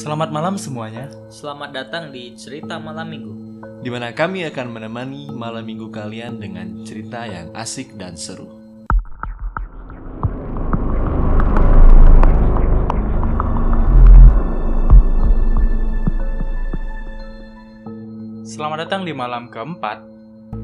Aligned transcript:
Selamat 0.00 0.32
malam 0.32 0.56
semuanya. 0.56 1.12
Selamat 1.28 1.76
datang 1.76 2.08
di 2.08 2.32
Cerita 2.32 2.80
Malam 2.80 3.04
Minggu. 3.04 3.32
di 3.84 3.92
mana 3.92 4.16
kami 4.16 4.48
akan 4.48 4.72
menemani 4.72 5.28
malam 5.28 5.60
minggu 5.60 5.92
kalian 5.92 6.40
dengan 6.40 6.84
cerita 6.88 7.28
yang 7.28 7.52
asik 7.52 8.00
dan 8.00 8.16
seru. 8.16 8.48
Selamat 18.48 18.88
datang 18.88 19.04
di 19.04 19.12
malam 19.12 19.52
keempat. 19.52 20.00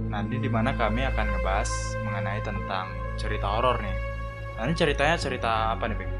Nanti 0.08 0.40
di 0.40 0.48
mana 0.48 0.72
kami 0.72 1.04
akan 1.12 1.26
ngebahas 1.28 1.70
mengenai 2.08 2.40
tentang 2.40 2.88
cerita 3.20 3.52
horor 3.52 3.84
nih. 3.84 3.96
Ini 4.64 4.72
ceritanya 4.72 5.20
cerita 5.20 5.76
apa 5.76 5.92
nih, 5.92 5.96
Bang? 6.00 6.15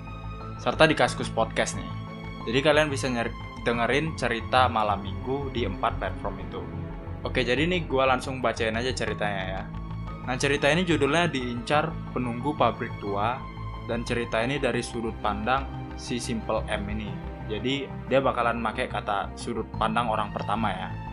Serta 0.56 0.88
di 0.88 0.95
Kaskus 0.95 1.28
Podcast 1.28 1.75
nih. 1.75 1.92
Jadi 2.48 2.59
kalian 2.64 2.88
bisa 2.88 3.11
dengerin 3.67 4.16
cerita 4.16 4.72
malam 4.72 5.03
minggu 5.03 5.52
di 5.52 5.67
empat 5.67 6.00
platform 6.00 6.36
itu. 6.39 6.64
Oke, 7.28 7.44
jadi 7.44 7.67
nih 7.67 7.83
gue 7.92 8.03
langsung 8.08 8.39
bacain 8.39 8.80
aja 8.80 8.95
ceritanya 8.95 9.44
ya. 9.59 9.64
Nah, 10.31 10.39
cerita 10.39 10.72
ini 10.72 10.88
judulnya 10.88 11.28
diincar 11.28 11.92
penunggu 12.16 12.55
pabrik 12.55 12.95
tua, 13.03 13.36
dan 13.92 14.08
cerita 14.08 14.39
ini 14.39 14.64
dari 14.64 14.80
sudut 14.80 15.20
pandang 15.20 15.67
si 16.00 16.23
Simple 16.23 16.64
M 16.72 16.88
ini. 16.88 17.11
Jadi 17.52 17.83
dia 18.08 18.23
bakalan 18.23 18.64
pakai 18.64 18.88
kata 18.88 19.36
sudut 19.36 19.67
pandang 19.76 20.08
orang 20.08 20.31
pertama 20.31 20.72
ya. 20.72 21.11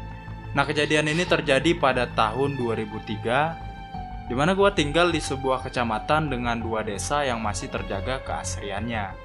Nah 0.56 0.64
kejadian 0.64 1.12
ini 1.12 1.28
terjadi 1.28 1.76
pada 1.76 2.08
tahun 2.12 2.56
2003 2.56 3.68
di 4.28 4.34
mana 4.36 4.52
gua 4.52 4.76
tinggal 4.76 5.08
di 5.08 5.20
sebuah 5.20 5.64
kecamatan 5.64 6.28
dengan 6.28 6.60
dua 6.60 6.84
desa 6.84 7.24
yang 7.24 7.40
masih 7.40 7.72
terjaga 7.72 8.20
keasriannya. 8.28 9.16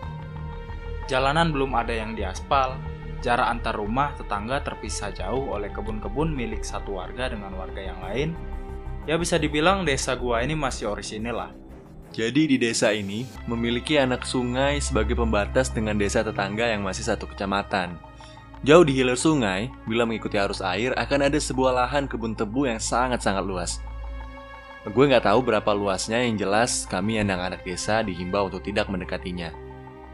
Jalanan 1.12 1.52
belum 1.52 1.76
ada 1.76 1.92
yang 1.92 2.16
diaspal, 2.16 2.80
jarak 3.20 3.52
antar 3.52 3.76
rumah 3.76 4.16
tetangga 4.16 4.64
terpisah 4.64 5.12
jauh 5.12 5.52
oleh 5.52 5.68
kebun-kebun 5.76 6.32
milik 6.32 6.64
satu 6.64 7.04
warga 7.04 7.28
dengan 7.28 7.52
warga 7.60 7.84
yang 7.84 8.00
lain. 8.00 8.30
Ya 9.04 9.20
bisa 9.20 9.36
dibilang 9.36 9.84
desa 9.84 10.16
gua 10.16 10.40
ini 10.40 10.56
masih 10.56 10.96
orisinil 10.96 11.36
lah. 11.36 11.52
Jadi 12.16 12.56
di 12.56 12.58
desa 12.62 12.96
ini 12.96 13.28
memiliki 13.50 14.00
anak 14.00 14.24
sungai 14.24 14.80
sebagai 14.80 15.20
pembatas 15.20 15.74
dengan 15.74 16.00
desa 16.00 16.24
tetangga 16.24 16.72
yang 16.72 16.86
masih 16.86 17.04
satu 17.04 17.28
kecamatan. 17.28 18.00
Jauh 18.64 18.88
di 18.88 18.96
hilir 18.96 19.20
sungai, 19.20 19.68
bila 19.84 20.08
mengikuti 20.08 20.40
arus 20.40 20.64
air 20.64 20.96
akan 20.96 21.28
ada 21.28 21.36
sebuah 21.36 21.84
lahan 21.84 22.08
kebun 22.08 22.32
tebu 22.32 22.64
yang 22.64 22.80
sangat-sangat 22.80 23.44
luas. 23.44 23.84
Gue 24.88 25.04
nggak 25.04 25.28
tahu 25.28 25.44
berapa 25.44 25.68
luasnya 25.76 26.24
yang 26.24 26.40
jelas 26.40 26.88
kami 26.88 27.20
anak-anak 27.20 27.60
desa 27.68 28.00
dihimbau 28.08 28.48
untuk 28.48 28.64
tidak 28.64 28.88
mendekatinya. 28.88 29.52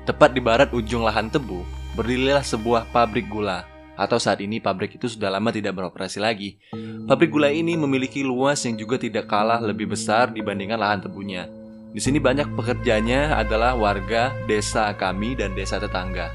Tepat 0.09 0.33
di 0.33 0.41
barat 0.41 0.73
ujung 0.73 1.05
lahan 1.05 1.29
tebu, 1.29 1.61
berdirilah 1.93 2.41
sebuah 2.41 2.89
pabrik 2.89 3.29
gula. 3.29 3.69
Atau 3.93 4.17
saat 4.17 4.41
ini 4.41 4.57
pabrik 4.57 4.97
itu 4.97 5.05
sudah 5.05 5.29
lama 5.29 5.53
tidak 5.53 5.77
beroperasi 5.77 6.17
lagi. 6.17 6.57
Pabrik 7.05 7.29
gula 7.29 7.53
ini 7.53 7.77
memiliki 7.77 8.25
luas 8.25 8.65
yang 8.65 8.81
juga 8.81 8.97
tidak 8.97 9.29
kalah 9.29 9.61
lebih 9.61 9.93
besar 9.93 10.33
dibandingkan 10.33 10.81
lahan 10.81 11.05
tebunya. 11.05 11.45
Di 11.93 12.01
sini 12.01 12.17
banyak 12.17 12.57
pekerjanya 12.57 13.37
adalah 13.37 13.77
warga 13.77 14.33
desa 14.49 14.89
kami 14.97 15.37
dan 15.37 15.53
desa 15.53 15.77
tetangga. 15.77 16.33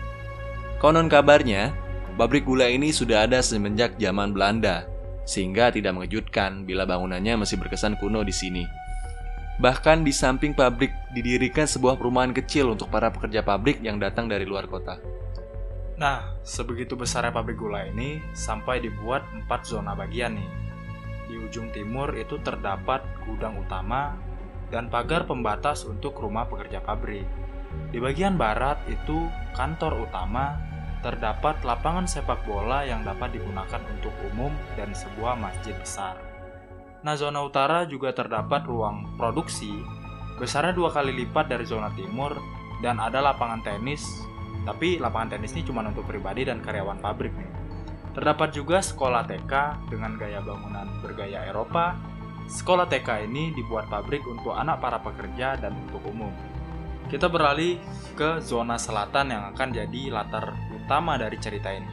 Konon 0.79 1.11
kabarnya, 1.11 1.84
pabrik 2.15 2.47
gula 2.47 2.71
ini 2.71 2.95
sudah 2.95 3.27
ada 3.27 3.43
semenjak 3.43 3.99
zaman 3.99 4.31
Belanda, 4.31 4.87
sehingga 5.27 5.75
tidak 5.75 5.99
mengejutkan 5.99 6.63
bila 6.63 6.87
bangunannya 6.87 7.43
masih 7.43 7.59
berkesan 7.59 7.99
kuno 7.99 8.23
di 8.23 8.35
sini. 8.35 8.65
Bahkan 9.59 10.03
di 10.03 10.11
samping 10.11 10.51
pabrik 10.51 10.91
didirikan 11.15 11.67
sebuah 11.67 11.95
perumahan 11.95 12.35
kecil 12.35 12.75
untuk 12.75 12.91
para 12.91 13.11
pekerja 13.15 13.47
pabrik 13.47 13.79
yang 13.83 14.03
datang 14.03 14.27
dari 14.27 14.43
luar 14.43 14.67
kota. 14.67 14.99
Nah, 15.95 16.43
sebegitu 16.43 16.99
besarnya 16.99 17.31
pabrik 17.31 17.55
gula 17.55 17.87
ini 17.87 18.19
sampai 18.35 18.83
dibuat 18.83 19.23
empat 19.31 19.63
zona 19.63 19.95
bagian 19.95 20.35
nih. 20.35 20.51
Di 21.31 21.35
ujung 21.39 21.71
timur 21.71 22.11
itu 22.19 22.43
terdapat 22.43 23.07
gudang 23.23 23.63
utama 23.63 24.19
dan 24.75 24.91
pagar 24.91 25.23
pembatas 25.23 25.87
untuk 25.87 26.19
rumah 26.19 26.51
pekerja 26.51 26.83
pabrik. 26.83 27.27
Di 27.95 28.03
bagian 28.03 28.35
barat 28.35 28.83
itu 28.91 29.31
kantor 29.55 30.11
utama, 30.11 30.59
terdapat 31.05 31.61
lapangan 31.61 32.09
sepak 32.09 32.49
bola 32.49 32.81
yang 32.89 33.05
dapat 33.05 33.37
digunakan 33.37 33.85
untuk 33.93 34.17
umum 34.33 34.49
dan 34.73 34.97
sebuah 34.97 35.37
masjid 35.37 35.77
besar. 35.77 36.17
Nah, 37.05 37.13
zona 37.21 37.45
utara 37.45 37.85
juga 37.85 38.17
terdapat 38.17 38.65
ruang 38.65 39.21
produksi, 39.21 39.85
besarnya 40.41 40.73
dua 40.73 40.89
kali 40.89 41.13
lipat 41.13 41.53
dari 41.53 41.69
zona 41.69 41.93
timur, 41.93 42.41
dan 42.81 42.97
ada 42.97 43.21
lapangan 43.21 43.61
tenis, 43.61 44.25
tapi 44.65 44.97
lapangan 44.97 45.37
tenis 45.37 45.53
ini 45.53 45.69
cuma 45.69 45.85
untuk 45.85 46.09
pribadi 46.09 46.49
dan 46.49 46.65
karyawan 46.65 46.97
pabrik 47.05 47.37
nih. 47.37 47.53
Terdapat 48.17 48.57
juga 48.57 48.81
sekolah 48.81 49.29
TK 49.29 49.53
dengan 49.93 50.17
gaya 50.17 50.41
bangunan 50.41 50.89
bergaya 51.05 51.45
Eropa, 51.45 51.93
Sekolah 52.45 52.85
TK 52.85 53.25
ini 53.25 53.57
dibuat 53.57 53.89
pabrik 53.89 54.21
untuk 54.29 54.53
anak 54.53 54.77
para 54.77 55.01
pekerja 55.01 55.57
dan 55.57 55.73
untuk 55.89 56.05
umum. 56.05 56.29
Kita 57.09 57.33
beralih 57.33 57.81
ke 58.13 58.45
zona 58.45 58.77
selatan 58.77 59.33
yang 59.33 59.43
akan 59.57 59.69
jadi 59.73 60.13
latar 60.13 60.53
utama 60.85 61.17
dari 61.17 61.41
cerita 61.41 61.73
ini. 61.73 61.89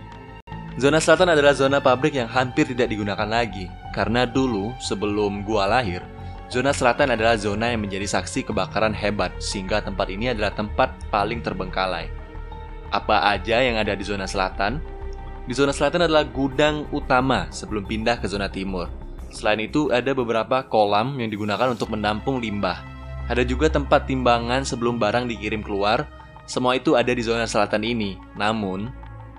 Zona 0.75 0.99
selatan 0.99 1.31
adalah 1.31 1.55
zona 1.55 1.79
pabrik 1.79 2.15
yang 2.15 2.27
hampir 2.27 2.67
tidak 2.67 2.91
digunakan 2.91 3.27
lagi, 3.27 3.71
karena 3.95 4.27
dulu 4.27 4.71
sebelum 4.79 5.43
gua 5.43 5.67
lahir, 5.67 6.03
zona 6.47 6.71
selatan 6.71 7.11
adalah 7.11 7.35
zona 7.35 7.71
yang 7.71 7.83
menjadi 7.83 8.07
saksi 8.07 8.47
kebakaran 8.47 8.95
hebat, 8.95 9.35
sehingga 9.39 9.83
tempat 9.83 10.07
ini 10.11 10.31
adalah 10.31 10.51
tempat 10.55 10.95
paling 11.11 11.43
terbengkalai. 11.43 12.07
Apa 12.91 13.35
aja 13.35 13.63
yang 13.63 13.79
ada 13.79 13.95
di 13.95 14.03
zona 14.03 14.27
selatan? 14.27 14.83
Di 15.47 15.55
zona 15.55 15.75
selatan 15.75 16.07
adalah 16.07 16.27
gudang 16.27 16.87
utama 16.91 17.47
sebelum 17.51 17.87
pindah 17.87 18.19
ke 18.19 18.27
zona 18.27 18.47
timur. 18.47 18.87
Selain 19.31 19.59
itu, 19.63 19.87
ada 19.91 20.11
beberapa 20.11 20.63
kolam 20.67 21.15
yang 21.19 21.31
digunakan 21.31 21.71
untuk 21.71 21.91
menampung 21.91 22.43
limbah. 22.43 22.83
Ada 23.31 23.47
juga 23.47 23.71
tempat 23.71 24.07
timbangan 24.07 24.67
sebelum 24.67 24.99
barang 24.99 25.31
dikirim 25.31 25.63
keluar. 25.63 26.03
Semua 26.45 26.75
itu 26.75 26.97
ada 26.97 27.11
di 27.11 27.23
zona 27.23 27.47
selatan 27.47 27.83
ini. 27.85 28.17
Namun, 28.35 28.89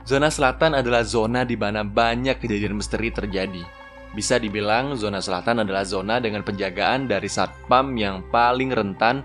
zona 0.07 0.29
selatan 0.33 0.79
adalah 0.79 1.03
zona 1.07 1.47
di 1.47 1.55
mana 1.59 1.87
banyak 1.87 2.39
kejadian 2.39 2.79
misteri 2.79 3.13
terjadi. 3.13 3.63
Bisa 4.13 4.37
dibilang 4.37 4.93
zona 4.97 5.25
selatan 5.25 5.65
adalah 5.65 5.89
zona 5.89 6.21
dengan 6.21 6.45
penjagaan 6.45 7.09
dari 7.09 7.33
satpam 7.33 7.97
yang 7.97 8.21
paling 8.29 8.69
rentan 8.69 9.25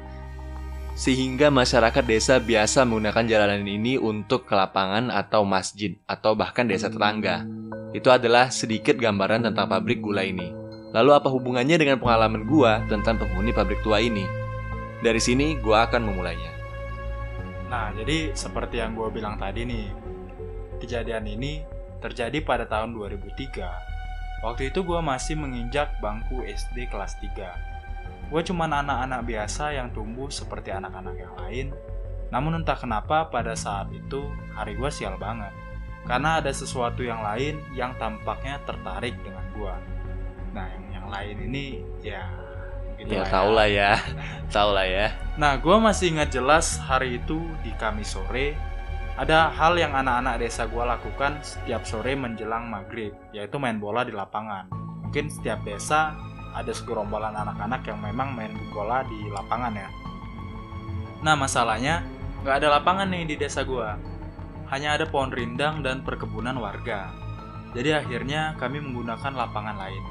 sehingga 0.97 1.53
masyarakat 1.53 2.01
desa 2.09 2.41
biasa 2.41 2.81
menggunakan 2.81 3.29
jalanan 3.29 3.69
ini 3.69 4.01
untuk 4.01 4.49
ke 4.49 4.57
lapangan 4.57 5.13
atau 5.13 5.45
masjid 5.45 5.93
atau 6.09 6.33
bahkan 6.33 6.66
desa 6.66 6.89
tetangga. 6.89 7.45
Itu 7.93 8.09
adalah 8.09 8.49
sedikit 8.49 8.97
gambaran 8.97 9.45
tentang 9.45 9.69
pabrik 9.69 10.01
gula 10.01 10.25
ini. 10.25 10.49
Lalu 10.97 11.13
apa 11.13 11.29
hubungannya 11.29 11.77
dengan 11.77 12.01
pengalaman 12.01 12.49
gua 12.49 12.81
tentang 12.89 13.21
penghuni 13.21 13.53
pabrik 13.53 13.78
tua 13.85 14.02
ini? 14.02 14.25
Dari 15.05 15.22
sini 15.22 15.53
gua 15.61 15.85
akan 15.85 16.09
memulainya. 16.09 16.56
Nah, 17.67 17.91
jadi 17.91 18.31
seperti 18.31 18.79
yang 18.79 18.96
gue 18.96 19.11
bilang 19.11 19.35
tadi 19.35 19.67
nih, 19.67 19.91
kejadian 20.79 21.28
ini 21.28 21.64
terjadi 21.99 22.40
pada 22.40 22.64
tahun 22.64 22.96
2003. 22.96 24.46
Waktu 24.46 24.72
itu 24.72 24.85
gue 24.85 25.02
masih 25.02 25.35
menginjak 25.35 25.99
bangku 25.99 26.46
SD 26.47 26.87
kelas 26.87 27.19
3. 27.19 28.31
Gue 28.31 28.41
cuman 28.43 28.85
anak-anak 28.85 29.22
biasa 29.28 29.75
yang 29.75 29.91
tumbuh 29.91 30.31
seperti 30.31 30.72
anak-anak 30.72 31.16
yang 31.19 31.34
lain. 31.35 31.67
Namun 32.31 32.64
entah 32.64 32.78
kenapa 32.79 33.28
pada 33.28 33.55
saat 33.55 33.91
itu 33.91 34.31
hari 34.55 34.79
gue 34.79 34.87
sial 34.87 35.19
banget. 35.19 35.52
Karena 36.08 36.40
ada 36.40 36.52
sesuatu 36.55 37.03
yang 37.03 37.19
lain 37.19 37.59
yang 37.75 37.91
tampaknya 37.99 38.64
tertarik 38.64 39.16
dengan 39.25 39.43
gue. 39.52 39.75
Nah, 40.55 40.72
yang, 40.72 40.85
yang 41.03 41.08
lain 41.11 41.37
ini 41.52 41.66
ya 41.99 42.47
gitu 42.97 43.14
Ya 43.14 43.23
lah 43.23 43.29
tau 43.29 43.49
lah 43.53 43.67
ya, 43.70 43.91
tau 44.49 44.70
lah 44.73 44.88
ya. 44.90 45.08
Nah, 45.41 45.53
gue 45.61 45.78
masih 45.78 46.17
ingat 46.17 46.34
jelas 46.34 46.82
hari 46.82 47.22
itu 47.22 47.38
di 47.61 47.70
Kamis 47.78 48.17
sore 48.17 48.58
ada 49.17 49.49
hal 49.49 49.73
yang 49.82 49.97
anak-anak 49.97 50.46
desa 50.46 50.70
gue 50.70 50.82
lakukan 50.85 51.41
setiap 51.41 51.82
sore 51.90 52.14
menjelang 52.14 52.70
maghrib, 52.70 53.17
yaitu 53.34 53.58
main 53.58 53.82
bola 53.82 54.05
di 54.05 54.14
lapangan. 54.14 54.70
Mungkin 55.05 55.34
setiap 55.34 55.66
desa 55.66 56.14
ada 56.53 56.70
segerombolan 56.70 57.34
anak-anak 57.34 57.82
yang 57.90 57.97
memang 57.97 58.38
main 58.38 58.53
bola 58.70 59.02
di 59.09 59.17
lapangan 59.34 59.73
ya. 59.73 59.90
Nah 61.26 61.34
masalahnya 61.34 62.05
nggak 62.46 62.61
ada 62.61 62.78
lapangan 62.78 63.09
nih 63.09 63.26
di 63.34 63.35
desa 63.41 63.66
gua. 63.66 63.97
Hanya 64.70 64.93
ada 64.93 65.09
pohon 65.09 65.34
rindang 65.34 65.82
dan 65.82 66.05
perkebunan 66.05 66.53
warga. 66.61 67.09
Jadi 67.73 67.97
akhirnya 67.97 68.53
kami 68.61 68.85
menggunakan 68.85 69.34
lapangan 69.34 69.82
lain. 69.82 70.03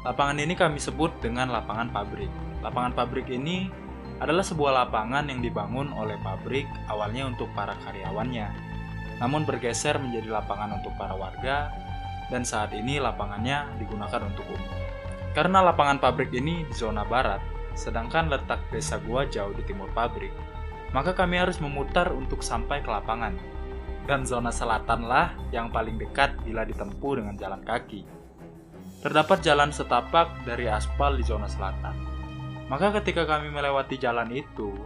Lapangan 0.00 0.40
ini 0.40 0.56
kami 0.56 0.80
sebut 0.80 1.12
dengan 1.20 1.52
lapangan 1.52 1.92
pabrik. 1.92 2.32
Lapangan 2.64 2.96
pabrik 2.96 3.28
ini 3.28 3.68
adalah 4.16 4.40
sebuah 4.40 4.72
lapangan 4.84 5.28
yang 5.28 5.44
dibangun 5.44 5.92
oleh 5.92 6.16
pabrik 6.24 6.64
awalnya 6.88 7.28
untuk 7.28 7.52
para 7.52 7.76
karyawannya. 7.84 8.48
Namun 9.20 9.44
bergeser 9.44 10.00
menjadi 10.00 10.32
lapangan 10.32 10.80
untuk 10.80 10.96
para 10.96 11.12
warga 11.12 11.68
dan 12.32 12.48
saat 12.48 12.72
ini 12.72 12.96
lapangannya 12.96 13.76
digunakan 13.76 14.24
untuk 14.24 14.48
umum. 14.48 14.72
Karena 15.36 15.60
lapangan 15.60 16.00
pabrik 16.00 16.32
ini 16.32 16.64
di 16.64 16.74
zona 16.74 17.04
barat, 17.04 17.44
sedangkan 17.76 18.32
letak 18.32 18.60
desa 18.72 18.96
gua 19.04 19.28
jauh 19.28 19.52
di 19.52 19.62
timur 19.68 19.92
pabrik, 19.92 20.32
maka 20.96 21.12
kami 21.12 21.36
harus 21.36 21.60
memutar 21.60 22.08
untuk 22.10 22.40
sampai 22.40 22.80
ke 22.80 22.88
lapangan. 22.88 23.36
Dan 24.08 24.24
zona 24.24 24.48
selatanlah 24.48 25.36
yang 25.52 25.68
paling 25.68 26.00
dekat 26.00 26.34
bila 26.42 26.64
ditempuh 26.64 27.20
dengan 27.20 27.36
jalan 27.36 27.62
kaki. 27.62 28.19
Terdapat 29.00 29.40
jalan 29.40 29.72
setapak 29.72 30.44
dari 30.44 30.68
aspal 30.68 31.16
di 31.16 31.24
zona 31.24 31.48
selatan. 31.48 31.96
Maka 32.68 32.92
ketika 33.00 33.24
kami 33.24 33.48
melewati 33.48 33.96
jalan 33.96 34.28
itu, 34.28 34.76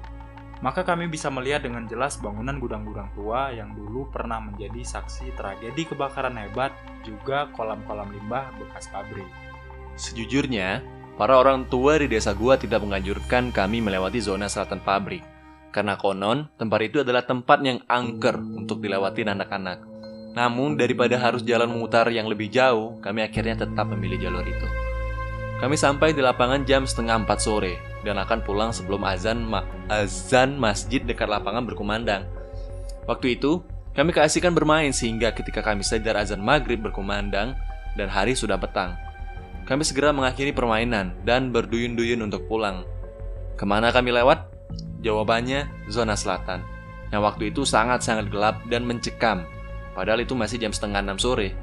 maka 0.63 0.87
kami 0.87 1.11
bisa 1.11 1.35
melihat 1.35 1.67
dengan 1.67 1.91
jelas 1.91 2.23
bangunan 2.23 2.63
gudang-gudang 2.63 3.11
tua 3.19 3.51
yang 3.51 3.75
dulu 3.75 4.07
pernah 4.15 4.39
menjadi 4.39 4.87
saksi 4.87 5.35
tragedi 5.35 5.83
kebakaran 5.91 6.39
hebat, 6.39 6.71
juga 7.03 7.51
kolam-kolam 7.59 8.15
limbah 8.15 8.55
bekas 8.55 8.87
pabrik. 8.95 9.27
Sejujurnya, 9.99 10.81
para 11.19 11.35
orang 11.35 11.67
tua 11.67 11.99
di 11.99 12.07
desa 12.07 12.39
gua 12.39 12.55
tidak 12.55 12.87
menganjurkan 12.87 13.51
kami 13.51 13.83
melewati 13.83 14.23
zona 14.23 14.47
selatan 14.47 14.79
pabrik. 14.79 15.27
Karena 15.75 15.99
konon, 15.99 16.55
tempat 16.55 16.81
itu 16.87 17.03
adalah 17.03 17.27
tempat 17.27 17.59
yang 17.67 17.83
angker 17.91 18.39
untuk 18.39 18.79
dilewati 18.79 19.27
anak-anak. 19.27 19.94
Namun, 20.35 20.75
daripada 20.75 21.15
harus 21.15 21.47
jalan 21.47 21.71
memutar 21.71 22.11
yang 22.11 22.27
lebih 22.27 22.51
jauh, 22.51 22.99
kami 22.99 23.23
akhirnya 23.23 23.65
tetap 23.67 23.87
memilih 23.87 24.19
jalur 24.29 24.43
itu. 24.43 24.69
Kami 25.63 25.79
sampai 25.79 26.11
di 26.11 26.19
lapangan 26.19 26.67
jam 26.67 26.83
setengah 26.83 27.23
empat 27.23 27.39
sore 27.39 27.79
dan 28.03 28.19
akan 28.19 28.43
pulang 28.43 28.75
sebelum 28.75 29.07
azan 29.07 29.47
ma 29.47 29.63
azan 29.87 30.59
masjid 30.59 31.01
dekat 31.01 31.31
lapangan 31.31 31.63
berkumandang. 31.63 32.27
Waktu 33.07 33.39
itu, 33.39 33.63
kami 33.95 34.11
keasikan 34.11 34.51
bermain 34.51 34.91
sehingga 34.91 35.31
ketika 35.31 35.63
kami 35.63 35.87
sadar 35.87 36.19
azan 36.19 36.43
maghrib 36.43 36.83
berkumandang 36.83 37.55
dan 37.95 38.09
hari 38.11 38.35
sudah 38.35 38.59
petang. 38.59 38.99
Kami 39.65 39.87
segera 39.87 40.11
mengakhiri 40.11 40.51
permainan 40.53 41.15
dan 41.23 41.55
berduyun-duyun 41.55 42.21
untuk 42.27 42.45
pulang. 42.51 42.85
Ke 43.55 43.65
mana 43.65 43.95
kami 43.95 44.11
lewat? 44.11 44.51
Jawabannya 45.01 45.89
zona 45.89 46.19
selatan. 46.19 46.67
Yang 47.15 47.23
waktu 47.23 47.43
itu 47.55 47.63
sangat-sangat 47.63 48.29
gelap 48.29 48.61
dan 48.67 48.83
mencekam. 48.83 49.47
Padahal 49.95 50.27
itu 50.27 50.35
masih 50.35 50.59
jam 50.59 50.75
setengah 50.75 51.01
enam 51.01 51.17
sore. 51.17 51.55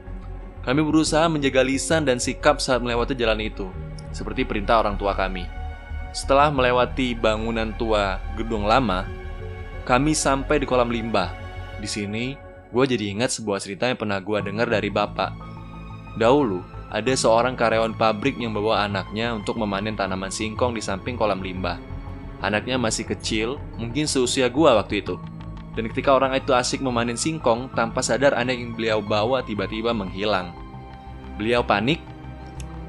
Kami 0.63 0.81
berusaha 0.81 1.27
menjaga 1.27 1.61
lisan 1.61 2.07
dan 2.07 2.17
sikap 2.17 2.63
saat 2.63 2.79
melewati 2.79 3.13
jalan 3.13 3.43
itu, 3.43 3.67
seperti 4.15 4.47
perintah 4.47 4.79
orang 4.79 4.95
tua 4.95 5.11
kami. 5.13 5.45
Setelah 6.15 6.51
melewati 6.51 7.15
bangunan 7.15 7.75
tua 7.75 8.19
gedung 8.35 8.67
lama, 8.67 9.07
kami 9.83 10.15
sampai 10.15 10.61
di 10.61 10.65
kolam 10.69 10.91
limbah. 10.93 11.33
Di 11.81 11.89
sini, 11.89 12.37
gue 12.69 12.83
jadi 12.85 13.11
ingat 13.11 13.35
sebuah 13.35 13.57
cerita 13.59 13.89
yang 13.89 13.97
pernah 13.97 14.21
gue 14.21 14.37
dengar 14.43 14.69
dari 14.69 14.87
bapak. 14.93 15.33
Dahulu, 16.15 16.61
ada 16.91 17.15
seorang 17.15 17.55
karyawan 17.55 17.95
pabrik 17.95 18.35
yang 18.35 18.51
bawa 18.51 18.83
anaknya 18.83 19.31
untuk 19.31 19.55
memanen 19.55 19.95
tanaman 19.95 20.27
singkong 20.27 20.75
di 20.75 20.83
samping 20.83 21.15
kolam 21.15 21.39
limbah. 21.39 21.79
Anaknya 22.43 22.75
masih 22.75 23.07
kecil, 23.07 23.55
mungkin 23.79 24.11
seusia 24.11 24.51
gua 24.51 24.75
waktu 24.75 24.99
itu. 24.99 25.15
Dan 25.71 25.87
ketika 25.87 26.11
orang 26.11 26.35
itu 26.35 26.51
asik 26.51 26.83
memanen 26.83 27.15
singkong, 27.15 27.71
tanpa 27.71 28.03
sadar 28.03 28.35
anak 28.35 28.59
yang 28.59 28.75
beliau 28.75 28.99
bawa 28.99 29.39
tiba-tiba 29.39 29.95
menghilang. 29.95 30.51
Beliau 31.39 31.63
panik. 31.63 32.03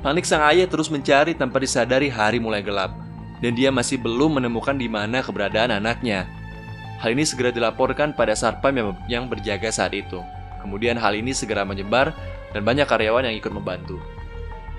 Panik 0.03 0.27
sang 0.27 0.43
ayah 0.51 0.67
terus 0.67 0.91
mencari 0.91 1.39
tanpa 1.39 1.63
disadari 1.63 2.11
hari 2.11 2.43
mulai 2.43 2.59
gelap. 2.59 2.91
Dan 3.39 3.55
dia 3.55 3.71
masih 3.71 4.03
belum 4.03 4.43
menemukan 4.43 4.75
di 4.75 4.91
mana 4.91 5.23
keberadaan 5.23 5.79
anaknya. 5.79 6.27
Hal 6.99 7.15
ini 7.15 7.27
segera 7.27 7.51
dilaporkan 7.55 8.15
pada 8.15 8.35
satpam 8.35 8.75
yang, 8.75 8.89
yang 9.07 9.25
berjaga 9.27 9.71
saat 9.71 9.95
itu. 9.95 10.23
Kemudian 10.63 10.99
hal 10.99 11.15
ini 11.15 11.35
segera 11.35 11.67
menyebar 11.67 12.15
dan 12.55 12.63
banyak 12.63 12.87
karyawan 12.87 13.27
yang 13.27 13.35
ikut 13.39 13.51
membantu 13.51 13.99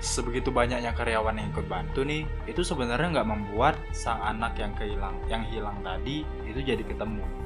sebegitu 0.04 0.52
banyaknya 0.52 0.92
karyawan 0.92 1.40
yang 1.40 1.48
ikut 1.48 1.64
bantu 1.64 2.04
nih, 2.04 2.28
itu 2.44 2.60
sebenarnya 2.60 3.20
nggak 3.20 3.28
membuat 3.28 3.74
sang 3.96 4.20
anak 4.20 4.52
yang 4.60 4.76
kehilang, 4.76 5.16
yang 5.32 5.42
hilang 5.48 5.80
tadi 5.80 6.28
itu 6.44 6.60
jadi 6.60 6.84
ketemu. 6.84 7.43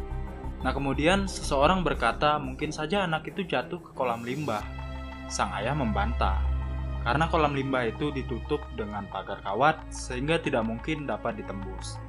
Nah 0.63 0.75
kemudian 0.75 1.31
seseorang 1.31 1.87
berkata 1.87 2.37
mungkin 2.43 2.75
saja 2.75 3.07
anak 3.07 3.31
itu 3.31 3.47
jatuh 3.47 3.79
ke 3.79 3.91
kolam 3.95 4.27
limbah. 4.27 4.63
Sang 5.29 5.53
ayah 5.55 5.77
membantah, 5.77 6.41
karena 7.05 7.29
kolam 7.31 7.55
limbah 7.55 7.87
itu 7.87 8.11
ditutup 8.11 8.65
dengan 8.75 9.07
pagar 9.13 9.45
kawat 9.45 9.81
sehingga 9.93 10.41
tidak 10.41 10.65
mungkin 10.67 11.07
dapat 11.07 11.39
ditembus. 11.39 12.01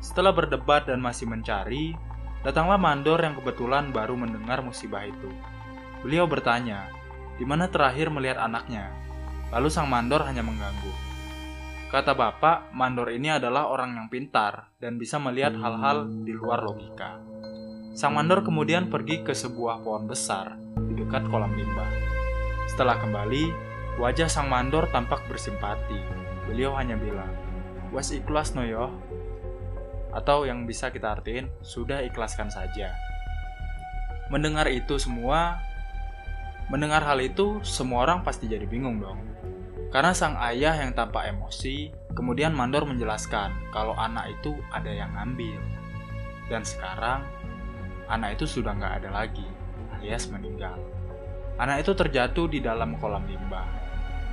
Setelah 0.00 0.32
berdebat 0.32 0.88
dan 0.88 1.00
masih 1.00 1.28
mencari, 1.28 1.92
datanglah 2.40 2.80
mandor 2.80 3.20
yang 3.20 3.36
kebetulan 3.36 3.92
baru 3.92 4.16
mendengar 4.16 4.64
musibah 4.64 5.04
itu. 5.04 5.28
Beliau 6.00 6.24
bertanya, 6.24 6.88
di 7.36 7.44
mana 7.44 7.68
terakhir 7.68 8.08
melihat 8.08 8.40
anaknya? 8.40 8.88
Lalu 9.52 9.68
sang 9.68 9.92
mandor 9.92 10.24
hanya 10.24 10.40
mengganggu. 10.40 10.92
Kata 11.90 12.14
bapak, 12.14 12.70
mandor 12.70 13.10
ini 13.10 13.34
adalah 13.34 13.66
orang 13.66 13.98
yang 13.98 14.06
pintar 14.06 14.70
dan 14.78 14.94
bisa 14.96 15.18
melihat 15.18 15.52
hal-hal 15.58 16.06
di 16.06 16.30
luar 16.32 16.62
logika. 16.62 17.29
Sang 17.90 18.14
mandor 18.14 18.46
kemudian 18.46 18.86
pergi 18.86 19.26
ke 19.26 19.34
sebuah 19.34 19.82
pohon 19.82 20.06
besar 20.06 20.54
di 20.86 20.94
dekat 20.94 21.26
kolam 21.26 21.50
limbah. 21.58 21.90
Setelah 22.70 23.02
kembali, 23.02 23.50
wajah 23.98 24.30
sang 24.30 24.46
mandor 24.46 24.86
tampak 24.94 25.26
bersimpati. 25.26 25.98
Beliau 26.46 26.78
hanya 26.78 26.94
bilang, 26.94 27.34
"Was 27.90 28.14
ikhlas 28.14 28.54
no 28.54 28.62
yo." 28.62 28.94
Atau 30.14 30.46
yang 30.46 30.70
bisa 30.70 30.94
kita 30.94 31.18
artiin, 31.18 31.50
sudah 31.66 32.02
ikhlaskan 32.06 32.46
saja. 32.46 32.94
Mendengar 34.30 34.70
itu 34.70 34.94
semua, 34.94 35.58
mendengar 36.70 37.02
hal 37.02 37.18
itu, 37.18 37.58
semua 37.66 38.06
orang 38.06 38.22
pasti 38.22 38.46
jadi 38.46 38.70
bingung 38.70 39.02
dong. 39.02 39.18
Karena 39.90 40.14
sang 40.14 40.38
ayah 40.38 40.78
yang 40.78 40.94
tampak 40.94 41.26
emosi, 41.26 41.90
kemudian 42.14 42.54
Mandor 42.54 42.86
menjelaskan 42.86 43.50
kalau 43.74 43.98
anak 43.98 44.30
itu 44.38 44.54
ada 44.70 44.86
yang 44.86 45.10
ngambil. 45.18 45.58
Dan 46.46 46.62
sekarang, 46.62 47.26
anak 48.10 48.36
itu 48.36 48.44
sudah 48.58 48.74
nggak 48.74 48.94
ada 49.00 49.10
lagi, 49.14 49.46
alias 49.94 50.26
meninggal. 50.26 50.74
Anak 51.62 51.86
itu 51.86 51.94
terjatuh 51.94 52.50
di 52.50 52.58
dalam 52.58 52.98
kolam 52.98 53.22
limbah. 53.30 53.64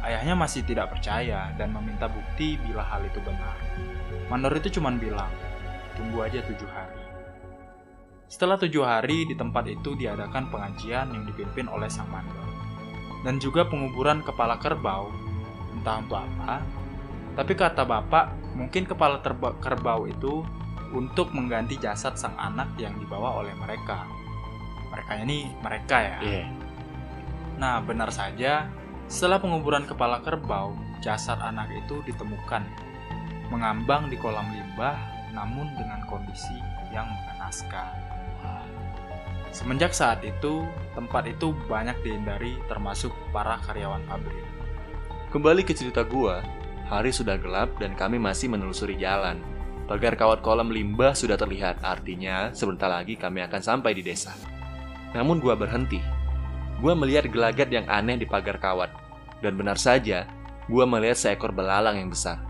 Ayahnya 0.01 0.33
masih 0.33 0.65
tidak 0.65 0.89
percaya 0.97 1.53
dan 1.59 1.69
meminta 1.69 2.09
bukti 2.09 2.57
bila 2.65 2.81
hal 2.81 3.05
itu 3.05 3.21
benar. 3.21 3.57
Mandor 4.33 4.57
itu 4.57 4.81
cuma 4.81 4.89
bilang, 4.95 5.29
tunggu 5.93 6.25
aja 6.25 6.41
tujuh 6.41 6.69
hari. 6.71 7.03
Setelah 8.27 8.59
tujuh 8.59 8.83
hari, 8.83 9.23
di 9.23 9.35
tempat 9.39 9.71
itu 9.71 9.95
diadakan 9.95 10.51
pengajian 10.51 11.15
yang 11.15 11.23
dipimpin 11.23 11.71
oleh 11.71 11.87
sang 11.87 12.11
mandor. 12.11 12.43
Dan 13.23 13.39
juga 13.39 13.67
penguburan 13.67 14.23
kepala 14.23 14.59
kerbau 14.59 15.11
entah 15.75 16.03
untuk 16.03 16.19
apa. 16.19 16.63
Tapi 17.37 17.53
kata 17.53 17.83
bapak, 17.87 18.55
mungkin 18.57 18.83
kepala 18.83 19.19
kerbau 19.61 20.09
itu 20.09 20.41
untuk 20.93 21.33
mengganti 21.35 21.75
jasad 21.79 22.15
sang 22.15 22.35
anak 22.39 22.71
yang 22.79 22.95
dibawa 22.99 23.43
oleh 23.43 23.53
mereka. 23.57 24.07
Mereka 24.93 25.13
ini 25.23 25.51
mereka 25.59 25.97
ya. 25.99 26.17
Yeah. 26.23 26.47
Nah, 27.57 27.81
benar 27.83 28.13
saja, 28.13 28.69
setelah 29.09 29.41
penguburan 29.41 29.89
kepala 29.89 30.21
kerbau, 30.21 30.77
jasad 31.03 31.39
anak 31.41 31.67
itu 31.73 32.03
ditemukan 32.05 32.63
mengambang 33.47 34.11
di 34.11 34.19
kolam 34.19 34.47
limbah 34.51 34.95
namun 35.31 35.69
dengan 35.75 36.03
kondisi 36.07 36.57
yang 36.91 37.07
mengenaskan. 37.07 38.07
Semenjak 39.57 39.95
saat 39.95 40.21
itu, 40.21 40.69
tempat 40.93 41.25
itu 41.25 41.55
banyak 41.65 41.97
dihindari 42.05 42.61
termasuk 42.69 43.09
para 43.33 43.57
karyawan 43.65 44.05
pabrik. 44.05 44.45
Kembali 45.33 45.65
ke 45.65 45.73
cerita 45.73 46.05
gua, 46.05 46.45
hari 46.85 47.09
sudah 47.09 47.41
gelap 47.41 47.73
dan 47.81 47.97
kami 47.97 48.21
masih 48.21 48.53
menelusuri 48.53 49.01
jalan. 49.01 49.41
Pagar 49.87 50.19
kawat 50.19 50.43
kolam 50.43 50.67
limbah 50.67 51.15
sudah 51.15 51.39
terlihat, 51.39 51.79
artinya 51.79 52.51
sebentar 52.51 52.91
lagi 52.91 53.15
kami 53.15 53.39
akan 53.47 53.61
sampai 53.63 53.95
di 53.95 54.03
desa. 54.03 54.35
Namun 55.15 55.39
gua 55.39 55.55
berhenti. 55.55 56.03
Gua 56.83 56.91
melihat 56.91 57.31
gelagat 57.31 57.71
yang 57.71 57.87
aneh 57.87 58.19
di 58.19 58.27
pagar 58.27 58.59
kawat. 58.59 58.91
Dan 59.39 59.55
benar 59.55 59.79
saja, 59.79 60.27
gua 60.67 60.83
melihat 60.83 61.15
seekor 61.15 61.55
belalang 61.55 61.95
yang 61.95 62.11
besar. 62.11 62.43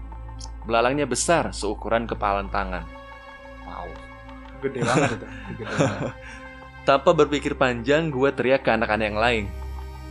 Belalangnya 0.66 1.06
besar 1.06 1.54
seukuran 1.54 2.10
kepalan 2.10 2.50
tangan. 2.50 2.90
Wow, 3.70 3.86
gede 4.66 4.82
banget 4.82 5.10
itu. 5.22 5.28
Gede 5.62 5.64
banget. 5.78 6.14
Tanpa 6.90 7.10
berpikir 7.14 7.54
panjang, 7.54 8.10
gua 8.10 8.34
teriak 8.34 8.66
ke 8.66 8.74
anak-anak 8.74 9.06
yang 9.14 9.22
lain. 9.22 9.46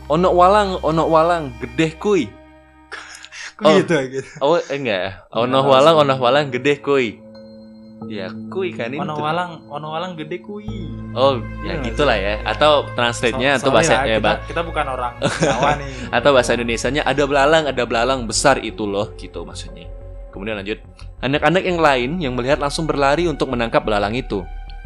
Onok 0.07 0.31
walang, 0.31 0.69
onok 0.79 1.07
walang, 1.11 1.51
gede 1.59 1.91
kuy. 1.99 2.31
Kok 3.57 3.65
Oh. 3.65 3.75
gitu 3.75 3.95
gitu. 4.07 4.29
Oh 4.39 4.55
eh, 4.55 4.65
enggak 4.69 4.99
ya. 4.99 5.11
Ono 5.33 5.59
walang 5.65 5.95
ono 5.97 6.13
walang 6.15 6.47
gede 6.47 6.77
kuy. 6.77 7.17
Ya 8.05 8.29
kuy 8.47 8.69
kan 8.71 8.93
itu. 8.93 9.01
Ono 9.01 9.17
walang, 9.17 9.65
ono 9.67 9.87
walang 9.89 10.13
gede 10.13 10.37
kui. 10.39 10.69
Oh 11.11 11.41
Iya 11.65 11.73
ya 11.73 11.83
gitulah 11.83 12.13
ya. 12.13 12.37
Atau 12.45 12.85
translate-nya 12.93 13.57
So- 13.57 13.65
atau 13.65 13.69
bahasa 13.73 13.93
ya, 13.93 13.97
ya, 13.97 14.15
kita, 14.15 14.21
Bang. 14.21 14.39
kita 14.45 14.61
bukan 14.61 14.85
orang 14.87 15.13
Jawa 15.41 15.71
nih. 15.75 15.89
atau 16.13 16.29
bahasa 16.31 16.53
Indonesianya 16.53 17.01
ada 17.01 17.23
belalang 17.25 17.63
ada 17.65 17.83
belalang 17.83 18.19
besar 18.23 18.61
itu 18.61 18.85
loh 18.85 19.09
gitu 19.15 19.41
maksudnya 19.41 19.89
kemudian 20.29 20.53
lanjut 20.55 20.77
anak-anak 21.17 21.63
yang 21.65 21.79
lain 21.81 22.11
yang 22.21 22.33
melihat 22.37 22.61
langsung 22.61 22.85
berlari 22.85 23.25
untuk 23.25 23.49
menangkap 23.49 23.81
belalang 23.81 24.13
itu 24.13 24.45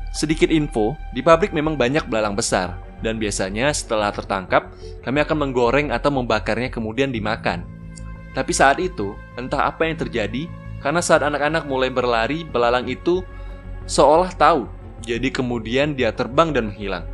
sedikit 0.10 0.48
info 0.48 0.96
di 1.12 1.20
pabrik 1.20 1.52
memang 1.52 1.76
banyak 1.76 2.08
belalang 2.08 2.32
besar 2.32 2.80
dan 3.00 3.16
biasanya 3.16 3.68
setelah 3.72 4.08
tertangkap 4.10 4.72
kami 5.04 5.20
akan 5.20 5.38
menggoreng 5.42 5.88
atau 5.90 6.08
membakarnya 6.10 6.70
kemudian 6.70 7.12
dimakan 7.12 7.68
tapi 8.32 8.52
saat 8.56 8.80
itu 8.80 9.16
entah 9.36 9.68
apa 9.68 9.88
yang 9.88 9.98
terjadi 10.00 10.48
karena 10.80 11.04
saat 11.04 11.22
anak-anak 11.22 11.68
mulai 11.68 11.92
berlari 11.94 12.48
belalang 12.48 12.88
itu 12.88 13.26
seolah 13.86 14.32
tahu 14.34 14.66
jadi 15.02 15.34
kemudian 15.34 15.94
dia 15.98 16.14
terbang 16.14 16.54
dan 16.54 16.72
menghilang 16.72 17.06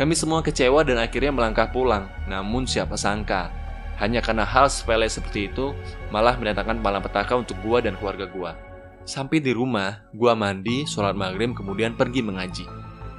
kami 0.00 0.16
semua 0.16 0.40
kecewa 0.40 0.80
dan 0.80 0.96
akhirnya 0.96 1.28
melangkah 1.28 1.68
pulang. 1.68 2.08
Namun 2.24 2.64
siapa 2.64 2.96
sangka, 2.96 3.52
hanya 4.00 4.24
karena 4.24 4.48
hal 4.48 4.72
sepele 4.72 5.04
seperti 5.04 5.52
itu, 5.52 5.76
malah 6.08 6.40
mendatangkan 6.40 6.80
malapetaka 6.80 7.36
untuk 7.36 7.60
gua 7.60 7.84
dan 7.84 8.00
keluarga 8.00 8.24
gua. 8.24 8.56
Sampai 9.04 9.44
di 9.44 9.52
rumah, 9.52 10.00
gua 10.16 10.32
mandi, 10.32 10.88
sholat 10.88 11.12
maghrib, 11.12 11.52
kemudian 11.52 11.92
pergi 12.00 12.24
mengaji. 12.24 12.64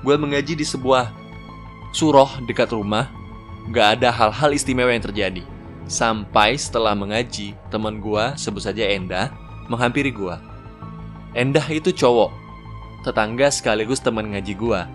Gua 0.01 0.17
mengaji 0.17 0.57
di 0.57 0.65
sebuah 0.65 1.13
surah 1.93 2.41
dekat 2.49 2.73
rumah, 2.73 3.13
gak 3.69 4.01
ada 4.01 4.09
hal-hal 4.09 4.49
istimewa 4.49 4.89
yang 4.89 5.05
terjadi. 5.05 5.45
Sampai 5.91 6.55
setelah 6.55 6.95
mengaji, 6.95 7.51
teman 7.67 7.99
gua, 7.99 8.31
sebut 8.39 8.63
saja 8.63 8.87
Endah, 8.87 9.27
menghampiri 9.67 10.07
gua. 10.07 10.39
Endah 11.35 11.67
itu 11.67 11.91
cowok, 11.91 12.31
tetangga 13.03 13.51
sekaligus 13.51 13.99
teman 13.99 14.31
ngaji 14.31 14.55
gua. 14.55 14.87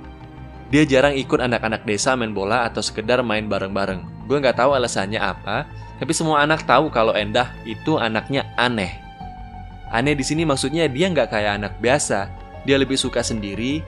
Dia 0.73 0.89
jarang 0.89 1.13
ikut 1.13 1.37
anak-anak 1.37 1.85
desa 1.85 2.17
main 2.17 2.33
bola 2.33 2.65
atau 2.65 2.81
sekedar 2.81 3.21
main 3.21 3.45
bareng-bareng. 3.45 4.25
Gue 4.25 4.41
nggak 4.41 4.57
tahu 4.57 4.73
alasannya 4.73 5.21
apa, 5.21 5.69
tapi 6.01 6.17
semua 6.17 6.43
anak 6.43 6.65
tahu 6.65 6.89
kalau 6.89 7.13
Endah 7.13 7.53
itu 7.69 8.01
anaknya 8.01 8.49
aneh. 8.57 8.97
Aneh 9.93 10.17
di 10.17 10.25
sini 10.25 10.49
maksudnya 10.49 10.89
dia 10.89 11.13
nggak 11.13 11.29
kayak 11.29 11.61
anak 11.61 11.77
biasa. 11.79 12.33
Dia 12.65 12.81
lebih 12.81 12.97
suka 12.99 13.21
sendiri. 13.23 13.85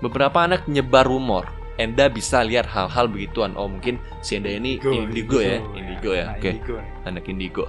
Beberapa 0.00 0.46
anak 0.46 0.64
nyebar 0.70 1.04
rumor. 1.04 1.50
Endah 1.74 2.06
bisa 2.06 2.42
lihat 2.46 2.70
hal-hal 2.70 3.10
begituan. 3.10 3.58
Oh 3.58 3.66
mungkin 3.66 3.98
si 4.22 4.38
Endah 4.38 4.54
ini 4.54 4.78
indigo, 4.78 5.42
ya, 5.42 5.58
indigo 5.74 6.10
ya. 6.14 6.30
Nah, 6.30 6.38
Oke, 6.38 6.50
indigo. 6.54 6.76
anak 7.06 7.24
indigo. 7.26 7.64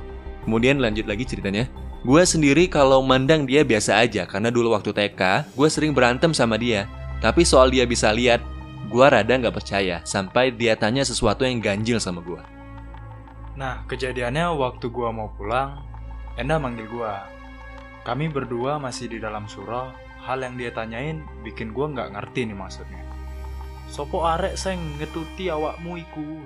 Kemudian 0.46 0.78
lanjut 0.78 1.10
lagi 1.10 1.26
ceritanya. 1.26 1.66
Gue 2.06 2.22
sendiri 2.22 2.70
kalau 2.70 3.02
mandang 3.02 3.50
dia 3.50 3.66
biasa 3.66 3.98
aja 3.98 4.30
karena 4.30 4.54
dulu 4.54 4.78
waktu 4.78 4.94
TK 4.94 5.58
gue 5.58 5.68
sering 5.74 5.90
berantem 5.98 6.38
sama 6.38 6.54
dia. 6.62 6.86
Tapi 7.18 7.42
soal 7.42 7.74
dia 7.74 7.90
bisa 7.90 8.14
lihat, 8.14 8.46
gue 8.94 9.06
rada 9.10 9.34
nggak 9.34 9.58
percaya 9.58 10.06
sampai 10.06 10.54
dia 10.54 10.78
tanya 10.78 11.02
sesuatu 11.02 11.42
yang 11.42 11.58
ganjil 11.58 11.98
sama 11.98 12.22
gue. 12.22 12.38
Nah, 13.56 13.88
kejadiannya 13.88 14.52
waktu 14.52 14.92
gua 14.92 15.16
mau 15.16 15.32
pulang, 15.32 15.80
Enda 16.36 16.60
manggil 16.60 16.92
gua. 16.92 17.24
Kami 18.04 18.28
berdua 18.28 18.76
masih 18.76 19.08
di 19.08 19.24
dalam 19.24 19.48
surah. 19.48 19.96
Hal 20.28 20.44
yang 20.44 20.60
dia 20.60 20.76
tanyain 20.76 21.24
bikin 21.48 21.72
gua 21.72 21.88
nggak 21.88 22.12
ngerti 22.12 22.52
nih 22.52 22.58
maksudnya. 22.60 23.05
Sopo 23.86 24.25
arek 24.25 24.58
seng 24.58 24.98
ngetuti 24.98 25.50
awakmu 25.50 26.01
iku. 26.01 26.42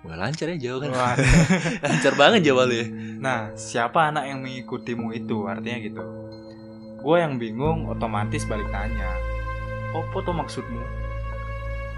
Wah 0.00 0.16
lancar 0.16 0.48
ya 0.52 0.56
jawab 0.56 0.88
kan? 0.88 0.90
Wah. 0.96 1.16
lancar 1.84 2.12
banget 2.16 2.40
jawabannya. 2.48 2.86
Nah, 3.20 3.52
siapa 3.52 4.08
anak 4.08 4.32
yang 4.32 4.40
mengikutimu 4.40 5.12
itu? 5.12 5.44
Artinya 5.44 5.78
gitu. 5.84 6.02
Gue 7.00 7.16
yang 7.20 7.36
bingung, 7.36 7.88
otomatis 7.88 8.48
balik 8.48 8.68
nanya. 8.72 9.12
Opo 9.92 10.24
tuh 10.24 10.32
maksudmu? 10.32 10.84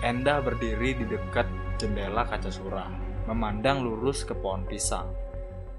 Endah 0.02 0.42
berdiri 0.42 0.98
di 0.98 1.04
dekat 1.06 1.46
jendela 1.78 2.26
kaca 2.26 2.50
surah, 2.50 2.90
memandang 3.30 3.86
lurus 3.86 4.26
ke 4.26 4.34
pohon 4.34 4.66
pisang. 4.66 5.06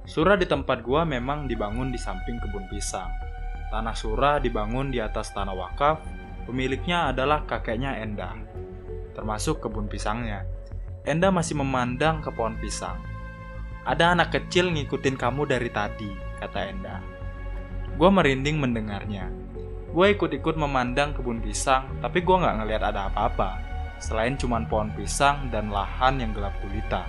Surah 0.03 0.36
di 0.36 0.43
tempat 0.43 0.84
gua 0.84 1.08
memang 1.08 1.48
dibangun 1.48 1.91
di 1.91 2.00
samping 2.00 2.39
kebun 2.39 2.67
pisang. 2.67 3.08
Tanah 3.72 3.96
surah 3.96 4.39
dibangun 4.43 4.91
di 4.91 5.00
atas 5.00 5.32
tanah 5.32 5.55
wakaf, 5.55 6.03
pemiliknya 6.48 7.12
adalah 7.15 7.48
kakeknya 7.48 8.00
Endah, 8.03 8.36
termasuk 9.13 9.62
kebun 9.63 9.89
pisangnya. 9.89 10.46
Endah 11.08 11.29
masih 11.29 11.58
memandang 11.60 12.20
ke 12.20 12.29
pohon 12.34 12.58
pisang. 12.60 13.00
Ada 13.84 14.15
anak 14.15 14.32
kecil 14.32 14.72
ngikutin 14.72 15.20
kamu 15.20 15.43
dari 15.50 15.67
tadi, 15.67 16.12
kata 16.39 16.60
Endah. 16.72 17.01
Gue 18.00 18.10
merinding 18.10 18.58
mendengarnya. 18.58 19.27
Gue 19.93 20.17
ikut-ikut 20.17 20.55
memandang 20.58 21.13
kebun 21.13 21.43
pisang, 21.43 21.86
tapi 22.01 22.24
gue 22.24 22.34
nggak 22.34 22.63
ngelihat 22.63 22.84
ada 22.89 23.12
apa-apa. 23.12 23.62
Selain 24.01 24.34
cuman 24.39 24.65
pohon 24.65 24.89
pisang 24.96 25.51
dan 25.53 25.70
lahan 25.70 26.17
yang 26.17 26.32
gelap 26.34 26.55
gulita. 26.63 27.05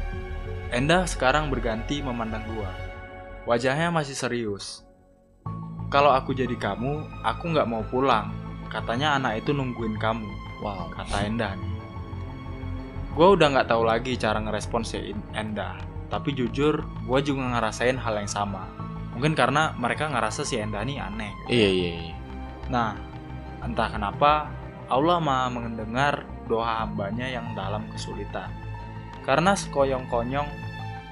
Endah 0.75 1.07
sekarang 1.07 1.49
berganti 1.49 2.03
memandang 2.03 2.43
gue. 2.51 2.71
Wajahnya 3.47 3.95
masih 3.95 4.19
serius. 4.19 4.83
Kalau 5.89 6.11
aku 6.11 6.35
jadi 6.35 6.59
kamu, 6.59 7.23
aku 7.23 7.55
nggak 7.55 7.71
mau 7.71 7.87
pulang. 7.87 8.35
Katanya 8.67 9.15
anak 9.15 9.47
itu 9.47 9.55
nungguin 9.55 9.95
kamu, 10.03 10.27
Wow. 10.59 10.91
kata 10.91 11.31
Endah 11.31 11.55
nih. 11.55 11.74
Gue 13.15 13.39
udah 13.39 13.47
nggak 13.55 13.71
tahu 13.71 13.87
lagi 13.87 14.19
cara 14.19 14.43
ngerespon 14.43 14.83
si 14.83 15.15
Endah. 15.39 15.79
Tapi 16.11 16.35
jujur, 16.35 16.83
gue 16.83 17.19
juga 17.23 17.47
ngerasain 17.47 17.95
hal 17.95 18.19
yang 18.19 18.31
sama. 18.31 18.67
Mungkin 19.15 19.39
karena 19.39 19.71
mereka 19.79 20.11
ngerasa 20.11 20.43
si 20.43 20.59
Endah 20.59 20.83
nih 20.83 20.99
aneh. 20.99 21.31
Iya 21.47 21.69
iya. 21.71 21.91
iya. 22.11 22.15
Nah, 22.67 22.99
entah 23.63 23.87
kenapa 23.87 24.51
Allah 24.91 25.23
maha 25.23 25.47
mendengar 25.47 26.27
doa 26.51 26.83
hambanya 26.83 27.31
yang 27.31 27.55
dalam 27.55 27.87
kesulitan. 27.95 28.51
Karena 29.23 29.55
sekonyong-konyong, 29.55 30.49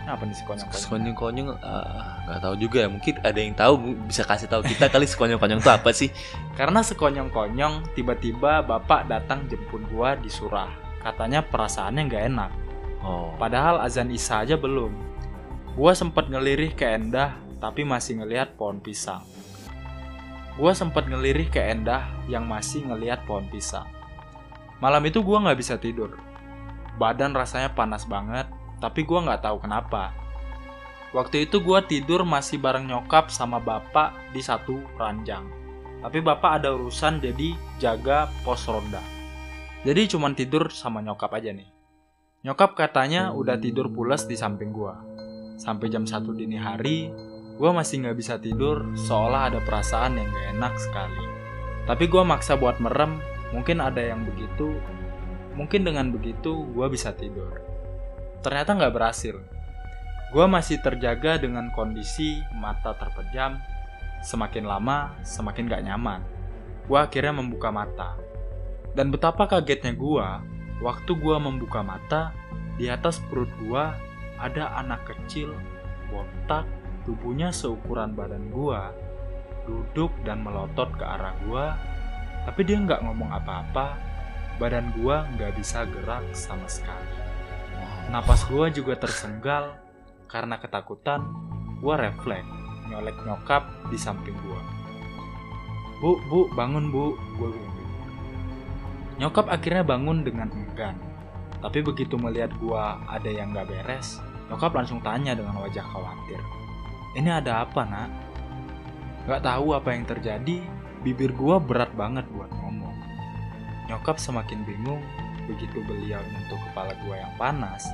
apa 0.04 0.23
nih 0.26 0.37
sekonyong-konyong? 0.42 0.82
Sekonyong-konyong 0.82 1.49
ah, 1.62 2.18
nggak 2.26 2.40
tahu 2.42 2.54
juga 2.59 2.76
ya. 2.82 2.88
Mungkin 2.90 3.14
ada 3.23 3.38
yang 3.38 3.54
tahu 3.54 3.94
bisa 4.11 4.26
kasih 4.26 4.50
tahu 4.50 4.66
kita 4.66 4.90
kali 4.90 5.06
sekonyong-konyong 5.06 5.62
itu 5.62 5.71
apa 5.71 5.90
sih? 5.94 6.11
Karena 6.59 6.82
sekonyong-konyong, 6.82 7.94
tiba-tiba 7.94 8.66
bapak 8.66 9.06
datang 9.06 9.47
jemput 9.47 9.87
gua 9.87 10.18
di 10.18 10.26
surah. 10.28 10.81
Katanya 11.02 11.42
perasaannya 11.42 12.02
nggak 12.06 12.25
enak. 12.30 12.50
Oh. 13.02 13.35
Padahal 13.35 13.82
azan 13.82 14.14
Isya 14.14 14.47
aja 14.47 14.54
belum. 14.54 14.94
Gua 15.75 15.92
sempat 15.99 16.30
ngelirih 16.30 16.78
ke 16.78 16.87
Endah, 16.87 17.35
tapi 17.59 17.82
masih 17.82 18.23
ngelihat 18.23 18.54
pohon 18.54 18.78
pisang. 18.78 19.26
Gua 20.54 20.71
sempat 20.76 21.11
ngelirih 21.11 21.50
ke 21.50 21.59
Endah 21.59 22.06
yang 22.30 22.47
masih 22.47 22.87
ngelihat 22.87 23.26
pohon 23.26 23.50
pisang. 23.50 23.88
Malam 24.78 25.02
itu 25.09 25.18
gua 25.25 25.42
nggak 25.42 25.59
bisa 25.59 25.75
tidur. 25.80 26.14
Badan 27.00 27.35
rasanya 27.35 27.75
panas 27.75 28.06
banget, 28.06 28.47
tapi 28.78 29.02
gua 29.02 29.26
nggak 29.26 29.42
tahu 29.42 29.59
kenapa. 29.59 30.14
Waktu 31.11 31.50
itu 31.50 31.59
gua 31.59 31.82
tidur 31.82 32.23
masih 32.23 32.62
bareng 32.62 32.87
nyokap 32.87 33.28
sama 33.35 33.59
bapak 33.59 34.14
di 34.30 34.38
satu 34.38 34.78
ranjang. 34.94 35.44
Tapi 36.02 36.18
bapak 36.18 36.62
ada 36.62 36.75
urusan 36.75 37.23
jadi 37.23 37.54
jaga 37.82 38.30
pos 38.47 38.66
ronda. 38.66 39.12
Jadi 39.82 40.14
cuman 40.14 40.38
tidur 40.38 40.70
sama 40.70 41.02
nyokap 41.02 41.34
aja 41.34 41.50
nih. 41.50 41.66
Nyokap 42.46 42.78
katanya 42.78 43.34
udah 43.34 43.58
tidur 43.58 43.90
pulas 43.90 44.30
di 44.30 44.38
samping 44.38 44.70
gua. 44.70 45.02
Sampai 45.58 45.90
jam 45.90 46.06
1 46.06 46.22
dini 46.38 46.54
hari, 46.54 47.10
gua 47.58 47.74
masih 47.74 48.06
nggak 48.06 48.14
bisa 48.18 48.38
tidur 48.38 48.94
seolah 48.94 49.50
ada 49.50 49.58
perasaan 49.58 50.22
yang 50.22 50.30
gak 50.30 50.46
enak 50.54 50.74
sekali. 50.78 51.24
Tapi 51.82 52.06
gua 52.06 52.22
maksa 52.22 52.54
buat 52.54 52.78
merem, 52.78 53.18
mungkin 53.50 53.82
ada 53.82 53.98
yang 53.98 54.22
begitu. 54.22 54.70
Mungkin 55.58 55.82
dengan 55.82 56.14
begitu 56.14 56.62
gua 56.70 56.86
bisa 56.86 57.10
tidur. 57.18 57.58
Ternyata 58.42 58.78
nggak 58.78 58.94
berhasil. 58.94 59.34
Gua 60.30 60.46
masih 60.46 60.78
terjaga 60.78 61.42
dengan 61.42 61.74
kondisi 61.74 62.38
mata 62.54 62.94
terpejam. 62.94 63.58
Semakin 64.22 64.62
lama, 64.62 65.10
semakin 65.26 65.66
gak 65.66 65.82
nyaman. 65.90 66.22
Gua 66.86 67.10
akhirnya 67.10 67.34
membuka 67.34 67.74
mata. 67.74 68.14
Dan 68.92 69.08
betapa 69.08 69.49
kagetnya 69.49 69.96
gua 69.96 70.44
Waktu 70.82 71.14
gua 71.14 71.38
membuka 71.38 71.78
mata, 71.78 72.34
di 72.75 72.90
atas 72.90 73.22
perut 73.30 73.46
gua 73.62 73.94
ada 74.34 74.75
anak 74.82 75.06
kecil, 75.06 75.54
botak, 76.11 76.66
tubuhnya 77.06 77.54
seukuran 77.54 78.18
badan 78.18 78.50
gua, 78.50 78.90
duduk 79.62 80.11
dan 80.26 80.42
melotot 80.42 80.90
ke 80.99 81.06
arah 81.06 81.38
gua, 81.46 81.78
tapi 82.42 82.66
dia 82.66 82.82
nggak 82.82 83.06
ngomong 83.06 83.30
apa-apa, 83.30 83.94
badan 84.58 84.90
gua 84.99 85.22
nggak 85.38 85.54
bisa 85.54 85.87
gerak 85.87 86.26
sama 86.34 86.66
sekali. 86.66 87.14
Napas 88.11 88.42
gua 88.50 88.66
juga 88.66 88.99
tersenggal, 88.99 89.78
karena 90.26 90.58
ketakutan, 90.58 91.22
gua 91.78 91.94
refleks, 91.94 92.50
nyolek 92.90 93.14
nyokap 93.22 93.70
di 93.87 93.94
samping 93.94 94.34
gua. 94.42 94.58
Bu, 96.02 96.18
bu, 96.26 96.50
bangun 96.58 96.90
bu, 96.90 97.14
gua 97.38 97.54
bilang. 97.54 97.81
Nyokap 99.21 99.49
akhirnya 99.52 99.85
bangun 99.85 100.25
dengan 100.25 100.49
enggan. 100.52 100.97
Tapi 101.62 101.78
begitu 101.85 102.19
melihat 102.19 102.50
gua 102.59 102.99
ada 103.07 103.28
yang 103.28 103.54
gak 103.54 103.71
beres, 103.71 104.19
nyokap 104.50 104.75
langsung 104.75 104.99
tanya 105.04 105.37
dengan 105.37 105.61
wajah 105.62 105.85
khawatir. 105.85 106.40
Ini 107.14 107.42
ada 107.45 107.62
apa 107.62 107.83
nak? 107.87 108.11
Gak 109.31 109.47
tahu 109.47 109.76
apa 109.76 109.95
yang 109.95 110.02
terjadi, 110.09 110.64
bibir 111.07 111.31
gua 111.37 111.62
berat 111.62 111.95
banget 111.95 112.26
buat 112.35 112.50
ngomong. 112.50 112.97
Nyokap 113.87 114.19
semakin 114.19 114.66
bingung, 114.66 115.04
begitu 115.47 115.85
beliau 115.87 116.19
menyentuh 116.19 116.59
kepala 116.71 116.97
gua 117.07 117.14
yang 117.23 117.33
panas, 117.38 117.87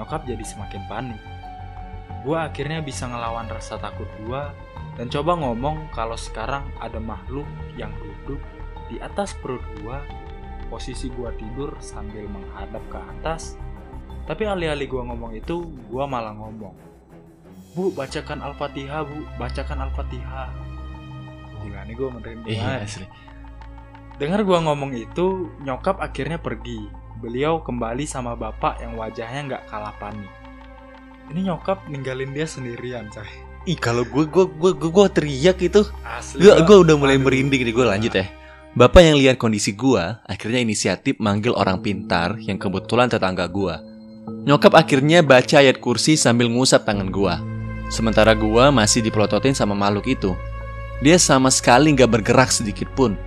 nyokap 0.00 0.24
jadi 0.24 0.44
semakin 0.44 0.82
panik. 0.88 1.20
Gua 2.24 2.48
akhirnya 2.48 2.80
bisa 2.80 3.04
ngelawan 3.08 3.48
rasa 3.48 3.76
takut 3.76 4.08
gua 4.24 4.52
dan 4.96 5.08
coba 5.08 5.36
ngomong 5.40 5.88
kalau 5.92 6.16
sekarang 6.16 6.68
ada 6.80 7.00
makhluk 7.00 7.48
yang 7.76 7.92
duduk 8.00 8.40
di 8.92 8.96
atas 9.00 9.36
perut 9.40 9.64
gua. 9.80 10.00
Posisi 10.70 11.10
gua 11.10 11.34
tidur 11.34 11.74
sambil 11.82 12.24
menghadap 12.30 12.80
ke 12.86 12.98
atas. 13.18 13.58
Tapi 14.24 14.46
alih-alih 14.46 14.86
gua 14.86 15.02
ngomong 15.10 15.34
itu, 15.34 15.66
gua 15.90 16.06
malah 16.06 16.30
ngomong. 16.30 16.72
Bu, 17.74 17.90
bacakan 17.90 18.42
Al-Fatihah, 18.42 19.02
Bu. 19.02 19.26
Bacakan 19.34 19.90
Al-Fatihah. 19.90 20.50
Gila 21.60 21.82
nih 21.84 21.94
gue 21.94 22.08
merinding 22.08 22.54
Iya 22.56 22.82
asli. 22.82 23.06
Dengar 24.16 24.42
gua 24.42 24.58
ngomong 24.62 24.94
itu, 24.94 25.50
nyokap 25.62 25.98
akhirnya 25.98 26.38
pergi. 26.38 26.86
Beliau 27.20 27.60
kembali 27.60 28.08
sama 28.08 28.32
bapak 28.32 28.80
yang 28.80 28.96
wajahnya 28.96 29.40
nggak 29.44 29.62
kalah 29.68 29.92
panik. 30.00 30.30
Ini 31.30 31.52
nyokap 31.52 31.86
ninggalin 31.86 32.32
dia 32.32 32.48
sendirian, 32.48 33.06
coy. 33.12 33.28
Ih 33.68 33.76
kalau 33.76 34.08
gue 34.08 34.24
gue 34.24 34.44
gue 34.50 34.72
gue, 34.72 34.90
gue 34.90 35.06
teriak 35.12 35.58
itu, 35.60 35.84
Asli. 36.00 36.40
gue 36.42 36.48
gua- 36.48 36.64
gue 36.64 36.76
udah 36.80 36.96
mulai 36.96 37.20
Aduh. 37.20 37.28
merinding 37.28 37.60
nih 37.60 37.74
gue 37.76 37.86
lanjut 37.86 38.12
ya. 38.16 38.24
Bapak 38.70 39.02
yang 39.02 39.18
lihat 39.18 39.34
kondisi 39.34 39.74
gua 39.74 40.22
akhirnya 40.30 40.62
inisiatif 40.62 41.18
manggil 41.18 41.58
orang 41.58 41.82
pintar 41.82 42.38
yang 42.38 42.54
kebetulan 42.54 43.10
tetangga 43.10 43.50
gua. 43.50 43.82
Nyokap 44.46 44.78
akhirnya 44.78 45.26
baca 45.26 45.58
ayat 45.58 45.82
kursi 45.82 46.14
sambil 46.14 46.46
ngusap 46.46 46.86
tangan 46.86 47.10
gua. 47.10 47.42
Sementara 47.90 48.30
gua 48.38 48.70
masih 48.70 49.02
dipelototin 49.02 49.58
sama 49.58 49.74
makhluk 49.74 50.06
itu. 50.06 50.38
Dia 51.02 51.18
sama 51.18 51.50
sekali 51.50 51.90
nggak 51.98 52.10
bergerak 52.14 52.54
sedikit 52.54 52.86
pun. 52.94 53.18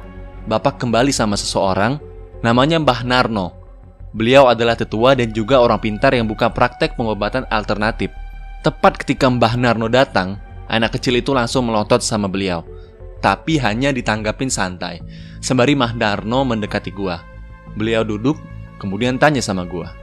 Bapak 0.47 0.79
kembali 0.79 1.11
sama 1.11 1.35
seseorang, 1.35 1.99
namanya 2.39 2.79
Mbah 2.79 3.03
Narno. 3.03 3.51
Beliau 4.15 4.47
adalah 4.47 4.79
tetua 4.79 5.11
dan 5.11 5.35
juga 5.35 5.59
orang 5.59 5.83
pintar 5.83 6.15
yang 6.15 6.23
buka 6.23 6.47
praktek 6.55 6.95
pengobatan 6.95 7.43
alternatif. 7.51 8.15
Tepat 8.63 8.95
ketika 8.95 9.27
Mbah 9.27 9.59
Narno 9.59 9.91
datang, 9.91 10.39
anak 10.71 10.95
kecil 10.95 11.19
itu 11.19 11.35
langsung 11.35 11.67
melotot 11.67 11.99
sama 11.99 12.31
beliau. 12.31 12.63
Tapi 13.23 13.55
hanya 13.55 13.95
ditanggapin 13.95 14.51
santai, 14.51 14.99
sembari 15.39 15.79
Mbah 15.79 15.95
Narno 15.95 16.43
mendekati 16.43 16.91
gua. 16.91 17.23
Beliau 17.79 18.03
duduk, 18.03 18.35
kemudian 18.83 19.15
tanya 19.15 19.39
sama 19.39 19.63
gua. 19.63 19.95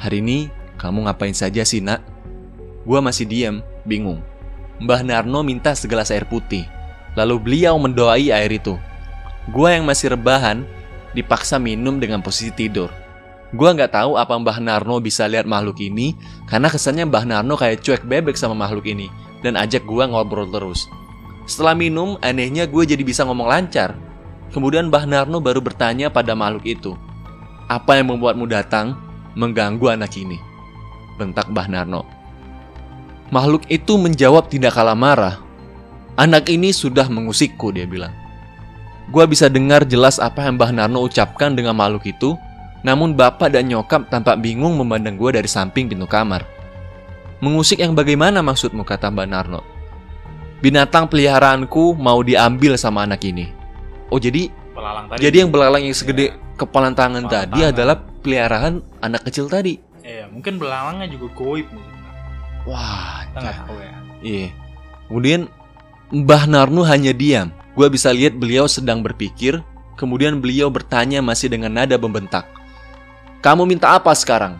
Hari 0.00 0.24
ini 0.24 0.48
kamu 0.80 1.04
ngapain 1.04 1.36
saja 1.36 1.60
sih 1.60 1.84
nak? 1.84 2.00
Gua 2.88 3.04
masih 3.04 3.28
diam, 3.28 3.60
bingung. 3.84 4.24
Mbah 4.80 5.04
Narno 5.04 5.44
minta 5.44 5.76
segelas 5.76 6.08
air 6.08 6.24
putih. 6.24 6.64
Lalu 7.20 7.36
beliau 7.36 7.76
mendoai 7.76 8.32
air 8.32 8.48
itu. 8.48 8.80
Gua 9.52 9.76
yang 9.76 9.84
masih 9.84 10.16
rebahan 10.16 10.64
dipaksa 11.12 11.60
minum 11.60 12.00
dengan 12.00 12.24
posisi 12.24 12.48
tidur. 12.48 12.88
Gua 13.52 13.76
nggak 13.76 13.92
tahu 13.92 14.16
apa 14.16 14.32
Mbah 14.32 14.56
Narno 14.64 15.04
bisa 15.04 15.28
lihat 15.28 15.44
makhluk 15.44 15.84
ini 15.84 16.16
karena 16.48 16.72
kesannya 16.72 17.04
Mbah 17.12 17.28
Narno 17.28 17.60
kayak 17.60 17.84
cuek 17.84 18.08
bebek 18.08 18.40
sama 18.40 18.56
makhluk 18.56 18.88
ini 18.88 19.12
dan 19.44 19.52
ajak 19.60 19.84
gua 19.84 20.08
ngobrol 20.08 20.48
terus. 20.48 20.88
Setelah 21.48 21.72
minum, 21.72 22.20
anehnya 22.20 22.68
gue 22.68 22.84
jadi 22.84 23.00
bisa 23.00 23.24
ngomong 23.24 23.48
lancar. 23.48 23.96
Kemudian 24.52 24.92
Mbah 24.92 25.08
Narno 25.08 25.40
baru 25.40 25.64
bertanya 25.64 26.12
pada 26.12 26.36
makhluk 26.36 26.68
itu, 26.68 26.92
apa 27.72 27.96
yang 27.96 28.12
membuatmu 28.12 28.44
datang 28.44 29.00
mengganggu 29.32 29.96
anak 29.96 30.12
ini? 30.20 30.36
Bentak 31.16 31.48
Mbah 31.48 31.68
Narno. 31.72 32.04
Makhluk 33.32 33.64
itu 33.72 33.96
menjawab 33.96 34.52
tidak 34.52 34.76
kalah 34.76 34.96
marah. 34.96 35.40
Anak 36.20 36.52
ini 36.52 36.68
sudah 36.68 37.08
mengusikku, 37.08 37.72
dia 37.72 37.88
bilang. 37.88 38.12
Gua 39.08 39.24
bisa 39.24 39.48
dengar 39.48 39.88
jelas 39.88 40.20
apa 40.20 40.44
yang 40.44 40.60
Mbah 40.60 40.72
Narno 40.76 41.00
ucapkan 41.00 41.56
dengan 41.56 41.72
makhluk 41.72 42.04
itu, 42.08 42.36
namun 42.84 43.16
bapak 43.16 43.56
dan 43.56 43.72
nyokap 43.72 44.12
tampak 44.12 44.36
bingung 44.40 44.76
memandang 44.76 45.16
gua 45.16 45.32
dari 45.32 45.48
samping 45.48 45.88
pintu 45.88 46.04
kamar. 46.04 46.44
Mengusik 47.40 47.80
yang 47.80 47.96
bagaimana 47.96 48.44
maksudmu, 48.44 48.84
kata 48.84 49.08
Mbah 49.08 49.28
Narno. 49.28 49.77
Binatang 50.58 51.06
peliharaanku 51.06 51.94
mau 51.94 52.18
diambil 52.20 52.74
sama 52.74 53.06
anak 53.06 53.22
ini. 53.22 53.46
Oh 54.10 54.18
jadi, 54.18 54.50
Pelalang 54.74 55.06
tadi. 55.06 55.20
jadi 55.22 55.36
yang 55.46 55.50
belalang 55.54 55.82
yang 55.86 55.94
segede 55.94 56.34
kepala 56.58 56.90
tangan 56.90 57.26
Kepala 57.26 57.34
tadi 57.46 57.60
tangan. 57.62 57.72
adalah 57.74 57.96
peliharaan 58.24 58.74
anak 58.98 59.22
kecil 59.30 59.46
tadi. 59.46 59.78
Iya, 60.02 60.26
mungkin 60.32 60.58
belalangnya 60.58 61.06
juga 61.06 61.28
goib 61.36 61.68
nih. 61.68 61.86
Wah, 62.66 63.22
Kita 63.30 63.38
nggak 63.38 63.56
tahu 63.64 63.78
ya. 63.78 63.94
Iya. 64.18 64.48
Kemudian 65.06 65.40
Mbah 66.10 66.44
Narno 66.48 66.82
hanya 66.84 67.12
diam. 67.12 67.52
Gua 67.78 67.86
bisa 67.86 68.10
lihat 68.10 68.34
beliau 68.34 68.66
sedang 68.66 69.04
berpikir. 69.04 69.60
Kemudian 69.94 70.42
beliau 70.42 70.70
bertanya 70.70 71.22
masih 71.22 71.50
dengan 71.52 71.70
nada 71.74 71.94
membentak. 71.94 72.46
Kamu 73.38 73.62
minta 73.62 73.94
apa 73.94 74.10
sekarang? 74.16 74.58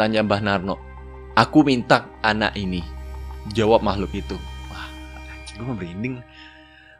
Tanya 0.00 0.24
Mbah 0.24 0.40
Narno. 0.40 0.76
Aku 1.34 1.64
minta 1.66 2.08
anak 2.22 2.56
ini. 2.56 2.80
Jawab 3.52 3.82
makhluk 3.82 4.12
itu. 4.14 4.36
Gue 5.62 5.74
merinding. 5.78 6.14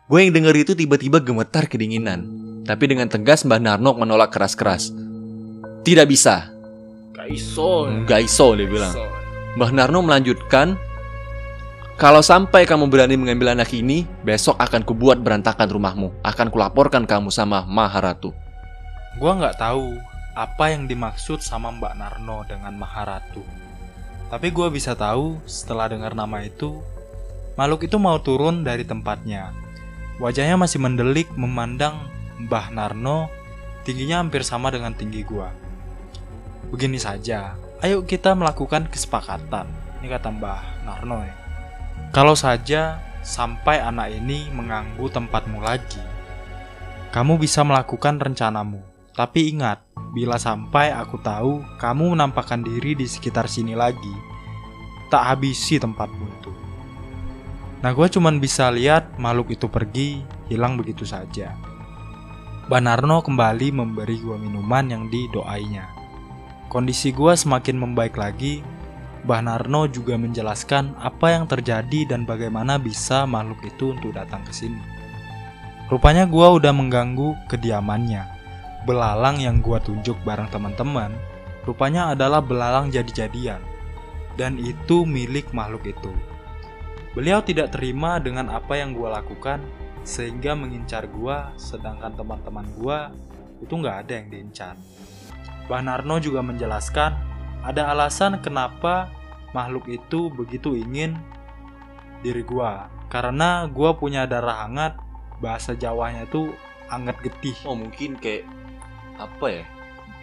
Gue 0.07 0.19
yang 0.23 0.33
denger 0.35 0.55
itu 0.55 0.73
tiba-tiba 0.79 1.19
gemetar 1.19 1.67
kedinginan. 1.67 2.27
Tapi 2.63 2.85
dengan 2.87 3.11
tegas 3.11 3.43
Mbah 3.43 3.59
Narno 3.59 3.99
menolak 3.99 4.31
keras-keras. 4.31 4.95
Tidak 5.83 6.07
bisa. 6.07 6.47
Gak 7.11 7.27
iso. 7.27 7.91
Nggak 7.91 8.21
iso 8.23 8.47
dia 8.55 8.71
bilang. 8.71 8.95
Mbah 9.59 9.71
Narno 9.75 9.99
melanjutkan, 10.07 10.79
kalau 11.99 12.23
sampai 12.25 12.65
kamu 12.65 12.89
berani 12.89 13.15
mengambil 13.19 13.53
anak 13.53 13.71
ini, 13.75 14.09
besok 14.25 14.59
akan 14.59 14.83
kubuat 14.83 15.21
berantakan 15.21 15.69
rumahmu. 15.71 16.09
Akan 16.23 16.49
kulaporkan 16.49 17.05
kamu 17.07 17.31
sama 17.35 17.67
Maharatu. 17.67 18.31
Gua 19.19 19.37
nggak 19.37 19.59
tahu 19.61 19.99
apa 20.33 20.73
yang 20.73 20.89
dimaksud 20.89 21.45
sama 21.45 21.69
Mbak 21.69 21.95
Narno 21.99 22.43
dengan 22.49 22.73
Maharatu. 22.79 23.45
Tapi 24.33 24.49
gua 24.49 24.73
bisa 24.73 24.97
tahu 24.97 25.37
setelah 25.45 25.93
dengar 25.93 26.17
nama 26.17 26.41
itu, 26.41 26.81
makhluk 27.59 27.87
itu 27.87 27.97
mau 28.01 28.17
turun 28.21 28.65
dari 28.65 28.85
tempatnya. 28.87 29.53
Wajahnya 30.21 30.61
masih 30.61 30.79
mendelik 30.79 31.29
memandang 31.35 32.09
Mbah 32.43 32.71
Narno, 32.73 33.31
tingginya 33.83 34.23
hampir 34.23 34.47
sama 34.47 34.71
dengan 34.71 34.95
tinggi 34.95 35.23
gua. 35.27 35.51
Begini 36.71 36.97
saja, 36.97 37.59
ayo 37.85 38.07
kita 38.07 38.33
melakukan 38.33 38.89
kesepakatan. 38.89 39.69
Ini 40.01 40.07
kata 40.11 40.29
Mbah 40.31 40.89
Narno 40.89 41.23
ya. 41.23 41.35
Kalau 42.13 42.37
saja 42.37 43.01
sampai 43.25 43.81
anak 43.81 44.13
ini 44.13 44.51
mengganggu 44.53 45.07
tempatmu 45.09 45.63
lagi, 45.63 46.03
kamu 47.13 47.37
bisa 47.37 47.61
melakukan 47.63 48.17
rencanamu. 48.17 48.81
Tapi 49.13 49.53
ingat, 49.53 49.85
bila 50.17 50.41
sampai 50.41 50.89
aku 50.89 51.21
tahu 51.21 51.61
kamu 51.77 52.17
menampakkan 52.17 52.65
diri 52.65 52.97
di 52.97 53.05
sekitar 53.05 53.45
sini 53.45 53.77
lagi, 53.77 54.15
tak 55.13 55.37
habisi 55.37 55.77
tempatmu 55.77 56.25
itu. 56.41 56.62
Nah, 57.83 57.91
gue 57.91 58.07
cuman 58.07 58.39
bisa 58.39 58.71
lihat 58.71 59.19
makhluk 59.19 59.59
itu 59.59 59.67
pergi, 59.67 60.23
hilang 60.47 60.79
begitu 60.79 61.03
saja. 61.03 61.59
Banarno 62.71 63.27
kembali 63.27 63.75
memberi 63.75 64.23
gue 64.23 64.39
minuman 64.39 64.87
yang 64.87 65.11
didoainya. 65.11 65.91
Kondisi 66.71 67.11
gue 67.11 67.35
semakin 67.35 67.77
membaik 67.77 68.15
lagi. 68.15 68.63
Mbah 69.23 69.39
Narno 69.39 69.87
juga 69.87 70.19
menjelaskan 70.19 70.99
apa 70.99 71.31
yang 71.31 71.47
terjadi 71.47 72.11
dan 72.11 72.27
bagaimana 72.27 72.75
bisa 72.75 73.23
makhluk 73.23 73.63
itu 73.63 73.95
untuk 73.95 74.19
datang 74.19 74.43
ke 74.43 74.51
sini. 74.51 74.83
Rupanya 75.87 76.27
gua 76.27 76.57
udah 76.59 76.75
mengganggu 76.75 77.37
kediamannya. 77.47 78.25
Belalang 78.83 79.39
yang 79.39 79.63
gua 79.63 79.79
tunjuk 79.79 80.19
bareng 80.27 80.51
teman-teman, 80.51 81.15
rupanya 81.63 82.17
adalah 82.17 82.43
belalang 82.43 82.91
jadi-jadian. 82.91 83.63
Dan 84.35 84.59
itu 84.59 85.07
milik 85.07 85.55
makhluk 85.55 85.87
itu. 85.87 86.11
Beliau 87.13 87.45
tidak 87.45 87.77
terima 87.77 88.17
dengan 88.17 88.49
apa 88.49 88.81
yang 88.81 88.97
gua 88.97 89.21
lakukan, 89.21 89.61
sehingga 90.01 90.57
mengincar 90.57 91.05
gua, 91.13 91.53
sedangkan 91.61 92.17
teman-teman 92.17 92.67
gua 92.81 93.13
itu 93.61 93.73
nggak 93.77 93.97
ada 94.07 94.13
yang 94.17 94.27
diincar. 94.33 94.75
Bah 95.69 95.85
Narno 95.85 96.19
juga 96.19 96.43
menjelaskan 96.43 97.13
ada 97.63 97.93
alasan 97.93 98.41
kenapa 98.43 99.13
makhluk 99.55 99.87
itu 99.93 100.33
begitu 100.33 100.75
ingin 100.75 101.15
diri 102.25 102.43
gua. 102.43 102.89
Karena 103.13 103.69
gua 103.69 103.93
punya 103.93 104.25
darah 104.25 104.65
hangat, 104.67 104.97
bahasa 105.39 105.77
Jawanya 105.77 106.25
itu 106.25 106.51
hangat 106.89 107.21
getih. 107.21 107.55
Oh 107.69 107.77
mungkin 107.77 108.17
kayak 108.17 108.49
apa 109.21 109.63
ya? 109.63 109.65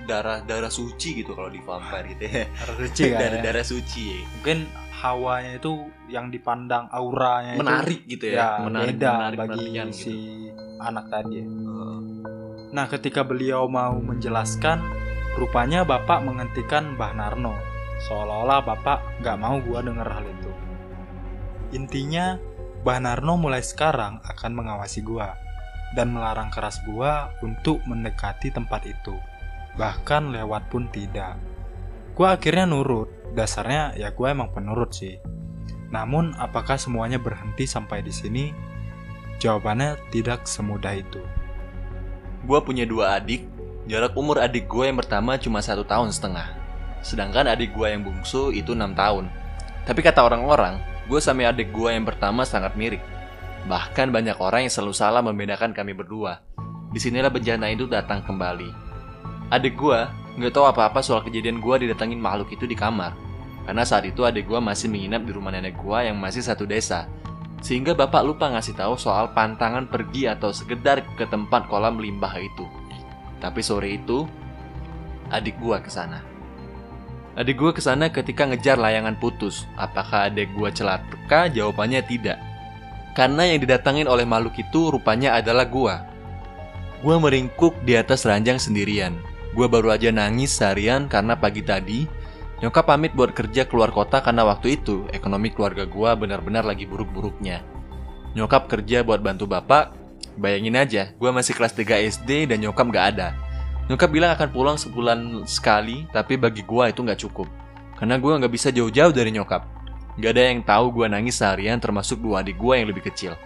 Darah 0.09 0.41
darah 0.41 0.73
suci 0.73 1.21
gitu 1.21 1.37
kalau 1.37 1.53
di 1.53 1.61
vampire 1.61 2.17
gitu 2.17 2.25
ya. 2.25 2.45
Darah 2.49 2.77
suci 2.81 3.01
kan 3.13 3.19
darah 3.21 3.37
ya. 3.37 3.43
darah 3.45 3.65
suci. 3.65 4.01
ya. 4.09 4.19
Mungkin 4.41 4.57
hawanya 4.99 5.55
itu 5.55 5.87
yang 6.11 6.27
dipandang 6.27 6.91
auranya 6.91 7.55
itu 7.55 7.63
Menarik 7.63 8.01
gitu 8.03 8.25
ya, 8.35 8.35
ya. 8.35 8.49
menarik, 8.67 8.87
beda 8.99 9.11
menarik, 9.15 9.37
bagi 9.39 9.65
si 9.95 10.11
gitu. 10.51 10.59
anak 10.83 11.05
tadi. 11.07 11.39
Heeh. 11.39 11.99
Nah, 12.69 12.85
ketika 12.85 13.25
beliau 13.25 13.65
mau 13.65 13.97
menjelaskan, 13.97 14.83
rupanya 15.39 15.81
Bapak 15.87 16.21
menghentikan 16.21 16.93
Mbah 16.93 17.17
Narno. 17.17 17.55
Seolah-olah 18.05 18.61
Bapak 18.61 19.23
nggak 19.23 19.37
mau 19.41 19.57
gua 19.63 19.79
denger 19.81 20.05
hal 20.05 20.25
itu. 20.27 20.51
Intinya, 21.73 22.37
Bah 22.85 23.01
Narno 23.01 23.35
mulai 23.35 23.65
sekarang 23.65 24.21
akan 24.23 24.51
mengawasi 24.53 25.01
gua 25.01 25.33
dan 25.97 26.13
melarang 26.13 26.53
keras 26.53 26.79
gua 26.85 27.33
untuk 27.41 27.81
mendekati 27.89 28.53
tempat 28.53 28.85
itu. 28.85 29.17
Bahkan 29.75 30.29
lewat 30.35 30.69
pun 30.69 30.87
tidak. 30.93 31.35
Gua 32.19 32.35
akhirnya 32.35 32.67
nurut. 32.67 33.07
Dasarnya 33.31 33.95
ya 33.95 34.11
gua 34.11 34.35
emang 34.35 34.51
penurut 34.51 34.91
sih. 34.91 35.23
Namun 35.87 36.35
apakah 36.35 36.75
semuanya 36.75 37.15
berhenti 37.15 37.63
sampai 37.63 38.03
di 38.03 38.11
sini? 38.11 38.51
Jawabannya 39.39 39.95
tidak 40.11 40.43
semudah 40.43 40.99
itu. 40.99 41.23
Gue 42.43 42.59
punya 42.59 42.83
dua 42.83 43.15
adik. 43.17 43.47
Jarak 43.87 44.13
umur 44.13 44.37
adik 44.43 44.69
gue 44.69 44.85
yang 44.85 44.99
pertama 44.99 45.39
cuma 45.39 45.63
satu 45.63 45.81
tahun 45.87 46.13
setengah. 46.13 46.45
Sedangkan 47.01 47.47
adik 47.47 47.73
gue 47.73 47.87
yang 47.89 48.03
bungsu 48.03 48.51
itu 48.53 48.75
enam 48.75 48.93
tahun. 48.93 49.31
Tapi 49.87 50.03
kata 50.03 50.21
orang-orang, 50.27 50.77
gue 51.09 51.17
sama 51.17 51.49
adik 51.49 51.73
gue 51.73 51.89
yang 51.89 52.05
pertama 52.05 52.45
sangat 52.45 52.75
mirip. 52.77 53.01
Bahkan 53.65 54.13
banyak 54.13 54.37
orang 54.37 54.67
yang 54.67 54.73
selalu 54.75 54.93
salah 54.93 55.23
membedakan 55.25 55.73
kami 55.73 55.97
berdua. 55.97 56.43
Di 56.93 56.99
sinilah 57.01 57.31
bencana 57.33 57.71
itu 57.73 57.89
datang 57.89 58.21
kembali. 58.21 58.69
Adik 59.49 59.73
gue 59.73 59.99
nggak 60.39 60.55
tahu 60.55 60.65
apa-apa 60.71 61.03
soal 61.03 61.19
kejadian 61.19 61.59
gue 61.59 61.75
didatangin 61.83 62.17
makhluk 62.17 62.55
itu 62.55 62.63
di 62.63 62.73
kamar. 62.73 63.11
Karena 63.67 63.83
saat 63.83 64.07
itu 64.07 64.23
adik 64.23 64.47
gue 64.47 64.57
masih 64.57 64.87
menginap 64.89 65.27
di 65.27 65.35
rumah 65.35 65.51
nenek 65.51 65.75
gue 65.77 65.99
yang 66.07 66.15
masih 66.15 66.41
satu 66.41 66.63
desa. 66.63 67.05
Sehingga 67.59 67.91
bapak 67.91 68.23
lupa 68.23 68.47
ngasih 68.49 68.73
tahu 68.79 68.95
soal 68.95 69.35
pantangan 69.35 69.91
pergi 69.91 70.31
atau 70.31 70.55
sekedar 70.55 71.03
ke 71.19 71.27
tempat 71.27 71.67
kolam 71.67 71.99
limbah 71.99 72.31
itu. 72.39 72.63
Tapi 73.43 73.59
sore 73.59 73.99
itu, 73.99 74.23
adik 75.27 75.59
gue 75.59 75.77
ke 75.83 75.91
sana. 75.91 76.23
Adik 77.35 77.59
gue 77.59 77.71
ke 77.75 77.83
sana 77.83 78.07
ketika 78.09 78.47
ngejar 78.47 78.79
layangan 78.79 79.19
putus. 79.19 79.67
Apakah 79.75 80.31
adik 80.31 80.49
gue 80.55 80.71
celaka? 80.71 81.51
Jawabannya 81.51 82.01
tidak. 82.07 82.39
Karena 83.13 83.43
yang 83.43 83.59
didatangin 83.59 84.07
oleh 84.07 84.23
makhluk 84.23 84.55
itu 84.55 84.91
rupanya 84.91 85.35
adalah 85.35 85.67
gue. 85.67 85.95
Gue 86.99 87.15
meringkuk 87.15 87.79
di 87.83 87.95
atas 87.95 88.23
ranjang 88.27 88.59
sendirian. 88.59 89.15
Gue 89.53 89.65
baru 89.65 89.93
aja 89.93 90.13
nangis 90.13 90.53
seharian 90.55 91.09
karena 91.09 91.33
pagi 91.33 91.65
tadi 91.65 92.05
Nyokap 92.59 92.91
pamit 92.91 93.15
buat 93.15 93.31
kerja 93.31 93.63
keluar 93.63 93.87
kota 93.87 94.19
karena 94.19 94.43
waktu 94.43 94.75
itu 94.75 95.07
ekonomi 95.15 95.47
keluarga 95.47 95.87
gue 95.87 96.11
benar-benar 96.19 96.67
lagi 96.67 96.83
buruk-buruknya. 96.83 97.63
Nyokap 98.35 98.67
kerja 98.67 98.99
buat 98.99 99.23
bantu 99.23 99.47
bapak, 99.47 99.95
bayangin 100.35 100.75
aja, 100.75 101.15
gue 101.15 101.29
masih 101.31 101.55
kelas 101.55 101.71
3 101.71 102.03
SD 102.11 102.51
dan 102.51 102.59
nyokap 102.59 102.91
gak 102.91 103.05
ada. 103.15 103.31
Nyokap 103.87 104.11
bilang 104.11 104.35
akan 104.35 104.49
pulang 104.51 104.75
sebulan 104.75 105.47
sekali, 105.47 106.03
tapi 106.11 106.35
bagi 106.35 106.67
gue 106.67 106.83
itu 106.91 106.99
gak 106.99 107.19
cukup. 107.23 107.47
Karena 107.95 108.19
gue 108.19 108.31
gak 108.43 108.51
bisa 108.51 108.75
jauh-jauh 108.75 109.15
dari 109.15 109.31
nyokap. 109.31 109.63
Gak 110.19 110.31
ada 110.35 110.51
yang 110.51 110.59
tahu 110.59 110.99
gue 110.99 111.07
nangis 111.07 111.39
seharian 111.39 111.79
termasuk 111.79 112.19
dua 112.19 112.43
adik 112.43 112.59
gue 112.59 112.75
yang 112.75 112.91
lebih 112.91 113.07
kecil. 113.07 113.39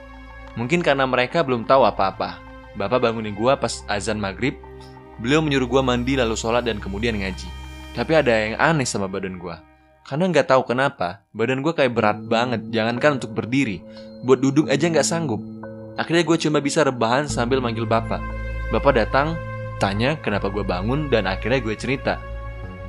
Mungkin 0.58 0.82
karena 0.82 1.06
mereka 1.06 1.46
belum 1.46 1.70
tahu 1.70 1.86
apa-apa. 1.86 2.42
Bapak 2.74 2.98
bangunin 2.98 3.38
gue 3.38 3.54
pas 3.62 3.86
azan 3.86 4.18
maghrib, 4.18 4.58
beliau 5.22 5.42
menyuruh 5.44 5.70
gue 5.70 5.82
mandi 5.86 6.14
lalu 6.18 6.34
sholat 6.34 6.66
dan 6.66 6.82
kemudian 6.82 7.18
ngaji. 7.20 7.50
Tapi 7.94 8.12
ada 8.18 8.34
yang 8.34 8.56
aneh 8.58 8.88
sama 8.88 9.06
badan 9.06 9.38
gue. 9.38 9.56
Karena 10.04 10.28
nggak 10.28 10.52
tahu 10.52 10.68
kenapa, 10.68 11.24
badan 11.32 11.64
gue 11.64 11.72
kayak 11.72 11.94
berat 11.96 12.20
banget, 12.28 12.68
jangankan 12.74 13.22
untuk 13.22 13.32
berdiri. 13.32 13.80
Buat 14.28 14.44
duduk 14.44 14.66
aja 14.68 14.90
nggak 14.90 15.08
sanggup. 15.08 15.40
Akhirnya 15.96 16.26
gue 16.26 16.38
cuma 16.42 16.60
bisa 16.60 16.84
rebahan 16.84 17.30
sambil 17.30 17.64
manggil 17.64 17.88
bapak. 17.88 18.20
Bapak 18.74 18.98
datang, 18.98 19.38
tanya 19.78 20.18
kenapa 20.20 20.50
gue 20.50 20.66
bangun, 20.66 21.08
dan 21.08 21.30
akhirnya 21.30 21.62
gue 21.62 21.76
cerita. 21.78 22.20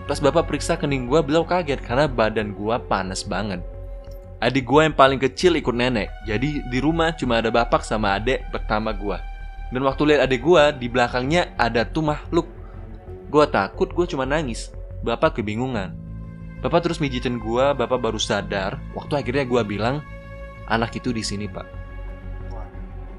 Pas 0.09 0.19
bapak 0.19 0.49
periksa 0.49 0.75
kening 0.75 1.07
gue, 1.07 1.21
beliau 1.21 1.45
kaget 1.45 1.79
karena 1.85 2.11
badan 2.11 2.57
gue 2.57 2.77
panas 2.89 3.23
banget. 3.23 3.61
Adik 4.43 4.67
gue 4.67 4.81
yang 4.85 4.97
paling 4.97 5.17
kecil 5.17 5.57
ikut 5.57 5.73
nenek, 5.73 6.11
jadi 6.27 6.67
di 6.67 6.79
rumah 6.83 7.15
cuma 7.17 7.39
ada 7.41 7.49
bapak 7.49 7.81
sama 7.87 8.19
adik 8.19 8.45
pertama 8.51 8.93
gue. 8.93 9.17
Dan 9.73 9.87
waktu 9.87 10.03
lihat 10.13 10.29
adik 10.29 10.45
gue, 10.45 10.63
di 10.81 10.87
belakangnya 10.91 11.57
ada 11.57 11.87
tuh 11.89 12.05
makhluk. 12.05 12.51
Gue 13.33 13.45
takut, 13.49 13.89
gue 13.91 14.07
cuma 14.09 14.29
nangis. 14.29 14.75
Bapak 15.01 15.41
kebingungan. 15.41 16.05
Bapak 16.65 16.81
terus 16.81 16.97
mijitin 16.97 17.37
gua, 17.37 17.77
bapak 17.77 18.01
baru 18.01 18.17
sadar 18.17 18.81
waktu 18.97 19.21
akhirnya 19.21 19.45
gua 19.45 19.61
bilang, 19.61 20.01
anak 20.65 20.97
itu 20.97 21.13
di 21.13 21.21
sini, 21.21 21.45
Pak. 21.45 21.69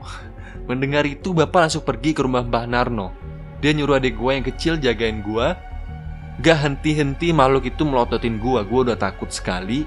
Mendengar 0.67 1.05
itu, 1.05 1.29
bapak 1.29 1.69
langsung 1.69 1.85
pergi 1.85 2.17
ke 2.17 2.25
rumah 2.25 2.41
Mbah 2.41 2.65
Narno. 2.65 3.13
Dia 3.61 3.77
nyuruh 3.77 4.01
adik 4.01 4.17
gua 4.17 4.33
yang 4.33 4.41
kecil 4.49 4.81
jagain 4.81 5.21
gua. 5.21 5.53
Gak 6.41 6.57
henti-henti 6.57 7.37
makhluk 7.37 7.69
itu 7.69 7.85
melototin 7.85 8.41
gua. 8.41 8.65
Gua 8.65 8.81
udah 8.81 8.97
takut 8.97 9.29
sekali. 9.29 9.85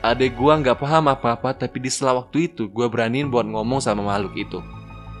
Adik 0.00 0.40
gua 0.40 0.56
nggak 0.56 0.80
paham 0.80 1.12
apa-apa, 1.12 1.52
tapi 1.52 1.84
di 1.84 1.92
sela 1.92 2.16
waktu 2.16 2.48
itu 2.48 2.64
gua 2.64 2.88
beraniin 2.88 3.28
buat 3.28 3.44
ngomong 3.44 3.84
sama 3.84 4.00
makhluk 4.00 4.40
itu. 4.40 4.64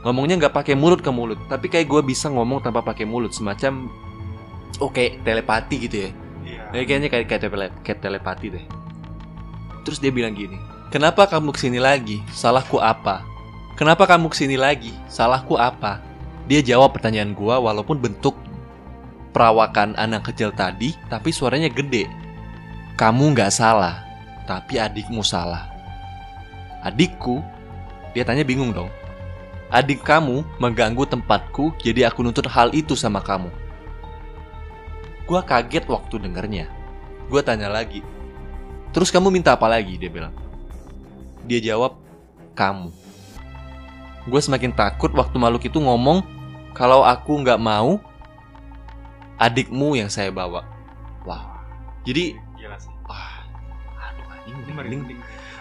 Ngomongnya 0.00 0.40
nggak 0.40 0.54
pakai 0.56 0.72
mulut 0.72 1.04
ke 1.04 1.12
mulut, 1.12 1.36
tapi 1.52 1.68
kayak 1.68 1.84
gua 1.84 2.00
bisa 2.00 2.32
ngomong 2.32 2.64
tanpa 2.64 2.80
pakai 2.80 3.04
mulut, 3.04 3.36
semacam 3.36 3.92
oke 4.80 5.20
telepati 5.20 5.76
gitu 5.76 5.96
ya. 6.08 6.10
Ya, 6.72 6.86
kayaknya 6.86 7.08
kayak 7.12 7.26
kayak, 7.28 7.42
tele- 7.46 7.76
kayak 7.84 8.00
telepati 8.00 8.46
deh. 8.48 8.64
Terus 9.84 10.00
dia 10.00 10.08
bilang 10.08 10.32
gini, 10.32 10.56
kenapa 10.88 11.28
kamu 11.28 11.52
ke 11.52 11.60
sini 11.60 11.76
lagi? 11.76 12.24
Salahku 12.32 12.80
apa? 12.80 13.26
Kenapa 13.76 14.08
kamu 14.08 14.32
ke 14.32 14.36
sini 14.40 14.56
lagi? 14.56 14.92
Salahku 15.10 15.60
apa? 15.60 16.00
Dia 16.48 16.64
jawab 16.64 16.96
pertanyaan 16.96 17.36
gua 17.36 17.60
walaupun 17.60 18.00
bentuk 18.00 18.38
perawakan 19.36 19.94
anak 20.00 20.32
kecil 20.32 20.50
tadi, 20.50 20.96
tapi 21.12 21.30
suaranya 21.30 21.68
gede. 21.68 22.08
Kamu 22.96 23.36
nggak 23.36 23.52
salah, 23.52 24.04
tapi 24.48 24.80
adikmu 24.80 25.20
salah. 25.24 25.68
Adikku? 26.84 27.40
Dia 28.16 28.24
tanya 28.24 28.42
bingung 28.42 28.72
dong. 28.74 28.90
Adik 29.70 30.02
kamu 30.02 30.42
mengganggu 30.58 31.06
tempatku, 31.06 31.78
jadi 31.78 32.10
aku 32.10 32.26
nuntut 32.26 32.50
hal 32.50 32.74
itu 32.74 32.98
sama 32.98 33.22
kamu. 33.22 33.46
Gua 35.30 35.46
kaget 35.46 35.86
waktu 35.86 36.18
dengernya. 36.18 36.66
Gua 37.30 37.38
tanya 37.38 37.70
lagi. 37.70 38.02
Terus 38.90 39.14
kamu 39.14 39.30
minta 39.30 39.54
apa 39.54 39.70
lagi? 39.70 39.94
Dia 39.94 40.10
bilang. 40.10 40.34
Dia 41.46 41.62
jawab, 41.62 42.02
kamu. 42.58 42.90
Gue 44.26 44.40
semakin 44.42 44.74
takut 44.74 45.14
waktu 45.14 45.38
makhluk 45.38 45.64
itu 45.64 45.78
ngomong 45.78 46.26
kalau 46.74 47.06
aku 47.06 47.38
nggak 47.40 47.62
mau, 47.62 48.02
adikmu 49.38 49.94
yang 49.94 50.10
saya 50.10 50.34
bawa. 50.34 50.66
Wah. 51.22 51.62
Jadi, 52.02 52.34
Gila 52.58 52.76
sih. 52.76 52.90
wah, 53.06 53.46
aduh 54.02 54.26
anjing, 54.34 54.58
Ini 54.66 54.72
merinding. 54.74 55.20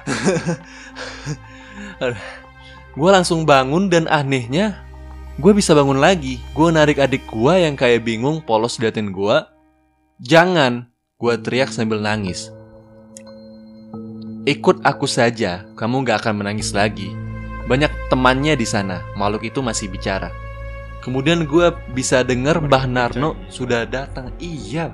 Gue 3.00 3.16
langsung 3.16 3.48
bangun 3.48 3.88
dan 3.88 4.12
anehnya 4.12 4.84
gue 5.40 5.56
bisa 5.56 5.72
bangun 5.72 6.04
lagi. 6.04 6.36
Gue 6.52 6.68
narik 6.68 7.00
adik 7.00 7.24
gue 7.32 7.54
yang 7.64 7.80
kayak 7.80 8.04
bingung 8.04 8.44
polos 8.44 8.76
liatin 8.76 9.16
gue. 9.16 9.40
Jangan, 10.20 10.84
gue 11.16 11.34
teriak 11.40 11.72
sambil 11.72 12.04
nangis. 12.04 12.52
Ikut 14.44 14.84
aku 14.84 15.08
saja, 15.08 15.64
kamu 15.80 16.04
gak 16.04 16.28
akan 16.28 16.44
menangis 16.44 16.76
lagi. 16.76 17.08
Banyak 17.72 18.12
temannya 18.12 18.60
di 18.60 18.68
sana, 18.68 19.00
makhluk 19.16 19.48
itu 19.48 19.64
masih 19.64 19.88
bicara. 19.88 20.28
Kemudian 21.00 21.48
gue 21.48 21.72
bisa 21.96 22.20
denger 22.28 22.60
Mbah 22.60 22.84
Narno 22.84 23.40
sudah 23.48 23.88
datang. 23.88 24.36
Iya, 24.44 24.92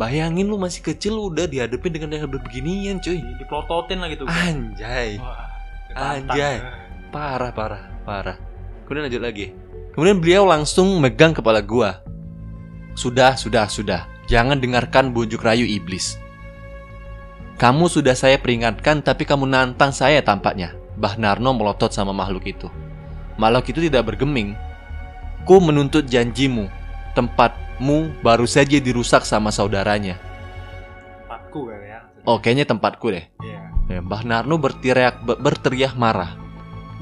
bayangin 0.00 0.48
lu 0.48 0.56
masih 0.56 0.80
kecil 0.80 1.20
lu 1.20 1.28
udah 1.28 1.44
dihadapin 1.44 1.92
dengan 1.92 2.16
hal 2.16 2.32
beginian 2.32 3.04
cuy. 3.04 3.20
Diplototin 3.36 4.00
lah 4.00 4.08
gitu. 4.08 4.24
Anjay. 4.24 5.20
Wah, 5.20 5.52
Anjay. 5.92 6.81
Parah, 7.12 7.52
parah, 7.52 7.92
parah. 8.08 8.40
Kemudian 8.88 9.04
lanjut 9.04 9.20
lagi. 9.20 9.46
Kemudian 9.92 10.16
beliau 10.16 10.48
langsung 10.48 10.96
megang 10.96 11.36
kepala 11.36 11.60
gua. 11.60 12.00
Sudah, 12.96 13.36
sudah, 13.36 13.68
sudah. 13.68 14.08
Jangan 14.32 14.56
dengarkan 14.56 15.12
bujuk 15.12 15.44
rayu 15.44 15.68
iblis. 15.68 16.16
Kamu 17.60 17.92
sudah 17.92 18.16
saya 18.16 18.40
peringatkan, 18.40 19.04
tapi 19.04 19.28
kamu 19.28 19.44
nantang 19.44 19.92
saya 19.92 20.24
tampaknya. 20.24 20.72
Bah 20.96 21.20
Narno 21.20 21.52
melotot 21.52 21.92
sama 21.92 22.16
makhluk 22.16 22.48
itu. 22.48 22.72
Makhluk 23.36 23.76
itu 23.76 23.92
tidak 23.92 24.08
bergeming. 24.08 24.56
Ku 25.44 25.60
menuntut 25.60 26.08
janjimu. 26.08 26.72
Tempatmu 27.12 28.24
baru 28.24 28.48
saja 28.48 28.80
dirusak 28.80 29.28
sama 29.28 29.52
saudaranya. 29.52 30.16
Tempatku 31.28 31.68
kali 31.68 31.92
ya. 31.92 32.00
Oh, 32.24 32.40
kayaknya 32.40 32.64
tempatku 32.64 33.12
deh. 33.12 33.28
Iya. 33.44 33.60
Ya, 33.92 34.00
Mbah 34.00 34.24
Narno 34.24 34.56
berteriak 34.56 35.20
ber- 35.20 35.36
berteriak 35.36 35.92
marah. 35.92 36.41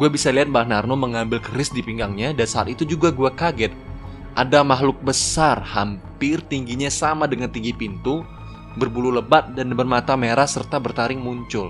Gue 0.01 0.09
bisa 0.09 0.33
lihat 0.33 0.49
Mbah 0.49 0.65
Narno 0.65 0.97
mengambil 0.97 1.45
keris 1.45 1.69
di 1.69 1.85
pinggangnya 1.85 2.33
dan 2.33 2.49
saat 2.49 2.73
itu 2.73 2.89
juga 2.89 3.13
gue 3.13 3.29
kaget. 3.37 3.69
Ada 4.33 4.65
makhluk 4.65 4.97
besar, 5.05 5.61
hampir 5.61 6.41
tingginya 6.49 6.89
sama 6.89 7.29
dengan 7.29 7.53
tinggi 7.53 7.77
pintu, 7.77 8.25
berbulu 8.81 9.13
lebat 9.13 9.53
dan 9.53 9.77
bermata 9.77 10.17
merah 10.17 10.49
serta 10.49 10.81
bertaring 10.81 11.21
muncul. 11.21 11.69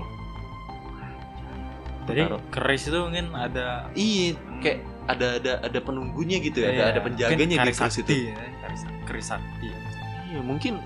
Jadi 2.07 2.23
keris 2.55 2.87
itu 2.87 2.97
mungkin 3.03 3.35
ada 3.35 3.91
Iya, 3.99 4.39
kayak 4.63 4.79
ada 5.11 5.27
ada 5.35 5.53
ada 5.67 5.79
penunggunya 5.83 6.39
gitu 6.39 6.63
ya, 6.63 6.71
ada 6.71 6.75
Iya, 6.79 6.85
ada 6.87 6.99
penjaganya 7.03 7.55
di 7.67 7.71
keris 7.75 7.99
itu. 7.99 8.31
ya, 8.31 8.35
keris, 8.63 8.81
keris 9.11 9.27
sakti. 9.27 9.67
Iya, 10.31 10.39
mungkin 10.39 10.79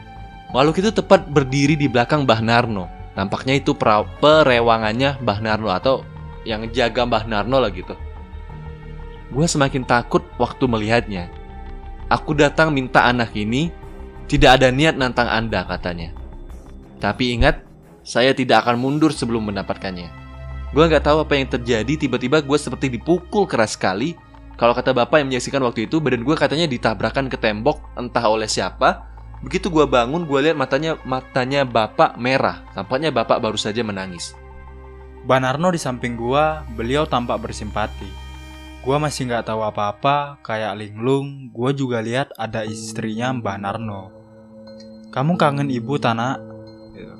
makhluk 0.50 0.82
itu 0.82 0.90
tepat 0.90 1.30
berdiri 1.30 1.78
di 1.78 1.86
belakang 1.86 2.26
Mbah 2.26 2.42
Narno. 2.42 2.90
Tampaknya 3.14 3.62
itu 3.62 3.78
perewangannya 3.78 5.22
Mbah 5.22 5.40
Narno 5.46 5.70
atau 5.70 6.15
yang 6.46 6.70
jaga 6.72 7.04
Mbah 7.04 7.26
Narno 7.28 7.58
lah 7.60 7.74
gitu. 7.74 7.98
Gue 9.34 9.46
semakin 9.50 9.84
takut 9.84 10.24
waktu 10.38 10.64
melihatnya. 10.70 11.28
Aku 12.08 12.38
datang 12.38 12.70
minta 12.70 13.04
anak 13.04 13.34
ini, 13.34 13.74
tidak 14.30 14.62
ada 14.62 14.70
niat 14.70 14.96
nantang 14.96 15.26
Anda 15.26 15.66
katanya. 15.66 16.14
Tapi 17.02 17.34
ingat, 17.36 17.66
saya 18.06 18.32
tidak 18.38 18.64
akan 18.64 18.78
mundur 18.78 19.10
sebelum 19.10 19.50
mendapatkannya. 19.50 20.08
Gue 20.72 20.84
nggak 20.86 21.04
tahu 21.10 21.26
apa 21.26 21.34
yang 21.34 21.50
terjadi, 21.50 21.94
tiba-tiba 21.98 22.46
gue 22.46 22.58
seperti 22.62 22.94
dipukul 22.94 23.50
keras 23.50 23.74
sekali. 23.74 24.14
Kalau 24.56 24.72
kata 24.72 24.96
bapak 24.96 25.20
yang 25.20 25.34
menyaksikan 25.34 25.60
waktu 25.66 25.90
itu, 25.90 25.98
badan 26.00 26.24
gue 26.24 26.36
katanya 26.38 26.70
ditabrakan 26.70 27.28
ke 27.28 27.36
tembok, 27.36 27.82
entah 27.98 28.24
oleh 28.30 28.48
siapa. 28.48 29.10
Begitu 29.44 29.68
gue 29.68 29.84
bangun, 29.84 30.24
gue 30.24 30.40
lihat 30.48 30.56
matanya 30.56 30.96
matanya 31.04 31.68
bapak 31.68 32.16
merah. 32.22 32.64
Tampaknya 32.72 33.12
bapak 33.12 33.42
baru 33.42 33.60
saja 33.60 33.84
menangis. 33.84 34.38
Banarno 35.26 35.74
di 35.74 35.82
samping 35.82 36.14
gua, 36.14 36.62
beliau 36.78 37.10
tampak 37.10 37.42
bersimpati. 37.42 38.06
Gua 38.86 39.02
masih 39.02 39.26
nggak 39.26 39.50
tahu 39.50 39.66
apa-apa, 39.66 40.38
kayak 40.46 40.78
linglung. 40.78 41.50
Gua 41.50 41.74
juga 41.74 41.98
lihat 41.98 42.30
ada 42.38 42.62
istrinya 42.62 43.34
Mbah 43.34 43.58
Narno. 43.58 44.14
Kamu 45.10 45.34
kangen 45.34 45.74
ibu 45.74 45.98
Tana? 45.98 46.38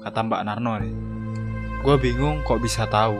Kata 0.06 0.22
Mbak 0.22 0.42
Narno 0.46 0.74
nih. 0.78 0.96
Gua 1.82 1.98
bingung 1.98 2.46
kok 2.46 2.62
bisa 2.62 2.86
tahu. 2.86 3.18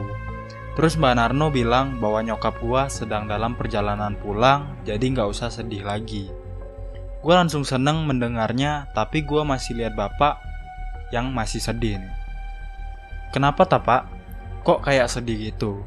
Terus 0.78 0.94
Mbak 0.94 1.14
Narno 1.18 1.50
bilang 1.50 1.98
bahwa 1.98 2.22
nyokap 2.22 2.54
gua 2.62 2.86
sedang 2.86 3.26
dalam 3.26 3.58
perjalanan 3.58 4.14
pulang, 4.14 4.78
jadi 4.86 5.02
nggak 5.02 5.26
usah 5.34 5.50
sedih 5.50 5.82
lagi. 5.82 6.30
Gua 7.26 7.42
langsung 7.42 7.66
seneng 7.66 8.06
mendengarnya, 8.06 8.86
tapi 8.94 9.26
gua 9.26 9.42
masih 9.42 9.82
lihat 9.82 9.98
bapak 9.98 10.38
yang 11.10 11.34
masih 11.34 11.58
sedih 11.58 11.98
nih. 11.98 12.14
Kenapa 13.34 13.66
tak 13.66 13.82
pak? 13.82 14.15
Kok 14.66 14.82
kayak 14.82 15.06
sedih 15.06 15.54
gitu? 15.54 15.86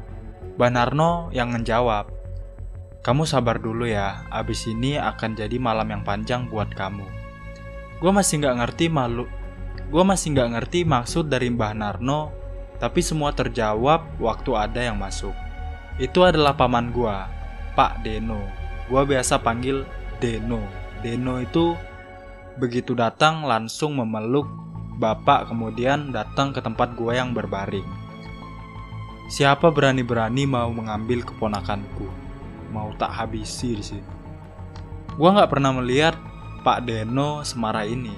Banarno 0.56 1.28
yang 1.36 1.52
ngejawab, 1.52 2.08
kamu 3.04 3.28
sabar 3.28 3.60
dulu 3.60 3.84
ya, 3.84 4.24
abis 4.32 4.64
ini 4.72 4.96
akan 4.96 5.36
jadi 5.36 5.60
malam 5.60 5.84
yang 5.92 6.00
panjang 6.00 6.48
buat 6.48 6.72
kamu. 6.72 7.04
Gue 8.00 8.08
masih 8.08 8.40
nggak 8.40 8.56
ngerti 8.56 8.88
malu, 8.88 9.28
gue 9.92 10.00
masih 10.00 10.32
nggak 10.32 10.50
ngerti 10.56 10.88
maksud 10.88 11.28
dari 11.28 11.52
Mbah 11.52 11.76
Narno, 11.76 12.32
tapi 12.80 13.04
semua 13.04 13.36
terjawab 13.36 14.16
waktu 14.16 14.56
ada 14.56 14.80
yang 14.80 14.96
masuk. 14.96 15.36
Itu 16.00 16.24
adalah 16.24 16.56
paman 16.56 16.88
gue, 16.88 17.16
Pak 17.76 18.00
Deno. 18.00 18.40
Gue 18.88 19.04
biasa 19.04 19.44
panggil 19.44 19.84
Deno. 20.24 20.64
Deno 21.04 21.36
itu 21.36 21.76
begitu 22.56 22.96
datang 22.96 23.44
langsung 23.44 24.00
memeluk 24.00 24.48
bapak 24.96 25.52
kemudian 25.52 26.16
datang 26.16 26.56
ke 26.56 26.64
tempat 26.64 26.96
gue 26.96 27.12
yang 27.12 27.36
berbaring. 27.36 28.09
Siapa 29.30 29.70
berani-berani 29.70 30.42
mau 30.42 30.74
mengambil 30.74 31.22
keponakanku? 31.22 32.02
Mau 32.74 32.90
tak 32.98 33.14
habisi 33.14 33.78
di 33.78 33.84
sini. 33.94 34.10
Gua 35.14 35.30
nggak 35.38 35.54
pernah 35.54 35.70
melihat 35.70 36.18
Pak 36.66 36.82
Deno 36.82 37.46
semarah 37.46 37.86
ini. 37.86 38.10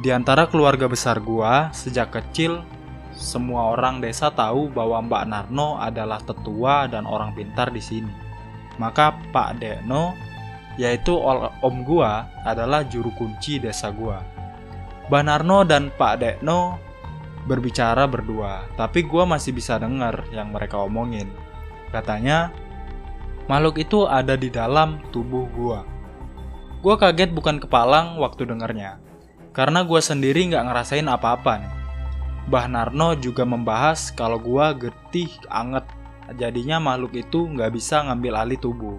Di 0.00 0.08
antara 0.08 0.48
keluarga 0.48 0.88
besar 0.88 1.20
gua, 1.20 1.68
sejak 1.76 2.08
kecil 2.08 2.64
semua 3.12 3.76
orang 3.76 4.00
desa 4.00 4.32
tahu 4.32 4.72
bahwa 4.72 5.04
Mbak 5.04 5.24
Narno 5.28 5.76
adalah 5.76 6.24
tetua 6.24 6.88
dan 6.88 7.04
orang 7.04 7.36
pintar 7.36 7.68
di 7.68 7.84
sini. 7.84 8.12
Maka 8.80 9.12
Pak 9.28 9.60
Deno, 9.60 10.16
yaitu 10.80 11.12
om 11.60 11.84
gua, 11.84 12.32
adalah 12.48 12.80
juru 12.88 13.12
kunci 13.20 13.60
desa 13.60 13.92
gua. 13.92 14.24
Mbak 15.12 15.22
Narno 15.28 15.68
dan 15.68 15.92
Pak 15.92 16.14
Dekno 16.16 16.80
berbicara 17.46 18.06
berdua, 18.06 18.70
tapi 18.78 19.02
gua 19.02 19.26
masih 19.26 19.50
bisa 19.50 19.78
dengar 19.78 20.26
yang 20.30 20.54
mereka 20.54 20.78
omongin. 20.78 21.26
Katanya, 21.90 22.54
makhluk 23.50 23.82
itu 23.82 24.06
ada 24.06 24.38
di 24.38 24.48
dalam 24.48 25.02
tubuh 25.10 25.50
gua. 25.50 25.82
Gua 26.82 26.98
kaget 26.98 27.30
bukan 27.34 27.62
kepalang 27.62 28.18
waktu 28.18 28.46
dengarnya, 28.46 28.98
karena 29.54 29.82
gua 29.82 29.98
sendiri 29.98 30.50
nggak 30.50 30.66
ngerasain 30.70 31.06
apa-apa 31.06 31.52
nih. 31.62 31.74
Mbah 32.50 32.66
Narno 32.66 33.14
juga 33.14 33.46
membahas 33.46 34.10
kalau 34.10 34.38
gua 34.38 34.74
getih 34.74 35.30
anget, 35.46 35.86
jadinya 36.38 36.82
makhluk 36.82 37.14
itu 37.14 37.46
nggak 37.46 37.70
bisa 37.74 38.02
ngambil 38.06 38.34
alih 38.38 38.58
tubuh. 38.58 38.98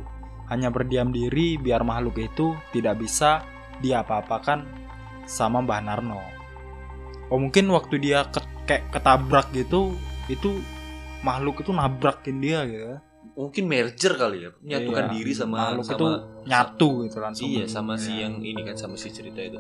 Hanya 0.51 0.67
berdiam 0.71 1.11
diri 1.11 1.55
biar 1.55 1.83
makhluk 1.83 2.19
itu 2.19 2.55
tidak 2.75 2.99
bisa 2.99 3.43
diapa-apakan 3.79 4.67
sama 5.23 5.63
Mbah 5.63 5.81
Narno. 5.83 6.42
Oh 7.33 7.41
mungkin 7.41 7.65
waktu 7.73 7.97
dia 7.97 8.29
ke- 8.29 8.45
kayak 8.69 8.93
ketabrak 8.93 9.49
gitu, 9.51 9.97
itu 10.29 10.61
makhluk 11.25 11.65
itu 11.65 11.73
nabrakin 11.73 12.37
dia 12.37 12.61
gitu. 12.63 12.85
ya. 12.93 12.97
Mungkin 13.33 13.65
merger 13.65 14.13
kali 14.13 14.45
ya, 14.45 14.49
menyatukan 14.61 15.03
Iya. 15.03 15.11
diri 15.11 15.31
sama 15.33 15.73
makhluk 15.73 15.83
sama 15.83 15.97
itu 15.97 16.07
nyatu 16.45 16.89
gitu 17.01 17.17
langsung. 17.17 17.47
iya 17.49 17.63
sama 17.65 17.93
si 17.97 18.11
Iya. 18.13 18.29
yang 18.29 18.33
ini 18.39 18.61
kan 18.61 18.77
sama 18.77 18.93
si 18.93 19.09
cerita 19.09 19.41
itu. 19.41 19.57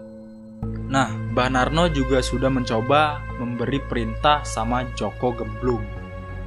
Nah, 0.85 1.09
Mbah 1.33 1.49
Narno 1.49 1.89
juga 1.89 2.21
sudah 2.21 2.53
mencoba 2.53 3.17
memberi 3.41 3.81
perintah 3.81 4.45
sama 4.45 4.85
Joko 4.93 5.33
Gemblung 5.33 5.81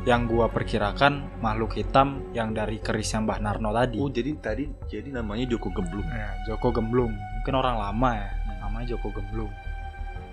yang 0.07 0.31
gua 0.31 0.47
perkirakan 0.47 1.43
makhluk 1.43 1.75
hitam 1.75 2.23
yang 2.31 2.55
dari 2.55 2.79
kerisnya 2.79 3.27
Mbah 3.27 3.43
Narno 3.43 3.75
tadi. 3.75 3.99
Oh 3.99 4.07
jadi 4.07 4.39
tadi 4.39 4.71
jadi 4.87 5.11
namanya 5.11 5.51
Joko 5.51 5.75
Gemblung. 5.75 6.07
Ya, 6.07 6.31
Joko 6.47 6.71
Gemblung. 6.71 7.11
Mungkin 7.11 7.55
orang 7.57 7.77
lama 7.77 8.11
ya, 8.15 8.31
namanya 8.63 8.95
Joko 8.95 9.11
Gemblung. 9.11 9.51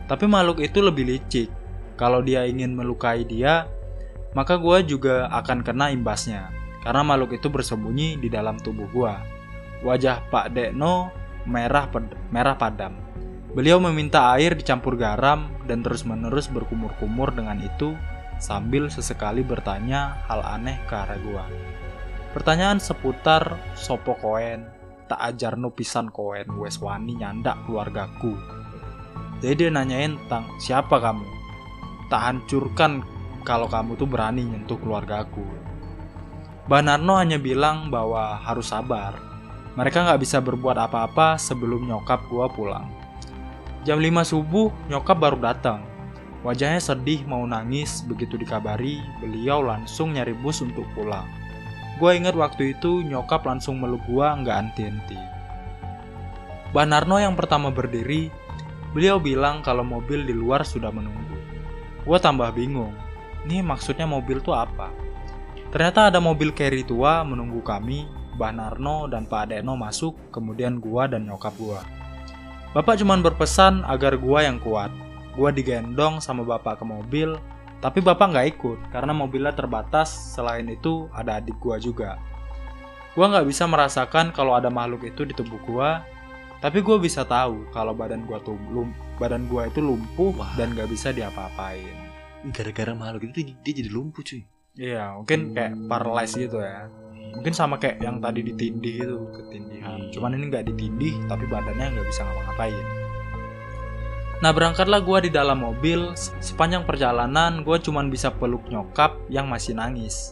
Tapi 0.07 0.25
makhluk 0.27 0.59
itu 0.59 0.83
lebih 0.83 1.07
licik. 1.07 1.49
Kalau 1.95 2.19
dia 2.25 2.43
ingin 2.43 2.73
melukai 2.73 3.23
dia, 3.23 3.69
maka 4.33 4.57
gua 4.57 4.81
juga 4.81 5.29
akan 5.29 5.61
kena 5.61 5.93
imbasnya. 5.93 6.49
Karena 6.83 7.05
makhluk 7.05 7.37
itu 7.37 7.47
bersembunyi 7.47 8.19
di 8.19 8.27
dalam 8.27 8.59
tubuh 8.59 8.89
gua. 8.91 9.21
Wajah 9.85 10.27
Pak 10.27 10.51
Dekno 10.51 11.11
merah 11.47 11.87
merah 12.31 12.55
padam. 12.55 12.95
Beliau 13.53 13.77
meminta 13.77 14.33
air 14.33 14.57
dicampur 14.57 14.97
garam 14.97 15.53
dan 15.69 15.85
terus-menerus 15.85 16.49
berkumur-kumur 16.49 17.29
dengan 17.29 17.61
itu 17.61 17.93
sambil 18.41 18.89
sesekali 18.89 19.45
bertanya 19.45 20.25
hal 20.25 20.41
aneh 20.41 20.81
ke 20.89 20.95
arah 20.97 21.19
gua. 21.21 21.45
Pertanyaan 22.33 22.81
seputar 22.81 23.61
sopo 23.77 24.17
koen, 24.17 24.65
tak 25.05 25.21
ajarno 25.21 25.69
pisan 25.69 26.09
koen 26.09 26.49
wes 26.57 26.81
wani 26.81 27.13
nyandak 27.13 27.61
keluargaku. 27.69 28.62
Jadi 29.43 29.67
dia 29.67 29.69
nanyain 29.75 30.15
tentang 30.23 30.47
siapa 30.55 31.03
kamu. 31.03 31.27
Tak 32.07 32.21
hancurkan 32.23 33.03
kalau 33.43 33.67
kamu 33.67 33.99
tuh 33.99 34.07
berani 34.07 34.47
nyentuh 34.47 34.79
keluargaku. 34.79 35.43
Banarno 36.63 37.19
hanya 37.19 37.35
bilang 37.35 37.91
bahwa 37.91 38.39
harus 38.39 38.71
sabar. 38.71 39.19
Mereka 39.75 40.07
nggak 40.07 40.21
bisa 40.23 40.39
berbuat 40.39 40.79
apa-apa 40.79 41.35
sebelum 41.35 41.91
nyokap 41.91 42.23
gua 42.31 42.47
pulang. 42.47 42.87
Jam 43.83 43.99
5 43.99 44.23
subuh, 44.23 44.71
nyokap 44.87 45.19
baru 45.19 45.35
datang. 45.43 45.83
Wajahnya 46.47 46.79
sedih 46.79 47.27
mau 47.27 47.43
nangis, 47.43 47.99
begitu 48.07 48.39
dikabari, 48.39 49.03
beliau 49.19 49.59
langsung 49.59 50.15
nyari 50.15 50.31
bus 50.39 50.63
untuk 50.63 50.87
pulang. 50.95 51.27
Gua 51.99 52.15
ingat 52.15 52.31
waktu 52.31 52.79
itu 52.79 53.03
nyokap 53.03 53.43
langsung 53.43 53.83
meluk 53.83 53.99
gua 54.07 54.39
nggak 54.39 54.55
henti-henti. 54.55 55.19
Banarno 56.71 57.19
yang 57.19 57.35
pertama 57.35 57.75
berdiri, 57.75 58.31
beliau 58.93 59.17
bilang 59.17 59.65
kalau 59.65 59.81
mobil 59.81 60.23
di 60.23 60.31
luar 60.31 60.61
sudah 60.61 60.93
menunggu. 60.93 61.37
Gua 62.05 62.21
tambah 62.21 62.53
bingung, 62.53 62.93
ini 63.43 63.59
maksudnya 63.59 64.07
mobil 64.07 64.39
tuh 64.39 64.55
apa? 64.55 64.93
Ternyata 65.73 66.13
ada 66.13 66.21
mobil 66.21 66.53
carry 66.53 66.85
tua 66.85 67.25
menunggu 67.25 67.59
kami, 67.65 68.05
Banarno 68.37 69.09
dan 69.09 69.25
Pak 69.25 69.49
Adeno 69.49 69.73
masuk, 69.73 70.13
kemudian 70.29 70.77
gua 70.77 71.09
dan 71.09 71.25
nyokap 71.25 71.53
gua. 71.57 71.81
Bapak 72.73 73.01
cuman 73.01 73.21
berpesan 73.21 73.85
agar 73.85 74.17
gua 74.17 74.45
yang 74.45 74.57
kuat. 74.61 74.89
Gua 75.33 75.49
digendong 75.49 76.21
sama 76.21 76.45
bapak 76.45 76.81
ke 76.81 76.85
mobil, 76.85 77.37
tapi 77.81 78.05
bapak 78.05 78.33
nggak 78.33 78.47
ikut 78.53 78.79
karena 78.93 79.13
mobilnya 79.17 79.53
terbatas. 79.53 80.09
Selain 80.09 80.65
itu 80.69 81.09
ada 81.09 81.41
adik 81.41 81.57
gua 81.57 81.81
juga. 81.81 82.21
Gua 83.17 83.29
nggak 83.29 83.45
bisa 83.49 83.65
merasakan 83.65 84.29
kalau 84.33 84.53
ada 84.57 84.69
makhluk 84.69 85.05
itu 85.05 85.25
di 85.25 85.33
tubuh 85.33 85.57
gua, 85.65 86.05
tapi 86.63 86.79
gua 86.79 86.95
bisa 86.95 87.27
tahu 87.27 87.67
kalau 87.75 87.91
badan 87.91 88.23
gua 88.23 88.39
tuh 88.39 88.55
lum- 88.71 88.95
badan 89.19 89.51
gua 89.51 89.67
itu 89.67 89.83
lumpuh 89.83 90.31
Wah. 90.39 90.55
dan 90.55 90.71
nggak 90.71 90.87
bisa 90.87 91.11
diapa-apain. 91.11 91.91
Gara-gara 92.55 92.95
makhluk 92.95 93.35
itu 93.35 93.51
dia- 93.51 93.75
jadi 93.75 93.91
lumpuh 93.91 94.23
cuy. 94.23 94.47
Iya, 94.79 95.19
mungkin 95.19 95.51
kayak 95.51 95.75
paralyzed 95.91 96.39
gitu 96.39 96.63
ya. 96.63 96.87
Mungkin 97.35 97.51
sama 97.51 97.75
kayak 97.77 97.99
yang 97.99 98.23
tadi 98.23 98.47
ditindih 98.47 98.95
itu 99.03 99.17
ketindihan. 99.35 99.99
Iya. 100.07 100.11
Cuman 100.15 100.39
ini 100.39 100.43
nggak 100.47 100.65
ditindih, 100.71 101.13
tapi 101.27 101.45
badannya 101.51 101.99
nggak 101.99 102.07
bisa 102.07 102.23
ngapa-ngapain. 102.23 102.85
Nah 104.39 104.51
berangkatlah 104.51 104.99
gua 105.03 105.19
di 105.19 105.31
dalam 105.31 105.63
mobil. 105.63 106.15
Sepanjang 106.15 106.87
perjalanan 106.87 107.63
gua 107.63 107.79
cuman 107.79 108.07
bisa 108.07 108.31
peluk 108.31 108.63
nyokap 108.71 109.19
yang 109.27 109.51
masih 109.51 109.75
nangis. 109.75 110.31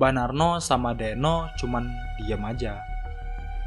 Banarno 0.00 0.64
sama 0.64 0.96
Deno 0.96 1.48
cuman 1.60 1.88
diam 2.24 2.40
aja. 2.44 2.80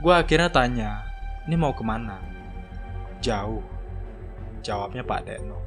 Gua 0.01 0.21
akhirnya 0.25 0.49
tanya, 0.49 1.10
ini 1.49 1.55
mau 1.57 1.73
ke 1.73 1.81
mana? 1.81 2.21
Jauh. 3.21 3.63
Jawabnya 4.61 5.01
Pak 5.01 5.21
Deno. 5.25 5.57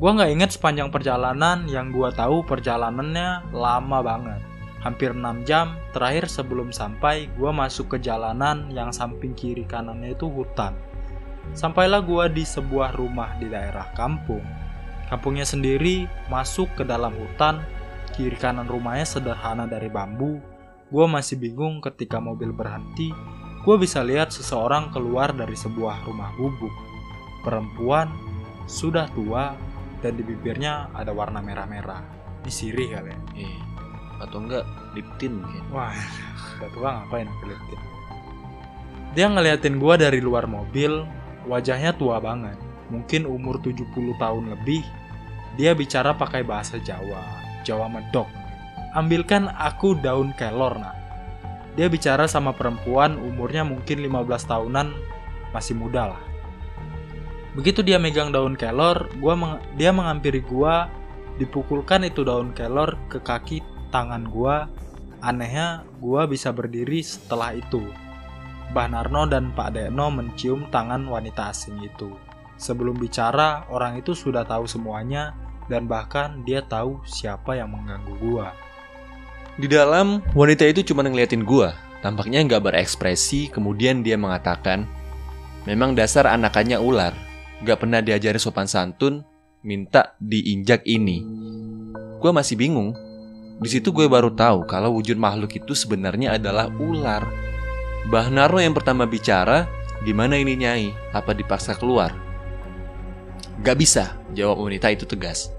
Gua 0.00 0.16
nggak 0.16 0.32
inget 0.32 0.50
sepanjang 0.56 0.88
perjalanan, 0.88 1.68
yang 1.68 1.92
gua 1.92 2.08
tahu 2.08 2.40
perjalanannya 2.48 3.52
lama 3.52 3.98
banget. 4.00 4.40
Hampir 4.80 5.12
6 5.12 5.44
jam, 5.44 5.76
terakhir 5.92 6.24
sebelum 6.24 6.72
sampai, 6.72 7.28
gua 7.36 7.52
masuk 7.52 7.92
ke 7.92 7.96
jalanan 8.00 8.72
yang 8.72 8.88
samping 8.96 9.36
kiri 9.36 9.68
kanannya 9.68 10.16
itu 10.16 10.24
hutan. 10.24 10.72
Sampailah 11.52 12.00
gua 12.00 12.32
di 12.32 12.48
sebuah 12.48 12.96
rumah 12.96 13.36
di 13.36 13.52
daerah 13.52 13.92
kampung. 13.92 14.40
Kampungnya 15.12 15.44
sendiri 15.44 16.08
masuk 16.32 16.72
ke 16.80 16.88
dalam 16.88 17.12
hutan, 17.12 17.60
kiri 18.16 18.40
kanan 18.40 18.64
rumahnya 18.64 19.04
sederhana 19.04 19.68
dari 19.68 19.92
bambu. 19.92 20.40
Gua 20.88 21.04
masih 21.04 21.36
bingung 21.36 21.84
ketika 21.84 22.16
mobil 22.16 22.56
berhenti, 22.56 23.12
gua 23.64 23.76
bisa 23.76 24.00
lihat 24.00 24.32
seseorang 24.32 24.88
keluar 24.92 25.32
dari 25.32 25.54
sebuah 25.56 26.04
rumah 26.08 26.32
gubuk. 26.36 26.72
Perempuan 27.40 28.12
sudah 28.68 29.08
tua 29.16 29.56
dan 30.00 30.16
di 30.16 30.22
bibirnya 30.24 30.92
ada 30.96 31.12
warna 31.12 31.44
merah-merah. 31.44 32.00
Ini 32.44 32.52
sirih 32.52 32.88
kali 32.96 33.10
ya. 33.12 33.18
Eh, 33.36 33.60
atau 34.20 34.38
enggak 34.40 34.64
liptin 34.96 35.40
mungkin. 35.40 35.64
Wah, 35.72 35.92
udah 36.60 36.70
tua 36.72 36.88
ngapain 37.00 37.28
ngeliatin? 37.28 37.80
Dia 39.10 39.26
ngeliatin 39.26 39.76
gua 39.82 39.98
dari 39.98 40.22
luar 40.22 40.46
mobil, 40.46 41.02
wajahnya 41.50 41.96
tua 41.96 42.22
banget. 42.22 42.56
Mungkin 42.90 43.26
umur 43.26 43.58
70 43.58 43.90
tahun 44.18 44.44
lebih. 44.54 44.82
Dia 45.58 45.74
bicara 45.74 46.14
pakai 46.14 46.46
bahasa 46.46 46.78
Jawa, 46.78 47.22
Jawa 47.66 47.90
medok. 47.90 48.30
Ambilkan 48.94 49.50
aku 49.50 49.98
daun 49.98 50.34
kelor, 50.34 50.78
nak. 50.78 51.09
Dia 51.78 51.86
bicara 51.86 52.26
sama 52.26 52.50
perempuan 52.50 53.14
umurnya 53.18 53.62
mungkin 53.62 54.02
15 54.02 54.46
tahunan, 54.46 54.90
masih 55.54 55.78
muda 55.78 56.14
lah. 56.14 56.22
Begitu 57.54 57.82
dia 57.82 57.98
megang 57.98 58.30
daun 58.30 58.54
kelor, 58.54 59.10
gua 59.18 59.34
meng- 59.34 59.62
dia 59.74 59.90
menghampiri 59.90 60.42
gua, 60.42 60.86
dipukulkan 61.38 62.06
itu 62.06 62.22
daun 62.22 62.54
kelor 62.54 62.94
ke 63.10 63.18
kaki 63.18 63.62
tangan 63.90 64.30
gua. 64.30 64.70
Anehnya, 65.20 65.84
gua 65.98 66.24
bisa 66.30 66.54
berdiri 66.54 67.02
setelah 67.02 67.52
itu. 67.52 67.82
Mbah 68.70 68.86
Narno 68.86 69.26
dan 69.26 69.50
Pak 69.50 69.74
Dekno 69.74 70.14
mencium 70.14 70.70
tangan 70.70 71.02
wanita 71.10 71.50
asing 71.50 71.82
itu. 71.82 72.14
Sebelum 72.54 72.94
bicara, 72.94 73.66
orang 73.66 73.98
itu 73.98 74.14
sudah 74.14 74.46
tahu 74.46 74.70
semuanya 74.70 75.34
dan 75.66 75.90
bahkan 75.90 76.46
dia 76.46 76.62
tahu 76.62 77.02
siapa 77.02 77.58
yang 77.58 77.74
mengganggu 77.74 78.14
gua. 78.22 78.54
Di 79.58 79.66
dalam, 79.66 80.22
wanita 80.36 80.68
itu 80.68 80.86
cuma 80.92 81.02
ngeliatin 81.02 81.42
gua. 81.42 81.74
Tampaknya 82.00 82.44
nggak 82.46 82.70
berekspresi, 82.70 83.50
kemudian 83.50 84.04
dia 84.06 84.14
mengatakan, 84.14 84.88
Memang 85.68 85.92
dasar 85.92 86.24
anakannya 86.24 86.80
ular. 86.80 87.12
Gak 87.60 87.84
pernah 87.84 88.00
diajari 88.00 88.40
sopan 88.40 88.64
santun, 88.64 89.20
minta 89.60 90.16
diinjak 90.16 90.88
ini. 90.88 91.20
Gua 92.16 92.32
masih 92.32 92.56
bingung. 92.56 92.96
Di 93.60 93.68
situ 93.68 93.92
gue 93.92 94.08
baru 94.08 94.32
tahu 94.32 94.64
kalau 94.64 94.96
wujud 94.96 95.20
makhluk 95.20 95.52
itu 95.52 95.76
sebenarnya 95.76 96.40
adalah 96.40 96.72
ular. 96.80 97.28
Bah 98.08 98.32
Narno 98.32 98.56
yang 98.56 98.72
pertama 98.72 99.04
bicara, 99.04 99.68
gimana 100.00 100.40
ini 100.40 100.56
nyai? 100.56 100.88
Apa 101.12 101.36
dipaksa 101.36 101.76
keluar? 101.76 102.16
Gak 103.60 103.76
bisa, 103.76 104.16
jawab 104.32 104.64
wanita 104.64 104.88
itu 104.88 105.04
tegas. 105.04 105.52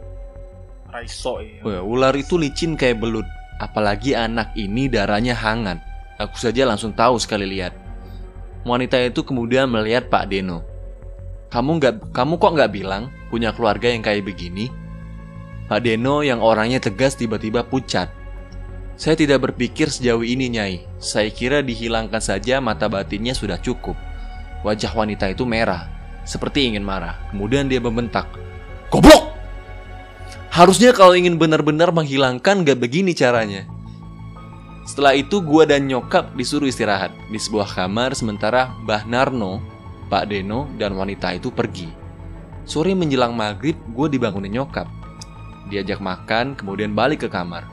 Raiso 0.90 1.46
ya. 1.46 1.86
Ular 1.86 2.18
itu 2.18 2.42
licin 2.42 2.74
kayak 2.74 2.98
belut. 2.98 3.30
Apalagi 3.62 4.17
anak 4.17 4.58
ini 4.58 4.89
darahnya 4.89 5.38
hangat. 5.38 5.78
Aku 6.17 6.34
saja 6.34 6.65
langsung 6.65 6.97
tahu 6.97 7.21
sekali 7.21 7.45
lihat. 7.45 7.78
Wanita 8.65 8.97
itu 9.06 9.21
kemudian 9.21 9.69
melihat 9.69 10.10
Pak 10.10 10.34
Deno. 10.34 10.65
Kamu 11.54 11.78
nggak, 11.78 12.10
kamu 12.10 12.41
kok 12.41 12.54
nggak 12.58 12.74
bilang 12.74 13.13
punya 13.30 13.54
keluarga 13.54 13.93
yang 13.93 14.02
kayak 14.02 14.26
begini? 14.26 14.74
Pak 15.69 15.78
Deno 15.86 16.26
yang 16.26 16.41
orangnya 16.41 16.82
tegas 16.82 17.13
tiba-tiba 17.13 17.62
pucat. 17.62 18.10
Saya 18.97 19.13
tidak 19.13 19.50
berpikir 19.50 19.89
sejauh 19.89 20.26
ini, 20.26 20.50
Nyai. 20.50 20.86
Saya 20.97 21.30
kira 21.30 21.62
dihilangkan 21.62 22.21
saja 22.21 22.58
mata 22.62 22.89
batinnya 22.89 23.38
sudah 23.38 23.62
cukup. 23.62 23.97
Wajah 24.62 24.93
wanita 24.93 25.30
itu 25.30 25.41
merah, 25.45 25.89
seperti 26.21 26.69
ingin 26.69 26.86
marah. 26.86 27.17
Kemudian 27.34 27.65
dia 27.65 27.82
membentak! 27.82 28.30
Harusnya 30.52 30.92
kalau 30.92 31.16
ingin 31.16 31.40
benar-benar 31.40 31.96
menghilangkan 31.96 32.68
gak 32.68 32.76
begini 32.76 33.16
caranya. 33.16 33.64
Setelah 34.84 35.16
itu 35.16 35.40
gua 35.40 35.64
dan 35.64 35.88
nyokap 35.88 36.36
disuruh 36.36 36.68
istirahat 36.68 37.16
di 37.32 37.40
sebuah 37.40 37.72
kamar 37.72 38.12
sementara 38.12 38.76
Mbah 38.84 39.08
Narno, 39.08 39.64
Pak 40.12 40.28
Deno, 40.28 40.68
dan 40.76 41.00
wanita 41.00 41.32
itu 41.32 41.56
pergi. 41.56 41.88
Sore 42.68 42.92
menjelang 42.92 43.32
maghrib 43.32 43.80
gue 43.96 44.08
dibangunin 44.12 44.60
nyokap. 44.60 44.92
Diajak 45.72 46.04
makan 46.04 46.60
kemudian 46.60 46.92
balik 46.92 47.24
ke 47.24 47.30
kamar. 47.32 47.64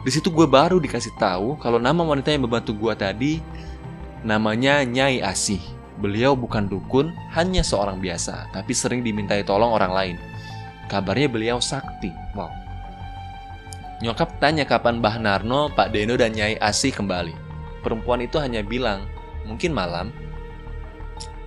Di 0.00 0.08
situ 0.08 0.32
gue 0.32 0.48
baru 0.48 0.80
dikasih 0.80 1.12
tahu 1.20 1.60
kalau 1.60 1.76
nama 1.76 2.00
wanita 2.00 2.32
yang 2.32 2.48
membantu 2.48 2.72
gue 2.72 2.94
tadi 2.96 3.32
namanya 4.24 4.82
Nyai 4.88 5.20
Asih. 5.20 5.60
Beliau 6.00 6.32
bukan 6.32 6.66
dukun, 6.66 7.12
hanya 7.36 7.60
seorang 7.60 8.00
biasa, 8.00 8.50
tapi 8.56 8.72
sering 8.72 9.04
dimintai 9.04 9.44
tolong 9.44 9.70
orang 9.76 9.92
lain. 9.92 10.16
Kabarnya 10.92 11.32
beliau 11.32 11.56
sakti. 11.56 12.12
Wow. 12.36 12.52
Nyokap 14.04 14.36
tanya 14.36 14.68
kapan 14.68 15.00
Mbah 15.00 15.16
Narno, 15.16 15.72
Pak 15.72 15.88
Deno, 15.88 16.20
dan 16.20 16.36
Nyai 16.36 16.60
Asih 16.60 16.92
kembali. 16.92 17.32
Perempuan 17.80 18.20
itu 18.20 18.36
hanya 18.36 18.60
bilang, 18.60 19.08
mungkin 19.48 19.72
malam. 19.72 20.12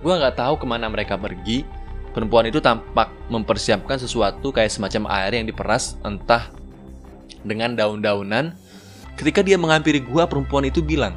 Gua 0.02 0.18
nggak 0.18 0.34
tahu 0.34 0.58
ke 0.58 0.66
mana 0.66 0.90
mereka 0.90 1.14
pergi. 1.14 1.62
Perempuan 2.10 2.50
itu 2.50 2.58
tampak 2.58 3.12
mempersiapkan 3.30 4.02
sesuatu 4.02 4.50
kayak 4.50 4.72
semacam 4.72 5.06
air 5.14 5.38
yang 5.38 5.46
diperas, 5.46 5.94
entah 6.02 6.50
dengan 7.46 7.78
daun-daunan. 7.78 8.50
Ketika 9.14 9.46
dia 9.46 9.54
menghampiri 9.54 10.02
gua, 10.02 10.26
perempuan 10.26 10.66
itu 10.66 10.82
bilang, 10.82 11.14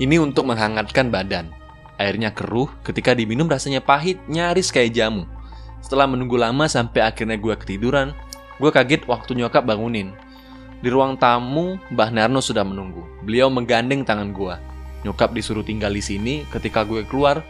ini 0.00 0.16
untuk 0.16 0.48
menghangatkan 0.48 1.12
badan. 1.12 1.52
Airnya 2.00 2.32
keruh, 2.32 2.72
ketika 2.80 3.12
diminum 3.12 3.52
rasanya 3.52 3.84
pahit, 3.84 4.16
nyaris 4.32 4.72
kayak 4.72 4.96
jamu. 4.96 5.28
Setelah 5.86 6.10
menunggu 6.10 6.34
lama 6.34 6.66
sampai 6.66 7.06
akhirnya 7.06 7.38
gue 7.38 7.54
ketiduran, 7.54 8.10
gue 8.58 8.70
kaget 8.74 9.06
waktu 9.06 9.38
nyokap 9.38 9.62
bangunin. 9.62 10.10
Di 10.82 10.90
ruang 10.90 11.14
tamu, 11.14 11.78
Mbah 11.94 12.10
Narno 12.10 12.42
sudah 12.42 12.66
menunggu. 12.66 13.06
Beliau 13.22 13.46
menggandeng 13.46 14.02
tangan 14.02 14.34
gue. 14.34 14.54
Nyokap 15.06 15.30
disuruh 15.30 15.62
tinggal 15.62 15.94
di 15.94 16.02
sini. 16.02 16.42
Ketika 16.50 16.82
gue 16.82 17.06
keluar, 17.06 17.46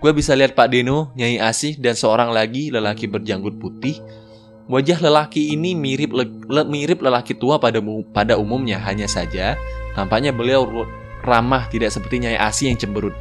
gue 0.00 0.10
bisa 0.16 0.32
lihat 0.32 0.56
Pak 0.56 0.72
Deno, 0.72 1.12
Nyai 1.12 1.36
Asih, 1.44 1.76
dan 1.76 1.92
seorang 1.92 2.32
lagi 2.32 2.72
lelaki 2.72 3.04
berjanggut 3.04 3.60
putih. 3.60 4.00
Wajah 4.64 5.04
lelaki 5.04 5.52
ini 5.52 5.76
mirip 5.76 6.16
le- 6.16 6.40
le- 6.48 6.64
mirip 6.64 7.04
lelaki 7.04 7.36
tua 7.36 7.60
pada 7.60 7.84
pada 8.16 8.40
umumnya, 8.40 8.80
hanya 8.80 9.04
saja 9.04 9.60
tampaknya 9.92 10.32
beliau 10.32 10.64
ramah 11.20 11.68
tidak 11.68 11.92
seperti 11.92 12.24
Nyai 12.24 12.40
Asih 12.40 12.72
yang 12.72 12.80
cemberut. 12.80 13.12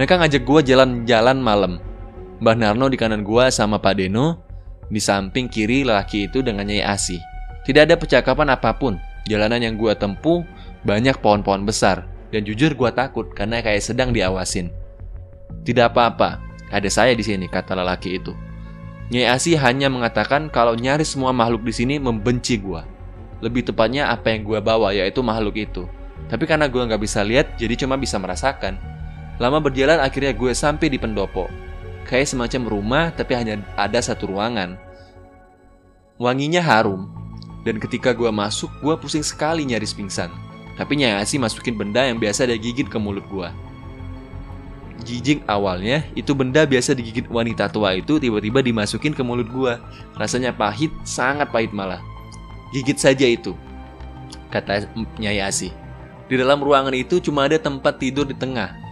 Mereka 0.00 0.16
ngajak 0.16 0.40
gue 0.40 0.60
jalan-jalan 0.64 1.36
malam. 1.36 1.84
Mbah 2.44 2.60
Narno 2.60 2.92
di 2.92 3.00
kanan 3.00 3.24
gua 3.24 3.48
sama 3.48 3.80
Pak 3.80 4.04
Deno, 4.04 4.44
di 4.92 5.00
samping 5.00 5.48
kiri 5.48 5.80
lelaki 5.80 6.28
itu 6.28 6.44
dengan 6.44 6.68
Nyai 6.68 6.84
Asih. 6.84 7.16
Tidak 7.64 7.88
ada 7.88 7.96
percakapan 7.96 8.52
apa 8.52 8.68
pun. 8.76 9.00
Jalanan 9.24 9.64
yang 9.64 9.80
gua 9.80 9.96
tempuh 9.96 10.44
banyak 10.84 11.24
pohon-pohon 11.24 11.64
besar 11.64 12.04
dan 12.36 12.44
jujur 12.44 12.76
gua 12.76 12.92
takut 12.92 13.32
karena 13.32 13.64
kayak 13.64 13.80
sedang 13.80 14.12
diawasin. 14.12 14.68
Tidak 15.64 15.88
apa-apa, 15.88 16.36
ada 16.68 16.84
saya 16.92 17.16
di 17.16 17.24
sini 17.24 17.48
kata 17.48 17.72
lelaki 17.72 18.20
itu. 18.20 18.36
Nyai 19.08 19.24
Asih 19.32 19.56
hanya 19.56 19.88
mengatakan 19.88 20.52
kalau 20.52 20.76
nyaris 20.76 21.16
semua 21.16 21.32
makhluk 21.32 21.64
di 21.64 21.72
sini 21.72 21.96
membenci 21.96 22.60
gua. 22.60 22.84
Lebih 23.40 23.72
tepatnya 23.72 24.12
apa 24.12 24.36
yang 24.36 24.44
gua 24.44 24.60
bawa 24.60 24.92
yaitu 24.92 25.24
makhluk 25.24 25.56
itu. 25.56 25.88
Tapi 26.28 26.44
karena 26.44 26.68
gua 26.68 26.92
nggak 26.92 27.00
bisa 27.00 27.24
lihat, 27.24 27.56
jadi 27.56 27.72
cuma 27.72 27.96
bisa 27.96 28.20
merasakan. 28.20 28.76
Lama 29.40 29.64
berjalan 29.64 29.96
akhirnya 29.96 30.36
gue 30.36 30.52
sampai 30.52 30.92
di 30.92 31.00
pendopo. 31.00 31.63
Kayak 32.04 32.36
semacam 32.36 32.62
rumah 32.68 33.04
tapi 33.12 33.32
hanya 33.32 33.60
ada 33.74 34.00
satu 34.00 34.28
ruangan. 34.28 34.76
Wanginya 36.20 36.60
harum. 36.60 37.10
Dan 37.64 37.80
ketika 37.80 38.12
gue 38.12 38.28
masuk, 38.28 38.68
gue 38.84 38.94
pusing 39.00 39.24
sekali 39.24 39.64
nyaris 39.64 39.96
pingsan. 39.96 40.28
Tapi 40.76 41.00
Nyai 41.00 41.22
Asi 41.22 41.40
masukin 41.40 41.80
benda 41.80 42.04
yang 42.04 42.20
biasa 42.20 42.44
dia 42.44 42.60
gigit 42.60 42.92
ke 42.92 42.98
mulut 43.00 43.24
gue. 43.32 43.48
Jijik 45.04 45.44
awalnya, 45.48 46.04
itu 46.16 46.32
benda 46.32 46.64
biasa 46.64 46.96
digigit 46.96 47.28
wanita 47.28 47.68
tua 47.68 47.92
itu 47.92 48.16
tiba-tiba 48.20 48.60
dimasukin 48.64 49.16
ke 49.16 49.24
mulut 49.24 49.48
gue. 49.48 49.74
Rasanya 50.16 50.52
pahit, 50.52 50.92
sangat 51.08 51.50
pahit 51.50 51.72
malah. 51.72 52.00
Gigit 52.72 53.00
saja 53.00 53.24
itu, 53.24 53.56
kata 54.52 54.88
Nyai 55.16 55.40
Asi. 55.40 55.72
Di 56.24 56.34
dalam 56.40 56.60
ruangan 56.60 56.94
itu 56.96 57.20
cuma 57.20 57.44
ada 57.48 57.60
tempat 57.60 58.00
tidur 58.00 58.24
di 58.28 58.36
tengah. 58.36 58.83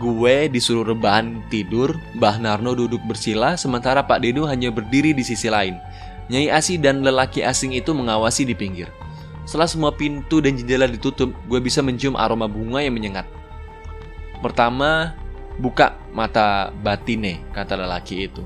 Gue 0.00 0.48
disuruh 0.48 0.88
rebahan 0.88 1.44
tidur, 1.52 2.00
Mbah 2.16 2.40
Narno 2.40 2.72
duduk 2.72 3.04
bersila, 3.04 3.60
sementara 3.60 4.00
Pak 4.00 4.24
Dedo 4.24 4.48
hanya 4.48 4.72
berdiri 4.72 5.12
di 5.12 5.20
sisi 5.20 5.52
lain. 5.52 5.76
Nyai 6.32 6.48
Asi 6.48 6.80
dan 6.80 7.04
lelaki 7.04 7.44
asing 7.44 7.76
itu 7.76 7.92
mengawasi 7.92 8.48
di 8.48 8.56
pinggir. 8.56 8.88
Setelah 9.44 9.68
semua 9.68 9.92
pintu 9.92 10.40
dan 10.40 10.56
jendela 10.56 10.88
ditutup, 10.88 11.34
gue 11.50 11.60
bisa 11.60 11.84
mencium 11.84 12.16
aroma 12.16 12.48
bunga 12.48 12.80
yang 12.80 12.96
menyengat. 12.96 13.28
Pertama, 14.40 15.12
buka 15.60 16.00
mata 16.16 16.72
batine, 16.80 17.44
kata 17.52 17.76
lelaki 17.76 18.32
itu. 18.32 18.40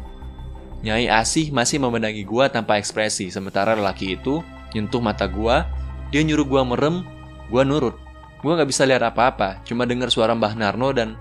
Nyai 0.82 1.08
Asih 1.08 1.50
masih 1.54 1.80
memenangi 1.80 2.22
gua 2.26 2.50
tanpa 2.50 2.78
ekspresi, 2.78 3.30
sementara 3.32 3.74
lelaki 3.74 4.18
itu 4.18 4.42
nyentuh 4.74 5.00
mata 5.00 5.24
gua, 5.24 5.64
dia 6.12 6.20
nyuruh 6.20 6.46
gua 6.46 6.62
merem, 6.66 7.06
gua 7.48 7.64
nurut. 7.64 7.96
Gua 8.44 8.54
nggak 8.60 8.68
bisa 8.68 8.84
lihat 8.84 9.02
apa-apa, 9.02 9.64
cuma 9.64 9.88
dengar 9.88 10.12
suara 10.12 10.36
Mbah 10.36 10.54
Narno 10.54 10.92
dan 10.92 11.16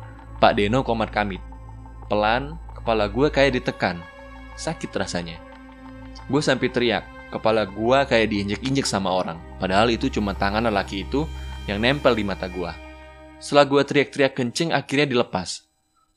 Pak 0.45 0.61
Deno 0.61 0.85
komat 0.85 1.09
kamit. 1.09 1.41
Pelan, 2.05 2.61
kepala 2.77 3.09
gua 3.09 3.33
kayak 3.33 3.57
ditekan. 3.57 3.97
Sakit 4.53 4.93
rasanya. 4.93 5.41
Gue 6.29 6.37
sampai 6.37 6.69
teriak, 6.69 7.01
kepala 7.33 7.65
gua 7.65 8.05
kayak 8.05 8.29
diinjek-injek 8.29 8.85
sama 8.85 9.09
orang. 9.09 9.41
Padahal 9.57 9.89
itu 9.89 10.05
cuma 10.13 10.37
tangan 10.37 10.69
lelaki 10.69 11.01
itu 11.01 11.25
yang 11.65 11.81
nempel 11.81 12.13
di 12.13 12.21
mata 12.21 12.45
gua. 12.45 12.77
Setelah 13.41 13.65
gua 13.65 13.81
teriak-teriak 13.89 14.37
kenceng, 14.37 14.69
akhirnya 14.69 15.17
dilepas. 15.17 15.65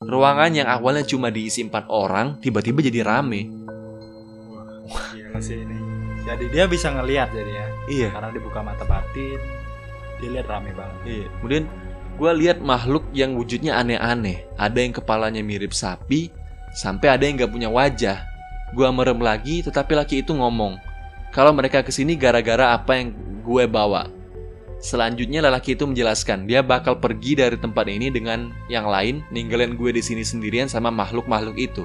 Ruangan 0.05 0.53
yang 0.53 0.69
awalnya 0.69 1.09
cuma 1.09 1.33
diisi 1.33 1.65
empat 1.65 1.89
orang, 1.89 2.37
tiba-tiba 2.45 2.85
jadi 2.85 3.01
rame. 3.09 3.49
Wah, 4.93 5.09
gila 5.17 5.41
sih 5.41 5.57
ini. 5.57 5.81
Jadi 6.29 6.53
dia 6.53 6.69
bisa 6.69 6.93
ngelihat 6.93 7.33
jadi 7.33 7.53
ya. 7.65 7.67
Iya. 7.89 8.09
Karena 8.13 8.29
dibuka 8.29 8.61
mata 8.61 8.85
batin, 8.85 9.41
dia 10.21 10.29
lihat 10.37 10.53
rame 10.53 10.77
banget. 10.77 11.01
Iya. 11.09 11.27
Kemudian 11.41 11.65
gue 12.19 12.31
lihat 12.35 12.59
makhluk 12.59 13.07
yang 13.15 13.39
wujudnya 13.39 13.79
aneh-aneh. 13.79 14.43
Ada 14.59 14.79
yang 14.83 14.93
kepalanya 14.93 15.39
mirip 15.41 15.71
sapi, 15.71 16.35
sampai 16.75 17.15
ada 17.15 17.23
yang 17.25 17.39
nggak 17.39 17.53
punya 17.55 17.71
wajah. 17.71 18.27
Gue 18.75 18.91
merem 18.91 19.23
lagi, 19.23 19.63
tetapi 19.63 19.95
laki 19.97 20.27
itu 20.27 20.35
ngomong, 20.35 20.77
kalau 21.31 21.55
mereka 21.55 21.81
ke 21.81 21.95
sini 21.95 22.19
gara-gara 22.19 22.75
apa 22.75 22.99
yang 22.99 23.15
gue 23.41 23.65
bawa. 23.65 24.11
Selanjutnya 24.79 25.43
lelaki 25.43 25.75
itu 25.75 25.87
menjelaskan 25.87 26.47
dia 26.47 26.63
bakal 26.63 26.99
pergi 27.03 27.35
dari 27.35 27.59
tempat 27.59 27.87
ini 27.91 28.11
dengan 28.15 28.55
yang 28.71 28.87
lain, 28.87 29.27
ninggalin 29.31 29.75
gue 29.75 29.91
di 29.91 30.03
sini 30.03 30.23
sendirian 30.23 30.71
sama 30.71 30.91
makhluk-makhluk 30.91 31.59
itu. 31.59 31.83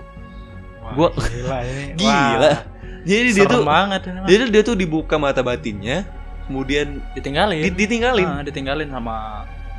Wah, 0.84 1.10
Gua- 1.10 1.14
gila 1.16 1.58
ini. 1.64 1.84
Gila. 2.02 2.52
Wah, 2.54 2.58
Jadi 3.04 3.30
dia 3.36 3.46
tuh, 3.48 3.64
banget 3.66 4.02
ini. 4.08 4.20
Mas. 4.22 4.28
jadi 4.32 4.44
dia 4.48 4.62
tuh 4.64 4.76
dibuka 4.78 5.16
mata 5.20 5.42
batinnya, 5.44 6.06
kemudian 6.46 7.02
ditinggalin. 7.18 7.64
di- 7.66 7.76
ditinggalin. 7.76 8.28
Ah, 8.30 8.44
ditinggalin 8.46 8.88
sama 8.92 9.16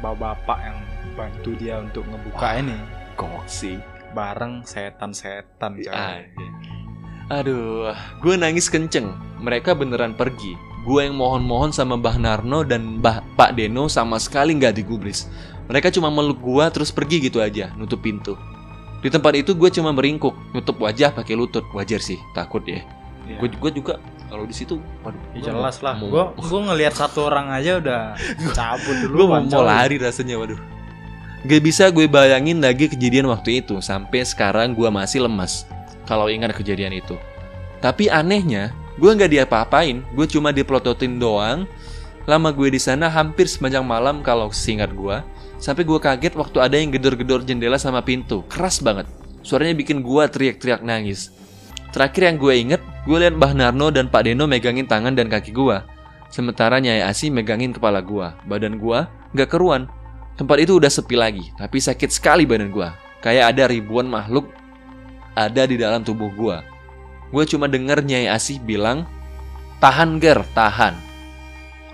bapak-bapak 0.05 0.59
yang 0.61 0.79
bantu 1.17 1.51
dia 1.57 1.81
untuk 1.81 2.05
ngebuka 2.05 2.61
ini 2.61 2.77
Kok 3.17 3.49
sih? 3.49 3.81
bareng 4.15 4.63
setan-setan. 4.63 5.75
Anjing. 5.91 6.55
Aduh, 7.33 7.91
gue 8.23 8.35
nangis 8.39 8.71
kenceng. 8.71 9.11
Mereka 9.43 9.75
beneran 9.75 10.15
pergi. 10.15 10.55
Gue 10.87 11.09
yang 11.11 11.19
mohon-mohon 11.19 11.75
sama 11.75 11.99
Mbah 11.99 12.23
Narno 12.23 12.63
dan 12.63 13.03
Mbah 13.03 13.25
Pak 13.35 13.59
Deno 13.59 13.91
sama 13.91 14.23
sekali 14.23 14.55
nggak 14.55 14.79
digubris. 14.79 15.27
Mereka 15.67 15.91
cuma 15.91 16.15
meluk 16.15 16.39
gue 16.39 16.65
terus 16.71 16.95
pergi 16.95 17.27
gitu 17.27 17.43
aja, 17.43 17.75
nutup 17.75 18.05
pintu. 18.05 18.39
Di 19.03 19.11
tempat 19.11 19.35
itu 19.35 19.57
gue 19.57 19.73
cuma 19.73 19.91
meringkuk, 19.91 20.37
nutup 20.55 20.79
wajah 20.79 21.11
pakai 21.11 21.35
lutut. 21.35 21.67
Wajar 21.75 21.99
sih, 21.99 22.21
takut 22.37 22.63
ya. 22.69 22.87
Iya. 23.25 23.39
Gue 23.41 23.49
gue 23.53 23.73
juga 23.81 23.95
kalau 24.29 24.51
di 24.51 24.55
situ, 24.57 24.83
waduh, 25.07 25.21
Ya 25.37 25.53
jelas 25.53 25.79
lah. 25.79 25.95
Gua 26.01 26.35
gua 26.35 26.61
ngelihat 26.73 26.99
satu 26.99 27.31
orang 27.31 27.55
aja 27.55 27.79
udah 27.79 28.01
cabut 28.59 28.97
dulu. 29.07 29.15
gue 29.15 29.27
mau, 29.31 29.63
lari 29.63 29.97
rasanya 30.01 30.35
waduh 30.41 30.59
Gak 31.45 31.61
bisa 31.61 31.93
gue 31.93 32.09
bayangin 32.09 32.57
lagi 32.57 32.89
kejadian 32.89 33.29
waktu 33.29 33.61
itu 33.61 33.77
Sampai 33.85 34.25
sekarang 34.25 34.73
gue 34.73 34.89
masih 34.89 35.29
lemas 35.29 35.69
Kalau 36.09 36.33
ingat 36.33 36.57
kejadian 36.57 36.97
itu 36.97 37.21
Tapi 37.85 38.09
anehnya 38.09 38.73
Gue 38.97 39.13
gak 39.13 39.29
diapa-apain 39.29 40.01
Gue 40.17 40.25
cuma 40.25 40.57
dipelototin 40.57 41.21
doang 41.21 41.69
Lama 42.25 42.49
gue 42.49 42.73
di 42.73 42.81
sana 42.81 43.13
hampir 43.13 43.45
sepanjang 43.45 43.85
malam 43.85 44.25
Kalau 44.25 44.49
singkat 44.57 44.97
gue 44.97 45.21
Sampai 45.61 45.85
gue 45.85 46.01
kaget 46.01 46.33
waktu 46.33 46.65
ada 46.65 46.81
yang 46.81 46.89
gedor-gedor 46.89 47.45
jendela 47.45 47.77
sama 47.77 48.01
pintu 48.01 48.41
Keras 48.49 48.81
banget 48.81 49.05
Suaranya 49.45 49.77
bikin 49.77 50.01
gue 50.01 50.25
teriak-teriak 50.25 50.81
nangis 50.81 51.29
Terakhir 51.95 52.35
yang 52.35 52.37
gue 52.43 52.55
inget 52.59 52.83
Gue 53.07 53.23
lihat 53.23 53.39
Mbah 53.39 53.55
Narno 53.55 53.95
dan 53.95 54.11
Pak 54.11 54.27
Deno 54.27 54.51
megangin 54.51 54.91
tangan 54.91 55.15
dan 55.15 55.31
kaki 55.31 55.55
gue 55.55 55.95
Sementara 56.35 56.83
Nyai 56.83 57.07
Asi 57.07 57.31
megangin 57.31 57.71
kepala 57.71 58.03
gua. 58.03 58.35
Badan 58.43 58.83
gua 58.83 59.07
nggak 59.31 59.55
keruan. 59.55 59.87
Tempat 60.35 60.67
itu 60.67 60.83
udah 60.83 60.91
sepi 60.91 61.15
lagi, 61.15 61.55
tapi 61.55 61.79
sakit 61.79 62.11
sekali 62.11 62.43
badan 62.43 62.75
gua. 62.75 62.99
Kayak 63.23 63.55
ada 63.55 63.71
ribuan 63.71 64.11
makhluk 64.11 64.51
ada 65.39 65.63
di 65.63 65.79
dalam 65.79 66.03
tubuh 66.03 66.35
gua. 66.35 66.67
Gue 67.31 67.47
cuma 67.47 67.71
denger 67.71 68.03
Nyai 68.03 68.27
Asih 68.27 68.59
bilang, 68.59 69.07
"Tahan, 69.79 70.19
Ger, 70.19 70.43
tahan." 70.59 70.99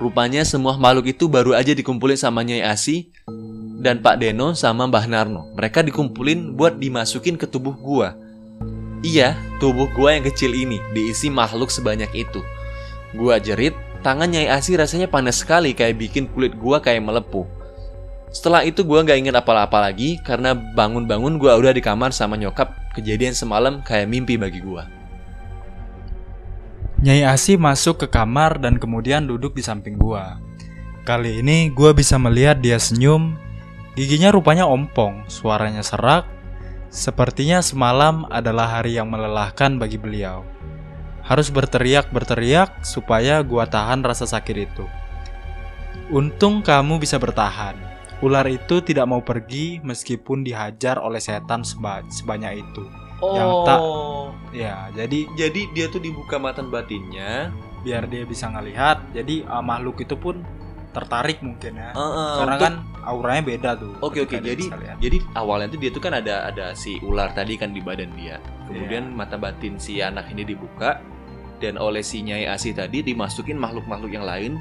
Rupanya 0.01 0.41
semua 0.49 0.81
makhluk 0.81 1.13
itu 1.13 1.29
baru 1.29 1.53
aja 1.53 1.77
dikumpulin 1.77 2.17
sama 2.17 2.41
Nyai 2.41 2.65
Asih 2.65 3.13
dan 3.85 4.01
Pak 4.01 4.25
Deno 4.25 4.57
sama 4.57 4.89
Mbah 4.89 5.05
Narno. 5.05 5.53
Mereka 5.53 5.85
dikumpulin 5.85 6.57
buat 6.57 6.81
dimasukin 6.81 7.37
ke 7.37 7.45
tubuh 7.45 7.77
gua. 7.77 8.17
Iya, 9.01 9.33
tubuh 9.57 9.89
gua 9.97 10.13
yang 10.13 10.29
kecil 10.29 10.53
ini 10.53 10.77
diisi 10.93 11.33
makhluk 11.33 11.73
sebanyak 11.73 12.13
itu. 12.13 12.45
Gua 13.17 13.41
jerit, 13.41 13.73
tangan 14.05 14.29
Nyai 14.29 14.53
Asi 14.53 14.77
rasanya 14.77 15.09
panas 15.09 15.41
sekali 15.41 15.73
kayak 15.73 15.97
bikin 15.97 16.29
kulit 16.29 16.53
gua 16.61 16.85
kayak 16.85 17.01
melepuh. 17.01 17.49
Setelah 18.29 18.63
itu 18.63 18.85
gua 18.85 19.01
nggak 19.03 19.19
inget 19.19 19.35
apa-apa 19.35 19.91
lagi 19.91 20.21
karena 20.23 20.53
bangun-bangun 20.53 21.41
gua 21.41 21.57
udah 21.57 21.73
di 21.73 21.81
kamar 21.81 22.13
sama 22.13 22.37
nyokap. 22.37 22.77
Kejadian 22.93 23.33
semalam 23.33 23.81
kayak 23.81 24.07
mimpi 24.11 24.37
bagi 24.37 24.61
gua. 24.61 24.85
Nyai 27.01 27.25
Asi 27.25 27.57
masuk 27.57 28.05
ke 28.05 28.07
kamar 28.13 28.61
dan 28.61 28.77
kemudian 28.77 29.25
duduk 29.25 29.57
di 29.57 29.65
samping 29.65 29.97
gua. 29.97 30.37
Kali 31.09 31.41
ini 31.41 31.73
gua 31.73 31.97
bisa 31.97 32.21
melihat 32.21 32.61
dia 32.61 32.77
senyum. 32.77 33.33
Giginya 33.97 34.29
rupanya 34.31 34.69
ompong, 34.69 35.25
suaranya 35.27 35.81
serak. 35.81 36.29
Sepertinya 36.91 37.63
semalam 37.63 38.27
adalah 38.35 38.83
hari 38.83 38.99
yang 38.99 39.07
melelahkan 39.07 39.79
bagi 39.79 39.95
beliau. 39.95 40.43
Harus 41.23 41.47
berteriak-berteriak 41.47 42.83
supaya 42.83 43.39
gua 43.47 43.63
tahan 43.71 44.03
rasa 44.03 44.27
sakit 44.27 44.57
itu. 44.59 44.83
Untung 46.11 46.67
kamu 46.67 46.99
bisa 46.99 47.23
bertahan. 47.23 47.79
Ular 48.21 48.45
itu 48.51 48.83
tidak 48.83 49.07
mau 49.07 49.23
pergi 49.23 49.79
meskipun 49.81 50.43
dihajar 50.43 50.99
oleh 50.99 51.23
setan 51.23 51.63
seba- 51.63 52.03
sebanyak 52.11 52.59
itu. 52.59 52.83
Yang 53.23 53.51
tak- 53.65 53.85
Ya, 54.51 54.91
jadi 54.91 55.31
jadi 55.39 55.61
dia 55.71 55.87
tuh 55.87 56.03
dibuka 56.03 56.37
mata 56.37 56.61
batinnya. 56.61 57.55
biar 57.81 58.05
dia 58.13 58.29
bisa 58.29 58.45
ngelihat 58.45 59.01
jadi 59.17 59.41
uh, 59.49 59.65
makhluk 59.65 60.05
itu 60.05 60.13
pun 60.13 60.45
tertarik 60.91 61.39
mungkin 61.41 61.73
ya 61.75 61.91
karena 61.95 62.55
untuk- 62.55 62.61
kan 62.61 62.75
auranya 63.01 63.43
beda 63.43 63.71
tuh 63.75 63.95
Oke 63.99 64.21
oke 64.21 64.29
ketika 64.29 64.41
dia 64.41 64.51
jadi 64.51 64.65
lihat. 64.69 64.97
jadi 64.99 65.19
awalnya 65.33 65.69
tuh 65.69 65.79
dia 65.79 65.91
tuh 65.91 66.03
kan 66.03 66.13
ada 66.13 66.35
ada 66.45 66.67
si 66.73 66.99
ular 67.01 67.31
tadi 67.31 67.55
kan 67.55 67.71
di 67.71 67.81
badan 67.81 68.11
dia. 68.13 68.37
Kemudian 68.67 69.09
Iya. 69.09 69.17
mata 69.17 69.35
batin 69.35 69.77
si 69.77 69.99
anak 69.99 70.29
ini 70.29 70.45
dibuka 70.45 70.99
dan 71.59 71.75
oleh 71.77 72.01
si 72.01 72.21
Nyai 72.21 72.47
Asi 72.47 72.71
tadi 72.71 73.01
dimasukin 73.01 73.55
makhluk-makhluk 73.55 74.11
yang 74.11 74.23
lain 74.23 74.59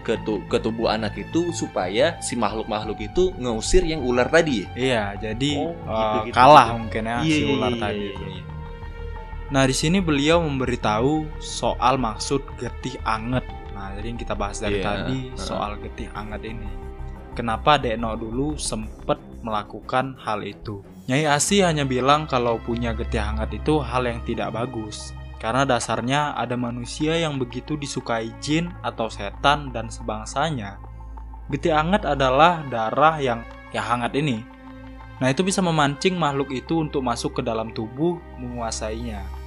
ke, 0.00 0.14
tu- 0.22 0.40
ke 0.44 0.56
tubuh 0.56 0.88
anak 0.88 1.14
itu 1.14 1.50
supaya 1.50 2.16
si 2.18 2.34
makhluk-makhluk 2.34 2.98
itu 2.98 3.34
ngusir 3.34 3.82
yang 3.82 4.00
ular 4.00 4.26
tadi. 4.26 4.62
ya? 4.62 4.68
iya 4.74 5.02
jadi 5.16 5.50
Oh, 5.58 5.74
uh, 5.84 5.94
gitu, 6.22 6.30
gitu, 6.30 6.34
kalah 6.34 6.68
gitu. 6.68 6.78
mungkin 6.78 7.02
ya 7.04 7.16
Iya, 7.18 7.24
si 7.28 7.38
iya, 7.38 7.50
ular 7.50 7.70
iya, 7.70 7.80
tadi 7.80 7.98
iya, 7.98 8.10
itu. 8.10 8.24
iya. 8.26 8.42
nah 9.48 9.62
di 9.64 9.72
sini 9.72 9.98
beliau 9.98 10.38
memberitahu 10.40 11.12
soal 11.38 11.96
maksud 11.96 12.40
getih 12.56 13.00
anget 13.02 13.44
nah 13.88 13.96
jadi 13.96 14.06
yang 14.12 14.20
kita 14.20 14.36
bahas 14.36 14.60
dari 14.60 14.84
Iya, 14.84 14.84
tadi 14.84 15.18
soal 15.40 15.80
getih 15.80 16.12
anget 16.12 16.44
ini 16.44 16.68
kenapa 17.32 17.80
Dekno 17.80 18.12
dulu 18.20 18.60
sempet 18.60 19.16
melakukan 19.40 20.20
hal 20.20 20.44
itu 20.44 20.84
Nyai 21.08 21.24
Asi 21.24 21.64
hanya 21.64 21.88
bilang 21.88 22.28
kalau 22.28 22.60
punya 22.60 22.92
getih 22.92 23.24
hangat 23.24 23.56
itu 23.56 23.80
hal 23.80 24.04
yang 24.04 24.20
tidak 24.28 24.52
bagus 24.52 25.16
karena 25.38 25.62
dasarnya 25.62 26.34
ada 26.34 26.58
manusia 26.58 27.14
yang 27.14 27.38
begitu 27.38 27.78
disukai 27.78 28.34
jin 28.42 28.74
atau 28.82 29.06
setan 29.06 29.70
dan 29.70 29.86
sebangsanya. 29.86 30.82
Getih 31.48 31.78
hangat 31.78 32.04
adalah 32.04 32.66
darah 32.66 33.22
yang 33.22 33.46
yang 33.70 33.86
hangat 33.86 34.18
ini. 34.18 34.42
Nah, 35.22 35.30
itu 35.30 35.46
bisa 35.46 35.62
memancing 35.62 36.18
makhluk 36.18 36.50
itu 36.50 36.82
untuk 36.82 37.02
masuk 37.02 37.38
ke 37.38 37.42
dalam 37.42 37.70
tubuh 37.70 38.18
menguasainya. 38.38 39.37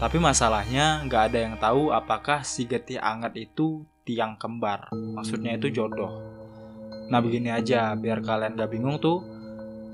Tapi 0.00 0.16
masalahnya 0.16 1.04
nggak 1.04 1.22
ada 1.28 1.38
yang 1.44 1.54
tahu 1.60 1.92
apakah 1.92 2.40
si 2.40 2.64
getih 2.64 2.96
hangat 2.96 3.36
itu 3.36 3.84
tiang 4.08 4.40
kembar. 4.40 4.88
Maksudnya 4.96 5.60
itu 5.60 5.68
jodoh. 5.68 6.24
Nah 7.12 7.20
begini 7.20 7.52
aja, 7.52 7.92
biar 8.00 8.24
kalian 8.24 8.56
gak 8.56 8.72
bingung 8.72 8.96
tuh. 8.96 9.20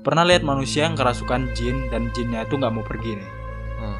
Pernah 0.07 0.23
lihat 0.23 0.47
manusia 0.47 0.87
yang 0.87 0.95
kerasukan 0.95 1.51
jin 1.51 1.91
dan 1.91 2.07
jinnya 2.15 2.47
itu 2.47 2.55
nggak 2.55 2.71
mau 2.71 2.87
pergi 2.87 3.19
nih. 3.19 3.31
Hmm. 3.83 3.99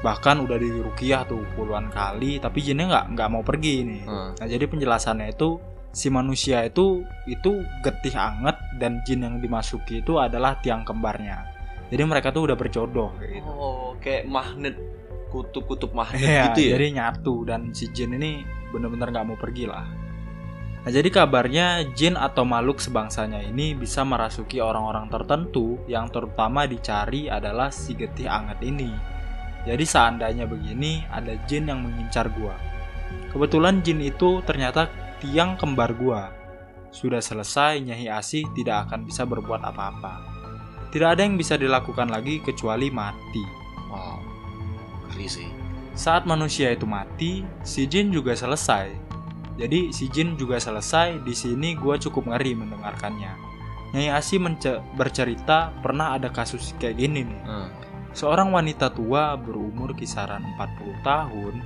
Bahkan 0.00 0.40
udah 0.40 0.56
dirukiah 0.56 1.28
tuh 1.28 1.44
puluhan 1.52 1.92
kali, 1.92 2.40
tapi 2.40 2.64
jinnya 2.64 2.88
nggak 2.88 3.06
nggak 3.12 3.28
mau 3.28 3.44
pergi 3.44 3.74
nih. 3.84 4.02
Hmm. 4.08 4.32
Nah 4.32 4.46
jadi 4.48 4.64
penjelasannya 4.64 5.36
itu 5.36 5.60
si 5.92 6.08
manusia 6.08 6.64
itu 6.64 7.04
itu 7.28 7.60
getih 7.84 8.16
anget 8.16 8.56
dan 8.80 9.04
jin 9.04 9.28
yang 9.28 9.36
dimasuki 9.44 10.00
itu 10.00 10.16
adalah 10.16 10.56
tiang 10.64 10.88
kembarnya. 10.88 11.44
Jadi 11.92 12.08
mereka 12.08 12.32
tuh 12.32 12.48
udah 12.48 12.56
berjodoh 12.56 13.12
gitu. 13.20 13.44
Oh, 13.44 13.92
kayak 14.00 14.24
magnet 14.24 14.80
kutub-kutub 15.32 15.96
magnet 15.96 16.20
Iya, 16.20 16.52
gitu 16.52 16.60
ya. 16.68 16.70
jadi 16.76 16.86
nyatu 17.00 17.34
dan 17.48 17.72
si 17.72 17.88
jin 17.88 18.12
ini 18.12 18.44
bener-bener 18.68 19.08
nggak 19.08 19.26
mau 19.26 19.40
pergi 19.40 19.64
lah. 19.64 19.88
Nah 20.82 20.90
jadi 20.90 21.08
kabarnya 21.08 21.94
jin 21.94 22.18
atau 22.18 22.42
makhluk 22.42 22.82
sebangsanya 22.82 23.40
ini 23.40 23.72
bisa 23.72 24.02
merasuki 24.02 24.58
orang-orang 24.58 25.06
tertentu 25.08 25.78
yang 25.86 26.10
terutama 26.10 26.66
dicari 26.66 27.30
adalah 27.30 27.70
si 27.72 27.94
getih 27.96 28.26
anget 28.28 28.58
ini. 28.60 28.90
Jadi 29.62 29.84
seandainya 29.86 30.42
begini, 30.50 31.06
ada 31.06 31.38
jin 31.46 31.70
yang 31.70 31.86
mengincar 31.86 32.26
gua. 32.34 32.58
Kebetulan 33.30 33.78
jin 33.86 34.02
itu 34.02 34.42
ternyata 34.42 34.90
tiang 35.22 35.54
kembar 35.54 35.94
gua. 35.94 36.34
Sudah 36.90 37.22
selesai, 37.22 37.78
Nyai 37.78 38.10
Asih 38.10 38.42
tidak 38.58 38.90
akan 38.90 39.06
bisa 39.06 39.22
berbuat 39.22 39.62
apa-apa. 39.62 40.18
Tidak 40.90 41.08
ada 41.08 41.22
yang 41.22 41.38
bisa 41.38 41.54
dilakukan 41.54 42.10
lagi 42.10 42.42
kecuali 42.42 42.90
mati. 42.90 43.61
Ngeri 45.12 45.28
sih. 45.28 45.48
Saat 45.92 46.24
manusia 46.24 46.72
itu 46.72 46.88
mati, 46.88 47.44
si 47.60 47.84
jin 47.84 48.08
juga 48.08 48.32
selesai. 48.32 48.88
Jadi 49.60 49.92
si 49.92 50.08
jin 50.08 50.40
juga 50.40 50.56
selesai. 50.56 51.20
Di 51.20 51.36
sini 51.36 51.76
gua 51.76 52.00
cukup 52.00 52.32
ngeri 52.32 52.56
mendengarkannya. 52.56 53.52
Nyai 53.92 54.08
mence- 54.40 54.80
bercerita 54.96 55.68
pernah 55.84 56.16
ada 56.16 56.32
kasus 56.32 56.72
kayak 56.80 56.96
gini 56.96 57.28
nih. 57.28 57.42
Hmm. 57.44 57.68
Seorang 58.16 58.52
wanita 58.52 58.88
tua 58.92 59.36
berumur 59.36 59.92
kisaran 59.92 60.40
40 60.56 60.96
tahun 61.04 61.60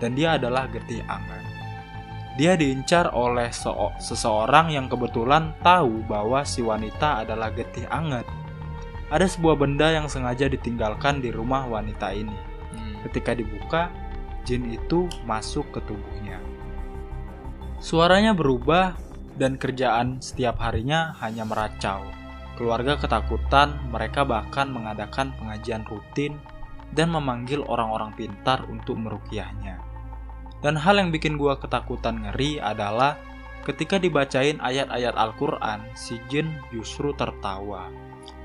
dan 0.00 0.16
dia 0.16 0.40
adalah 0.40 0.68
getih 0.72 1.04
anget. 1.04 1.44
Dia 2.36 2.52
diincar 2.52 3.12
oleh 3.16 3.48
seo- 3.48 3.96
seseorang 3.96 4.72
yang 4.72 4.92
kebetulan 4.92 5.56
tahu 5.64 6.04
bahwa 6.04 6.44
si 6.44 6.60
wanita 6.60 7.24
adalah 7.24 7.48
getih 7.52 7.88
anget. 7.88 8.28
Ada 9.08 9.24
sebuah 9.24 9.56
benda 9.56 9.88
yang 9.92 10.08
sengaja 10.08 10.48
ditinggalkan 10.48 11.24
di 11.24 11.32
rumah 11.32 11.64
wanita 11.64 12.12
ini. 12.12 12.36
Ketika 13.06 13.38
dibuka, 13.38 13.94
jin 14.42 14.66
itu 14.74 15.06
masuk 15.22 15.70
ke 15.70 15.78
tubuhnya. 15.86 16.42
Suaranya 17.78 18.34
berubah 18.34 18.98
dan 19.38 19.54
kerjaan 19.54 20.18
setiap 20.18 20.58
harinya 20.58 21.14
hanya 21.22 21.46
meracau. 21.46 22.02
Keluarga 22.56 22.96
ketakutan, 22.96 23.76
mereka 23.92 24.24
bahkan 24.24 24.72
mengadakan 24.72 25.30
pengajian 25.36 25.84
rutin 25.86 26.40
dan 26.96 27.12
memanggil 27.12 27.60
orang-orang 27.68 28.16
pintar 28.16 28.64
untuk 28.72 28.96
merukiahnya. 28.96 29.76
Dan 30.64 30.74
hal 30.80 30.96
yang 30.96 31.12
bikin 31.12 31.36
gua 31.36 31.60
ketakutan 31.60 32.24
ngeri 32.24 32.56
adalah 32.58 33.20
ketika 33.68 34.00
dibacain 34.00 34.56
ayat-ayat 34.56 35.12
Al-Quran, 35.12 35.84
si 35.92 36.16
jin 36.32 36.48
justru 36.72 37.12
tertawa, 37.12 37.92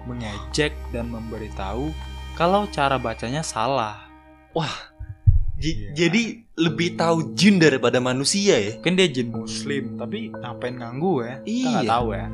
mengejek 0.04 0.76
dan 0.92 1.08
memberitahu 1.08 1.96
kalau 2.36 2.68
cara 2.68 3.00
bacanya 3.00 3.48
salah. 3.48 4.11
J- 4.54 5.78
Iya. 5.78 5.90
Jadi 5.94 6.24
lebih 6.58 6.98
tahu 6.98 7.38
jin 7.38 7.62
daripada 7.62 8.02
manusia 8.02 8.58
ya? 8.58 8.74
Mungkin 8.76 8.98
dia 8.98 9.08
jin 9.08 9.30
muslim, 9.30 9.94
tapi 9.96 10.34
ngapain 10.34 10.74
ganggu 10.74 11.22
ya? 11.22 11.38
Kita 11.42 11.68
nggak 11.70 11.86
Iya. 11.86 11.92
tahu 11.92 12.08
ya. 12.12 12.26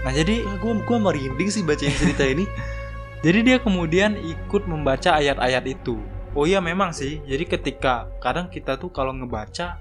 Nah 0.00 0.12
jadi 0.12 0.34
Ya, 0.40 0.54
gua 0.56 0.72
gua 0.82 0.98
merinding 1.02 1.48
sih 1.48 1.60
bacain 1.60 1.92
cerita 1.92 2.24
ini. 2.24 2.44
Jadi 3.24 3.40
dia 3.40 3.56
kemudian 3.56 4.20
ikut 4.20 4.68
membaca 4.68 5.16
ayat-ayat 5.16 5.64
itu. 5.64 5.96
Oh 6.32 6.44
iya 6.44 6.60
memang 6.60 6.92
sih. 6.92 7.24
Jadi 7.24 7.48
ketika 7.48 8.12
kadang 8.20 8.52
kita 8.52 8.76
tuh 8.76 8.92
kalau 8.92 9.16
ngebaca 9.16 9.80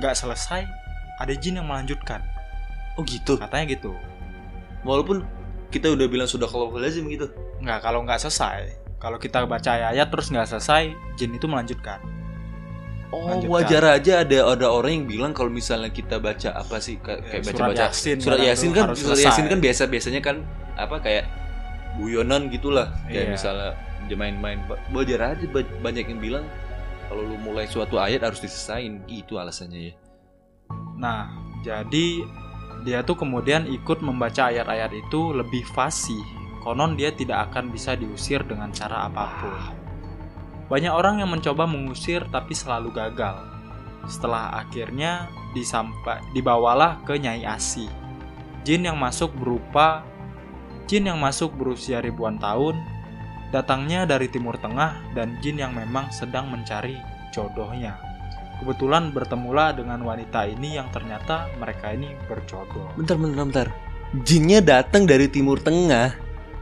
nggak 0.00 0.16
selesai, 0.16 0.64
ada 1.20 1.32
jin 1.34 1.60
yang 1.60 1.68
melanjutkan. 1.68 2.24
Oh 2.96 3.04
gitu. 3.04 3.36
Katanya 3.36 3.68
gitu. 3.68 3.92
Walaupun 4.80 5.28
kita 5.68 5.92
udah 5.92 6.08
bilang 6.08 6.24
sudah 6.24 6.48
kalau 6.48 6.72
lazim 6.72 7.04
gitu. 7.08 7.28
Nggak 7.60 7.84
kalau 7.84 8.00
nggak 8.00 8.16
selesai. 8.18 8.80
Kalau 9.04 9.18
kita 9.20 9.44
baca 9.44 9.70
ayat 9.84 10.08
terus 10.08 10.32
nggak 10.32 10.48
selesai, 10.48 10.82
jin 11.14 11.30
itu 11.30 11.44
melanjutkan. 11.44 12.00
Oh, 13.12 13.28
Lanjutkan. 13.30 13.52
wajar 13.52 13.84
aja 13.94 14.12
ada 14.24 14.38
ada 14.48 14.66
orang 14.66 14.92
yang 14.96 15.06
bilang 15.06 15.30
kalau 15.30 15.46
misalnya 15.46 15.86
kita 15.86 16.16
baca 16.18 16.50
apa 16.50 16.80
sih 16.80 16.96
kayak, 16.98 17.20
Ya, 17.22 17.38
baca 17.38 17.52
surat 17.52 17.68
baca 17.70 17.84
Yasin 17.86 18.16
surat 18.18 18.38
yasin 18.40 18.70
kan 18.72 18.84
surat 18.90 18.98
selesai. 19.14 19.24
yasin 19.28 19.44
kan 19.46 19.58
biasa 19.60 19.82
biasanya 19.86 20.20
kan 20.20 20.36
apa 20.74 20.96
kayak 20.98 21.24
guyonan 21.94 22.48
gitulah 22.48 22.90
kayak 23.06 23.28
Iya. 23.28 23.30
misalnya 23.30 23.70
dia 24.04 24.16
main-main 24.18 24.58
wajar 24.90 25.20
aja 25.30 25.46
ba- 25.46 25.74
banyak 25.78 26.04
yang 26.06 26.18
bilang 26.18 26.44
kalau 27.06 27.22
lu 27.22 27.38
mulai 27.38 27.68
suatu 27.68 27.96
ayat 27.96 28.18
harus 28.20 28.40
diselesain 28.40 28.98
gitu 29.06 29.36
alasannya 29.36 29.92
ya 29.92 29.94
Nah, 30.96 31.30
jadi 31.60 32.24
dia 32.82 32.98
tuh 33.00 33.14
kemudian 33.14 33.68
ikut 33.68 34.00
membaca 34.00 34.48
ayat-ayat 34.48 34.90
itu 34.92 35.30
lebih 35.30 35.62
fasih. 35.68 36.22
Konon 36.64 36.96
dia 36.96 37.12
tidak 37.12 37.52
akan 37.52 37.68
bisa 37.68 37.92
diusir 37.92 38.40
dengan 38.48 38.72
cara 38.72 39.04
apa 39.04 39.24
pun. 39.44 39.54
Banyak 40.72 40.96
orang 40.96 41.20
yang 41.20 41.28
mencoba 41.28 41.68
mengusir 41.68 42.24
tapi 42.32 42.56
selalu 42.56 42.88
gagal. 42.96 43.36
Setelah 44.08 44.64
akhirnya 44.64 45.28
disampa, 45.52 46.24
dibawalah 46.32 47.04
ke 47.04 47.20
Nyai 47.20 47.44
Asi. 47.44 47.84
Jin 48.64 48.88
yang 48.88 48.96
masuk 48.96 49.36
berupa 49.36 50.08
jin 50.84 51.08
yang 51.08 51.20
masuk 51.20 51.52
berusia 51.56 52.00
ribuan 52.04 52.36
tahun, 52.36 52.76
datangnya 53.52 54.04
dari 54.04 54.28
Timur 54.28 54.56
Tengah 54.60 55.16
dan 55.16 55.36
jin 55.40 55.60
yang 55.60 55.72
memang 55.72 56.12
sedang 56.12 56.48
mencari 56.52 56.96
jodohnya. 57.32 57.96
Kebetulan 58.60 59.10
bertemulah 59.10 59.74
dengan 59.74 60.00
wanita 60.00 60.46
ini 60.48 60.78
yang 60.78 60.88
ternyata 60.94 61.50
mereka 61.58 61.90
ini 61.92 62.14
berjodoh. 62.30 62.94
bentar 62.94 63.18
bentar 63.18 63.44
bentar 63.44 63.68
jinnya 64.22 64.62
datang 64.62 65.10
dari 65.10 65.26
timur 65.26 65.58
tengah 65.58 66.14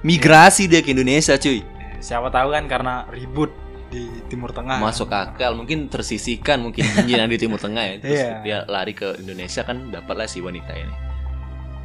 migrasi 0.03 0.67
dia 0.67 0.83
ke 0.83 0.91
Indonesia 0.95 1.39
cuy 1.39 1.63
Siapa 2.03 2.35
tahu 2.35 2.51
kan 2.51 2.67
karena 2.67 3.07
ribut 3.15 3.55
di 3.87 4.09
Timur 4.27 4.51
Tengah. 4.51 4.81
masuk 4.83 5.13
akal 5.13 5.55
mungkin 5.55 5.87
tersisihkan 5.87 6.59
mungkin 6.65 6.83
yang 7.07 7.29
di 7.29 7.37
timur 7.37 7.61
tengah 7.61 7.85
ya 7.85 7.95
terus 8.01 8.21
Iya. 8.25 8.35
dia 8.41 8.59
lari 8.65 8.97
ke 8.97 9.21
Indonesia 9.21 9.63
kan 9.63 9.93
dapatlah 9.93 10.27
si 10.27 10.41
wanita 10.43 10.73
ini 10.75 10.95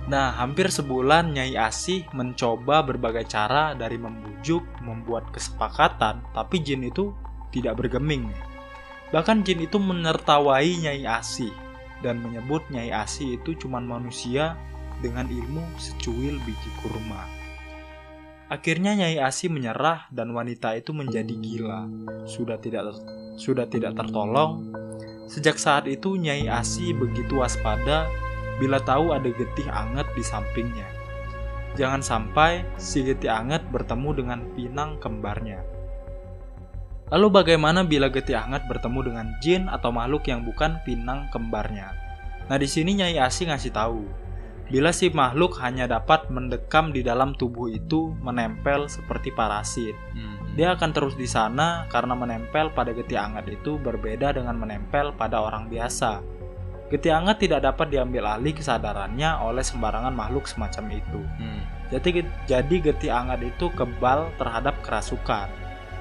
Nah, 0.08 0.32
hampir 0.40 0.72
sebulan 0.72 1.36
Nyai 1.36 1.60
Asih 1.60 2.08
mencoba 2.16 2.80
berbagai 2.80 3.28
cara 3.28 3.76
dari 3.76 4.00
membujuk, 4.00 4.64
membuat 4.80 5.36
kesepakatan, 5.36 6.24
tapi 6.32 6.64
jin 6.64 6.88
itu 6.88 7.12
tidak 7.52 7.76
bergeming. 7.76 8.32
Bahkan 9.12 9.44
jin 9.44 9.68
itu 9.68 9.76
menertawai 9.76 10.64
Nyai 10.64 11.04
Asih 11.04 11.52
dan 12.00 12.24
menyebut 12.24 12.64
Nyai 12.72 12.88
Asih 12.96 13.36
itu 13.36 13.52
cuma 13.60 13.84
manusia 13.84 14.56
dengan 15.04 15.28
ilmu 15.28 15.60
secuil 15.76 16.40
biji 16.48 16.72
kurma. 16.80 17.28
Akhirnya 18.48 18.96
Nyai 18.96 19.20
Asih 19.20 19.52
menyerah 19.52 20.08
dan 20.08 20.32
wanita 20.32 20.72
itu 20.80 20.96
menjadi 20.96 21.36
gila. 21.36 21.84
Sudah 22.24 22.56
tidak 22.56 22.96
sudah 23.36 23.68
tidak 23.68 24.00
tertolong. 24.00 24.72
Sejak 25.28 25.60
saat 25.60 25.84
itu 25.92 26.16
Nyai 26.16 26.48
Asih 26.48 26.96
begitu 26.96 27.44
waspada 27.44 28.08
bila 28.56 28.80
tahu 28.80 29.12
ada 29.12 29.28
getih 29.28 29.68
anget 29.68 30.08
di 30.16 30.24
sampingnya. 30.24 30.88
Jangan 31.76 32.00
sampai 32.00 32.64
si 32.80 33.04
getih 33.04 33.36
anget 33.36 33.68
bertemu 33.68 34.10
dengan 34.16 34.40
pinang 34.56 34.96
kembarnya. 35.04 35.60
Lalu 37.12 37.28
bagaimana 37.44 37.84
bila 37.84 38.08
getih 38.08 38.40
anget 38.40 38.64
bertemu 38.72 39.00
dengan 39.12 39.28
jin 39.44 39.68
atau 39.68 39.92
makhluk 39.92 40.24
yang 40.32 40.48
bukan 40.48 40.80
pinang 40.88 41.28
kembarnya? 41.36 41.92
Nah 42.48 42.56
di 42.56 42.68
sini 42.68 42.96
Nyai 42.96 43.20
Asi 43.20 43.44
ngasih 43.44 43.76
tahu, 43.76 44.08
bila 44.68 44.92
si 44.92 45.08
makhluk 45.08 45.56
hanya 45.64 45.88
dapat 45.88 46.28
mendekam 46.28 46.92
di 46.92 47.00
dalam 47.00 47.32
tubuh 47.36 47.72
itu 47.72 48.12
menempel 48.20 48.92
seperti 48.92 49.32
parasit. 49.32 49.96
Dia 50.58 50.74
akan 50.74 50.90
terus 50.90 51.14
di 51.14 51.30
sana 51.30 51.86
karena 51.88 52.18
menempel 52.18 52.74
pada 52.74 52.90
getih 52.90 53.22
anget 53.22 53.62
itu 53.62 53.78
berbeda 53.78 54.34
dengan 54.34 54.58
menempel 54.58 55.14
pada 55.14 55.40
orang 55.40 55.70
biasa. 55.70 56.20
Getih 56.88 57.14
anget 57.14 57.46
tidak 57.46 57.68
dapat 57.68 57.92
diambil 57.92 58.26
alih 58.26 58.56
kesadarannya 58.56 59.44
oleh 59.44 59.62
sembarangan 59.62 60.16
makhluk 60.16 60.48
semacam 60.48 60.98
itu. 60.98 61.22
Hmm. 61.38 61.62
Jadi, 61.92 62.24
jadi 62.48 62.76
getih 62.80 63.12
anget 63.12 63.54
itu 63.54 63.68
kebal 63.76 64.32
terhadap 64.40 64.80
kerasukan. 64.84 65.48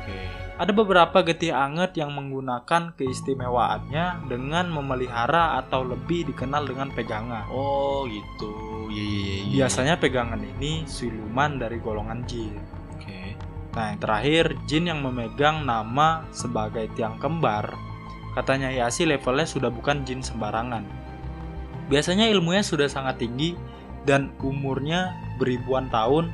Oke. 0.03 0.46
Ada 0.57 0.73
beberapa 0.73 1.21
getih 1.21 1.53
anget 1.53 2.01
yang 2.01 2.17
menggunakan 2.17 2.97
keistimewaannya 2.97 4.25
dengan 4.25 4.73
memelihara 4.73 5.61
atau 5.61 5.85
lebih 5.85 6.33
dikenal 6.33 6.65
dengan 6.65 6.89
pegangan. 6.97 7.45
Oh 7.53 8.09
gitu. 8.09 8.89
Iya 8.89 9.05
iya 9.05 9.21
iya. 9.21 9.37
iya. 9.37 9.57
Biasanya 9.61 9.95
pegangan 10.01 10.41
ini 10.41 10.89
siluman 10.89 11.61
dari 11.61 11.77
golongan 11.77 12.25
jin. 12.25 12.57
Oke. 12.97 13.37
Nah, 13.77 13.93
yang 13.93 14.01
terakhir, 14.01 14.45
jin 14.65 14.89
yang 14.89 15.05
memegang 15.05 15.69
nama 15.69 16.25
sebagai 16.33 16.89
tiang 16.97 17.21
kembar, 17.21 17.77
katanya 18.33 18.73
Yasi 18.73 19.05
levelnya 19.05 19.45
sudah 19.45 19.69
bukan 19.69 20.09
jin 20.09 20.25
sembarangan. 20.25 20.89
Biasanya 21.93 22.33
ilmunya 22.33 22.65
sudah 22.65 22.89
sangat 22.89 23.21
tinggi 23.21 23.53
dan 24.09 24.33
umurnya 24.41 25.13
beribuan 25.37 25.93
tahun 25.93 26.33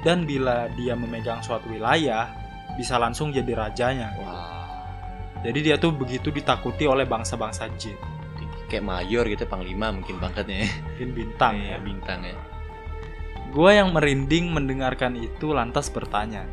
dan 0.00 0.24
bila 0.24 0.72
dia 0.72 0.96
memegang 0.96 1.44
suatu 1.44 1.68
wilayah, 1.68 2.41
bisa 2.76 2.96
langsung 2.96 3.30
jadi 3.30 3.52
rajanya. 3.52 4.14
Wah. 4.20 4.62
Jadi 5.42 5.58
dia 5.58 5.76
tuh 5.76 5.90
begitu 5.90 6.30
ditakuti 6.30 6.86
oleh 6.86 7.02
bangsa-bangsa 7.02 7.66
jin. 7.74 7.98
Kayak 8.70 8.88
mayor 8.88 9.28
gitu 9.28 9.44
panglima 9.44 9.92
mungkin 9.92 10.16
pangkatnya 10.16 10.64
ya. 10.64 10.70
Mungkin 10.80 11.08
bintang 11.12 11.54
Iya, 11.60 11.76
ya. 11.76 11.78
bintang 11.82 12.20
ya. 12.24 12.36
Gua 13.52 13.70
yang 13.76 13.92
merinding 13.92 14.48
mendengarkan 14.48 15.12
itu 15.12 15.52
lantas 15.52 15.92
bertanya, 15.92 16.48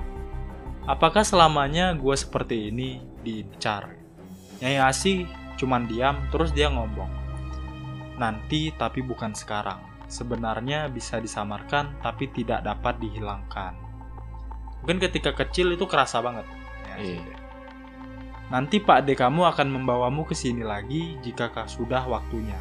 apakah 0.84 1.24
selamanya 1.24 1.96
gua 1.96 2.12
seperti 2.20 2.68
ini 2.76 3.00
diincar? 3.24 3.96
Nyai 4.60 4.84
Asih 4.84 5.24
cuman 5.56 5.88
diam 5.88 6.20
terus 6.28 6.52
dia 6.52 6.68
ngomong, 6.68 7.08
nanti 8.20 8.76
tapi 8.76 9.00
bukan 9.00 9.32
sekarang. 9.32 9.80
Sebenarnya 10.12 10.92
bisa 10.92 11.24
disamarkan 11.24 12.04
tapi 12.04 12.28
tidak 12.36 12.68
dapat 12.68 13.00
dihilangkan. 13.00 13.89
Mungkin 14.84 14.98
ketika 15.04 15.36
kecil 15.36 15.76
itu 15.76 15.86
kerasa 15.86 16.24
banget. 16.24 16.46
ya. 16.88 16.96
Iya. 17.00 17.36
Nanti 18.50 18.82
Pak 18.82 19.06
D 19.06 19.14
kamu 19.14 19.46
akan 19.46 19.68
membawamu 19.70 20.26
ke 20.26 20.34
sini 20.34 20.66
lagi 20.66 21.22
jika 21.22 21.54
kah 21.54 21.70
sudah 21.70 22.02
waktunya. 22.10 22.58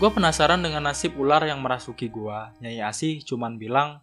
Gue 0.00 0.08
penasaran 0.08 0.64
dengan 0.64 0.88
nasib 0.88 1.14
ular 1.20 1.44
yang 1.44 1.60
merasuki 1.60 2.08
gua. 2.08 2.50
Nyai 2.58 2.80
Asih 2.80 3.20
cuman 3.22 3.60
bilang, 3.60 4.00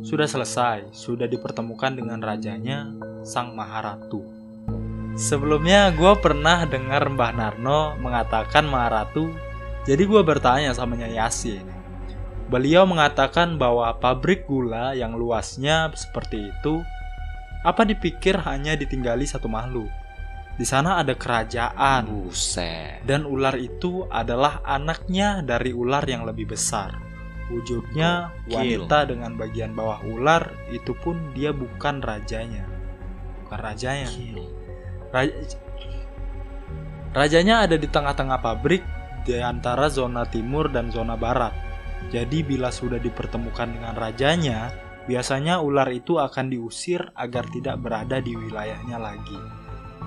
sudah 0.00 0.24
selesai, 0.24 0.94
sudah 0.96 1.28
dipertemukan 1.28 1.92
dengan 1.92 2.22
rajanya, 2.22 2.88
Sang 3.26 3.52
Maharatu. 3.52 4.24
Sebelumnya 5.18 5.90
gue 5.92 6.14
pernah 6.22 6.64
dengar 6.64 7.04
Mbah 7.10 7.36
Narno 7.36 7.98
mengatakan 8.00 8.64
Maharatu, 8.64 9.34
jadi 9.84 10.00
gue 10.06 10.22
bertanya 10.24 10.72
sama 10.72 10.96
Nyai 10.96 11.18
Asih. 11.20 11.60
Beliau 12.50 12.82
mengatakan 12.82 13.56
bahwa 13.56 13.86
pabrik 13.96 14.44
gula 14.50 14.90
yang 14.98 15.14
luasnya 15.14 15.86
seperti 15.94 16.50
itu 16.50 16.82
apa 17.62 17.86
dipikir 17.86 18.34
hanya 18.42 18.74
ditinggali 18.74 19.22
satu 19.22 19.46
makhluk? 19.46 19.86
Di 20.58 20.66
sana 20.66 20.98
ada 21.00 21.14
kerajaan 21.16 22.26
Buset. 22.26 23.00
dan 23.06 23.24
ular 23.24 23.54
itu 23.56 24.04
adalah 24.10 24.60
anaknya 24.66 25.40
dari 25.40 25.70
ular 25.72 26.02
yang 26.04 26.26
lebih 26.26 26.52
besar. 26.52 26.98
Wujudnya 27.48 28.34
wanita 28.50 29.08
dengan 29.08 29.38
bagian 29.38 29.72
bawah 29.72 30.02
ular 30.04 30.50
itu 30.68 30.92
pun 31.00 31.32
dia 31.32 31.54
bukan 31.54 32.02
rajanya. 32.02 32.66
Bukan 33.46 33.58
rajanya. 33.58 34.10
Raja- 35.10 35.38
Rajanya 37.10 37.66
ada 37.66 37.74
di 37.74 37.90
tengah-tengah 37.90 38.38
pabrik 38.38 38.82
di 39.26 39.34
antara 39.42 39.90
zona 39.90 40.22
timur 40.26 40.70
dan 40.70 40.94
zona 40.94 41.18
barat. 41.18 41.50
Jadi 42.08 42.40
bila 42.40 42.72
sudah 42.72 42.96
dipertemukan 42.96 43.68
dengan 43.68 43.92
rajanya, 43.92 44.72
biasanya 45.04 45.60
ular 45.60 45.92
itu 45.92 46.16
akan 46.16 46.48
diusir 46.48 47.04
agar 47.12 47.44
tidak 47.52 47.76
berada 47.84 48.24
di 48.24 48.32
wilayahnya 48.32 48.96
lagi. 48.96 49.36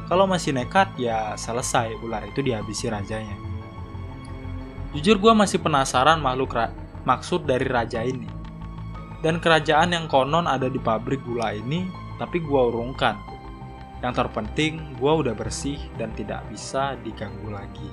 Kalau 0.09 0.25
masih 0.25 0.57
nekat 0.57 0.97
ya 0.97 1.37
selesai 1.37 1.93
ular 2.01 2.25
itu 2.27 2.41
dihabisi 2.41 2.89
rajanya. 2.89 3.37
Jujur 4.93 5.17
gue 5.17 5.33
masih 5.33 5.57
penasaran 5.63 6.21
makhluk 6.21 6.53
ra- 6.53 6.73
maksud 7.07 7.47
dari 7.47 7.65
raja 7.65 8.03
ini. 8.03 8.27
Dan 9.23 9.39
kerajaan 9.39 9.95
yang 9.95 10.05
konon 10.11 10.43
ada 10.43 10.67
di 10.67 10.77
pabrik 10.77 11.23
gula 11.23 11.55
ini, 11.55 11.87
tapi 12.19 12.43
gue 12.43 12.61
urungkan. 12.61 13.15
Yang 14.03 14.19
terpenting, 14.19 14.99
gue 14.99 15.13
udah 15.23 15.31
bersih 15.31 15.79
dan 15.95 16.11
tidak 16.11 16.43
bisa 16.51 16.99
diganggu 17.07 17.47
lagi. 17.47 17.87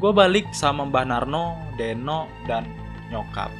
Gue 0.00 0.16
balik 0.16 0.48
sama 0.56 0.88
Mbah 0.88 1.04
Narno, 1.04 1.60
Deno, 1.76 2.24
dan 2.48 2.64
nyokap. 3.10 3.50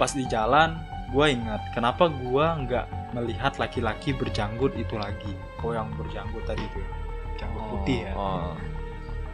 Pas 0.00 0.10
di 0.10 0.26
jalan, 0.26 0.80
gue 1.14 1.26
ingat 1.30 1.62
kenapa 1.76 2.10
gue 2.10 2.46
nggak 2.66 3.14
melihat 3.14 3.54
laki-laki 3.62 4.10
berjanggut 4.10 4.74
itu 4.74 4.98
lagi. 4.98 5.32
Oh 5.62 5.70
yang 5.70 5.88
berjanggut 5.94 6.42
tadi 6.48 6.64
tuh, 6.74 6.84
janggut 7.38 7.64
putih 7.70 8.10
ya. 8.10 8.12
Oh. 8.18 8.56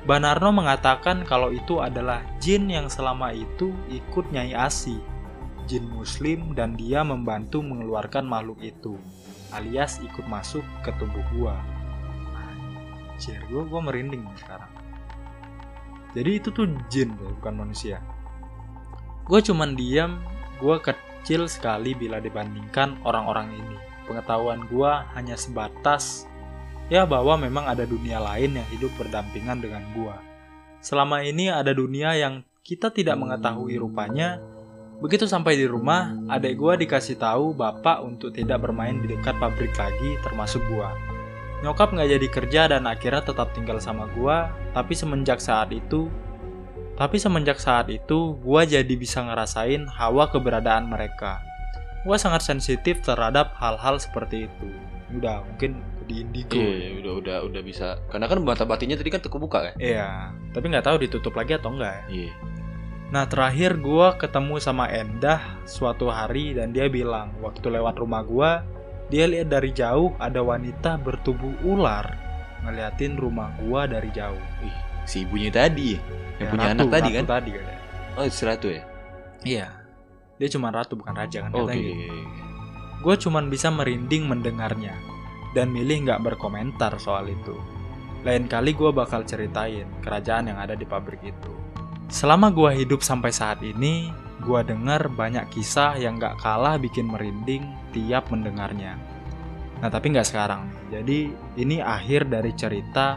Mbah 0.05 0.21
Narno 0.21 0.51
mengatakan 0.53 1.29
kalau 1.29 1.53
itu 1.53 1.81
adalah 1.81 2.25
jin 2.41 2.73
yang 2.73 2.89
selama 2.89 3.37
itu 3.37 3.73
ikut 3.93 4.33
Nyai 4.33 4.57
Asi, 4.57 4.97
jin 5.69 5.85
muslim 5.93 6.57
dan 6.57 6.73
dia 6.73 7.05
membantu 7.05 7.61
mengeluarkan 7.61 8.25
makhluk 8.25 8.61
itu, 8.65 8.97
alias 9.53 10.01
ikut 10.01 10.25
masuk 10.25 10.65
ke 10.81 10.91
tubuh 10.97 11.21
gua. 11.37 11.57
Anjir, 13.13 13.45
gua, 13.53 13.69
gua 13.69 13.81
merinding 13.85 14.25
sekarang. 14.41 14.73
Jadi 16.17 16.31
itu 16.33 16.49
tuh 16.49 16.67
jin 16.89 17.13
bukan 17.15 17.55
manusia. 17.61 18.01
Gue 19.31 19.39
cuman 19.47 19.79
diam, 19.79 20.19
gua 20.59 20.83
kecil 20.83 21.47
sekali 21.47 21.95
bila 21.95 22.19
dibandingkan 22.19 22.99
orang-orang 23.07 23.55
ini. 23.63 23.79
Pengetahuan 24.11 24.67
gua 24.67 25.07
hanya 25.15 25.39
sebatas 25.39 26.27
ya 26.91 27.07
bahwa 27.07 27.39
memang 27.39 27.71
ada 27.71 27.87
dunia 27.87 28.19
lain 28.19 28.59
yang 28.59 28.67
hidup 28.75 28.91
berdampingan 28.99 29.63
dengan 29.63 29.87
gua. 29.95 30.19
Selama 30.83 31.23
ini 31.23 31.47
ada 31.47 31.71
dunia 31.71 32.19
yang 32.19 32.43
kita 32.67 32.91
tidak 32.91 33.15
mengetahui 33.23 33.79
rupanya. 33.79 34.43
Begitu 34.99 35.31
sampai 35.31 35.55
di 35.55 35.71
rumah, 35.71 36.11
adek 36.27 36.59
gua 36.59 36.75
dikasih 36.75 37.15
tahu 37.15 37.55
bapak 37.55 38.03
untuk 38.03 38.35
tidak 38.35 38.67
bermain 38.67 38.99
di 38.99 39.15
dekat 39.15 39.39
pabrik 39.39 39.79
lagi, 39.79 40.19
termasuk 40.27 40.59
gua. 40.67 40.91
Nyokap 41.63 41.95
nggak 41.95 42.11
jadi 42.19 42.27
kerja 42.35 42.63
dan 42.67 42.83
akhirnya 42.91 43.23
tetap 43.23 43.55
tinggal 43.55 43.79
sama 43.79 44.11
gua, 44.11 44.51
tapi 44.75 44.99
semenjak 44.99 45.39
saat 45.39 45.71
itu 45.71 46.11
tapi 47.01 47.17
semenjak 47.17 47.57
saat 47.57 47.89
itu, 47.89 48.37
gua 48.45 48.69
jadi 48.69 48.93
bisa 48.93 49.25
ngerasain 49.25 49.89
hawa 49.89 50.29
keberadaan 50.29 50.85
mereka. 50.85 51.41
Gua 52.05 52.21
sangat 52.21 52.45
sensitif 52.45 53.01
terhadap 53.01 53.57
hal-hal 53.57 53.97
seperti 53.97 54.45
itu. 54.45 54.69
Udah, 55.17 55.41
mungkin 55.41 55.81
di 56.05 56.21
indigo. 56.21 56.61
Iya, 56.61 57.01
udah 57.01 57.13
udah 57.25 57.37
udah 57.49 57.63
bisa. 57.65 57.97
Karena 58.13 58.29
kan 58.29 58.45
mata 58.45 58.69
batinnya 58.69 59.01
tadi 59.01 59.09
kan 59.09 59.25
terbuka 59.25 59.73
kan? 59.73 59.75
Iya, 59.81 60.37
tapi 60.53 60.69
nggak 60.69 60.85
tahu 60.85 61.01
ditutup 61.01 61.33
lagi 61.41 61.57
atau 61.57 61.73
enggak 61.73 62.05
ya. 62.05 62.05
Iya. 62.13 62.33
Nah 63.11 63.25
terakhir 63.27 63.81
gua 63.81 64.21
ketemu 64.21 64.61
sama 64.61 64.87
Endah 64.93 65.41
suatu 65.65 66.13
hari 66.13 66.53
dan 66.53 66.71
dia 66.71 66.87
bilang 66.87 67.33
waktu 67.41 67.65
lewat 67.67 67.97
rumah 67.97 68.23
gua 68.23 68.63
dia 69.11 69.27
lihat 69.27 69.51
dari 69.51 69.75
jauh 69.75 70.15
ada 70.23 70.45
wanita 70.45 70.95
bertubuh 71.01 71.59
ular 71.67 72.07
ngeliatin 72.63 73.19
rumah 73.19 73.51
gua 73.65 73.89
dari 73.89 74.13
jauh. 74.15 74.39
Si 75.05 75.27
ibunya 75.27 75.51
tadi 75.53 75.97
ya, 75.97 76.01
yang 76.41 76.49
Ya, 76.49 76.51
punya 76.53 76.67
ratu, 76.73 76.77
anak 76.81 76.89
tadi 76.91 77.03
ratu 77.03 77.17
kan? 77.17 77.25
Tadi 77.29 77.51
katanya. 77.53 77.81
Oh, 78.17 78.25
si 78.27 78.43
ratu 78.45 78.67
ya? 78.69 78.83
Iya. 79.45 79.67
Dia 80.41 80.49
cuma 80.49 80.69
ratu 80.73 80.97
bukan 80.97 81.15
raja 81.17 81.45
kan 81.45 81.51
Oke. 81.53 81.77
gitu. 81.77 81.93
Gue 83.01 83.15
cuman 83.17 83.49
bisa 83.49 83.69
merinding 83.73 84.29
mendengarnya 84.29 84.97
dan 85.57 85.73
milih 85.73 86.09
nggak 86.09 86.21
berkomentar 86.25 86.97
soal 87.01 87.29
itu. 87.29 87.57
Lain 88.25 88.45
kali 88.45 88.77
gue 88.77 88.93
bakal 88.93 89.25
ceritain 89.25 89.89
kerajaan 90.05 90.53
yang 90.53 90.59
ada 90.61 90.77
di 90.77 90.85
pabrik 90.85 91.25
itu. 91.25 91.53
Selama 92.13 92.53
gue 92.53 92.85
hidup 92.85 93.01
sampai 93.01 93.33
saat 93.33 93.65
ini, 93.65 94.13
gue 94.45 94.61
dengar 94.65 95.09
banyak 95.09 95.49
kisah 95.53 95.97
yang 95.97 96.21
nggak 96.21 96.37
kalah 96.41 96.77
bikin 96.77 97.09
merinding 97.09 97.65
tiap 97.97 98.29
mendengarnya. 98.29 99.01
Nah 99.81 99.89
tapi 99.89 100.13
nggak 100.13 100.29
sekarang. 100.29 100.69
Jadi 100.93 101.33
ini 101.57 101.81
akhir 101.81 102.29
dari 102.29 102.53
cerita 102.53 103.17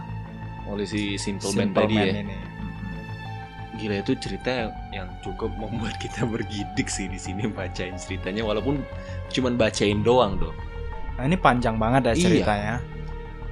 Oleh 0.66 0.84
si 0.84 1.16
Simple, 1.16 1.52
Man 1.52 1.70
Simple 1.70 1.80
tadi 1.80 1.96
Man 1.96 2.08
ya. 2.08 2.14
ini. 2.22 2.38
Gila 3.74 3.96
itu 4.00 4.14
cerita 4.16 4.70
yang, 4.94 5.10
cukup 5.20 5.50
membuat 5.54 5.98
kita 5.98 6.24
bergidik 6.24 6.86
sih 6.88 7.10
di 7.10 7.18
sini 7.18 7.50
bacain 7.50 7.98
ceritanya 7.98 8.46
walaupun 8.46 8.80
cuman 9.28 9.58
bacain 9.58 10.00
doang 10.00 10.38
dong. 10.38 10.54
Nah 11.14 11.24
ini 11.24 11.36
panjang 11.36 11.76
banget 11.76 12.02
ya 12.06 12.14
Iya. 12.14 12.24
ceritanya. 12.24 12.76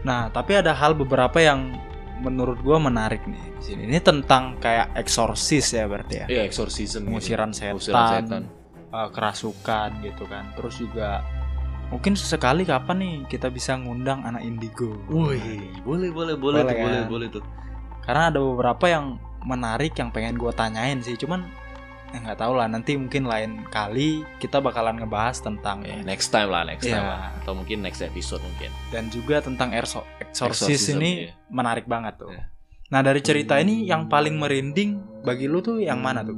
Nah 0.02 0.30
tapi 0.30 0.56
ada 0.56 0.72
hal 0.72 0.94
beberapa 0.94 1.38
yang 1.38 1.74
menurut 2.22 2.62
gue 2.62 2.78
menarik 2.78 3.26
nih 3.26 3.42
di 3.52 3.64
sini. 3.66 3.82
Ini 3.90 3.98
tentang 4.00 4.62
kayak 4.62 4.94
eksorsis 4.94 5.74
ya 5.74 5.90
berarti 5.90 6.16
ya. 6.22 6.26
Iya, 6.30 6.42
exorcism. 6.46 7.10
gitu. 7.10 7.34
Setan, 7.34 7.50
Pengusiran 7.50 7.50
setan. 7.50 8.44
eh, 8.94 9.10
kerasukan 9.10 9.90
gitu 10.02 10.24
kan. 10.30 10.44
Terus 10.54 10.76
juga 10.78 11.26
mungkin 11.92 12.16
sesekali 12.16 12.64
kapan 12.64 12.98
nih 12.98 13.14
kita 13.28 13.48
bisa 13.48 13.76
ngundang 13.76 14.24
anak 14.24 14.42
indigo. 14.42 14.96
Wih, 15.08 15.60
boleh 15.84 16.10
boleh 16.10 16.36
boleh, 16.36 16.64
Boleh 16.64 16.64
tuh, 16.64 16.78
boleh 16.80 16.98
kan? 16.98 17.10
boleh 17.10 17.28
tuh. 17.30 17.44
Karena 18.02 18.24
ada 18.32 18.40
beberapa 18.40 18.86
yang 18.88 19.06
menarik 19.42 19.94
yang 19.94 20.10
pengen 20.10 20.36
gue 20.36 20.50
tanyain 20.52 20.98
sih. 21.00 21.14
Cuman 21.14 21.46
ya 22.12 22.20
nggak 22.20 22.40
tahu 22.40 22.54
lah 22.56 22.68
nanti 22.68 22.96
mungkin 22.96 23.24
lain 23.24 23.64
kali 23.68 24.24
kita 24.38 24.60
bakalan 24.60 25.00
ngebahas 25.00 25.40
tentang 25.40 25.80
Ya, 25.82 25.96
next 26.02 26.28
time 26.28 26.50
lah, 26.50 26.64
next 26.64 26.84
time 26.84 27.00
Iya. 27.00 27.12
lah. 27.12 27.24
Atau 27.38 27.54
mungkin 27.54 27.80
next 27.82 28.02
episode 28.02 28.42
mungkin. 28.42 28.72
dan 28.90 29.08
juga 29.08 29.40
tentang 29.40 29.72
erso- 29.72 30.08
eksorsis 30.20 30.68
Exorcism, 30.72 30.98
ini 30.98 31.12
iya. 31.28 31.36
menarik 31.48 31.86
banget 31.86 32.20
tuh. 32.20 32.32
Iya. 32.32 32.48
Nah 32.88 33.00
dari 33.00 33.20
cerita 33.20 33.56
ini 33.56 33.84
yang 33.84 34.08
paling 34.08 34.36
merinding 34.36 35.00
bagi 35.24 35.48
lu 35.48 35.60
tuh 35.60 35.80
yang 35.80 36.00
mana 36.00 36.20
tuh? 36.22 36.36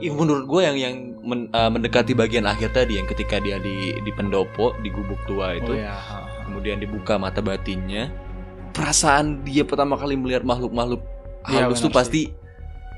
Ih, 0.00 0.08
menurut 0.08 0.48
gue 0.48 0.60
yang 0.62 0.74
yang 0.74 0.96
men- 1.22 1.48
uh, 1.48 1.68
mendekati 1.68 2.12
bagian 2.12 2.44
akhir 2.44 2.70
tadi 2.72 2.98
yang 2.98 3.06
ketika 3.06 3.38
dia 3.38 3.56
di 3.56 3.74
di 3.96 4.10
pendopo 4.10 4.74
di 4.78 4.90
gubuk 4.90 5.22
tua 5.24 5.54
itu 5.54 5.72
Oh 5.72 5.78
ya. 5.78 5.94
kemudian 6.44 6.76
dibuka 6.76 7.16
mata 7.16 7.38
batinnya 7.38 8.10
perasaan 8.70 9.42
dia 9.42 9.62
pertama 9.62 9.94
kali 9.94 10.14
melihat 10.14 10.42
makhluk-makhluk 10.42 11.00
Iya, 11.44 11.66
halus 11.66 11.78
tuh 11.78 11.88
sih. 11.88 11.94
pasti 11.94 12.22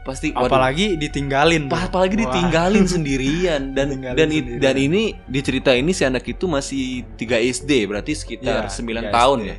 pasti 0.04 0.28
waduh, 0.30 0.52
Apalagi 0.52 0.96
ditinggalin. 0.96 1.64
pa- 1.66 1.88
apalagi 1.88 2.12
Wah. 2.14 2.28
ditinggalin 2.28 2.84
sendirian 2.94 3.72
dan 3.72 3.88
Ditinggalin 3.88 4.14
dan 4.14 4.28
sendirian. 4.28 4.60
dan 4.60 4.74
ini 4.76 5.02
di 5.24 5.40
cerita 5.40 5.72
ini 5.72 5.90
si 5.90 6.04
anak 6.04 6.24
itu 6.24 6.44
masih 6.44 6.84
3 7.16 7.40
SD 7.40 7.88
berarti 7.88 8.12
sekitar 8.12 8.68
Iya, 8.68 8.72
9 8.72 8.84
tiga 9.00 9.08
tahun 9.10 9.38
SD. 9.40 9.48
ya 9.48 9.56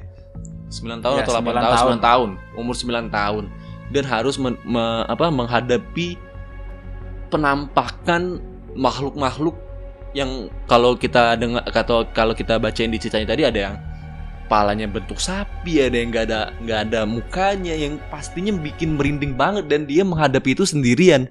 9 0.66 1.02
tahun 1.02 1.16
Iya, 1.18 1.24
atau 1.24 1.34
8 1.34 1.40
sembilan 1.40 1.62
tahun, 1.64 1.74
tahun. 1.74 1.96
9 1.98 2.06
tahun 2.06 2.30
umur 2.56 2.76
9 2.76 3.10
tahun 3.10 3.44
dan 3.86 4.04
harus 4.06 4.36
men- 4.38 4.62
me- 4.64 5.06
apa 5.06 5.26
menghadapi 5.30 6.08
penampakan 7.28 8.38
makhluk-makhluk 8.76 9.56
yang 10.16 10.48
kalau 10.68 10.96
kita 10.96 11.36
dengar 11.36 11.64
atau 11.68 12.08
kalau 12.16 12.32
kita 12.32 12.56
bacain 12.56 12.92
di 12.92 13.00
ceritanya 13.00 13.36
tadi 13.36 13.44
ada 13.44 13.60
yang 13.60 13.76
palanya 14.48 14.88
bentuk 14.88 15.20
sapi 15.20 15.82
ada 15.82 15.98
yang 15.98 16.14
nggak 16.14 16.26
ada 16.32 16.40
nggak 16.64 16.80
ada 16.88 17.02
mukanya 17.04 17.74
yang 17.76 18.00
pastinya 18.08 18.56
bikin 18.56 18.96
merinding 18.96 19.36
banget 19.36 19.68
dan 19.68 19.84
dia 19.90 20.06
menghadapi 20.06 20.56
itu 20.56 20.64
sendirian 20.64 21.28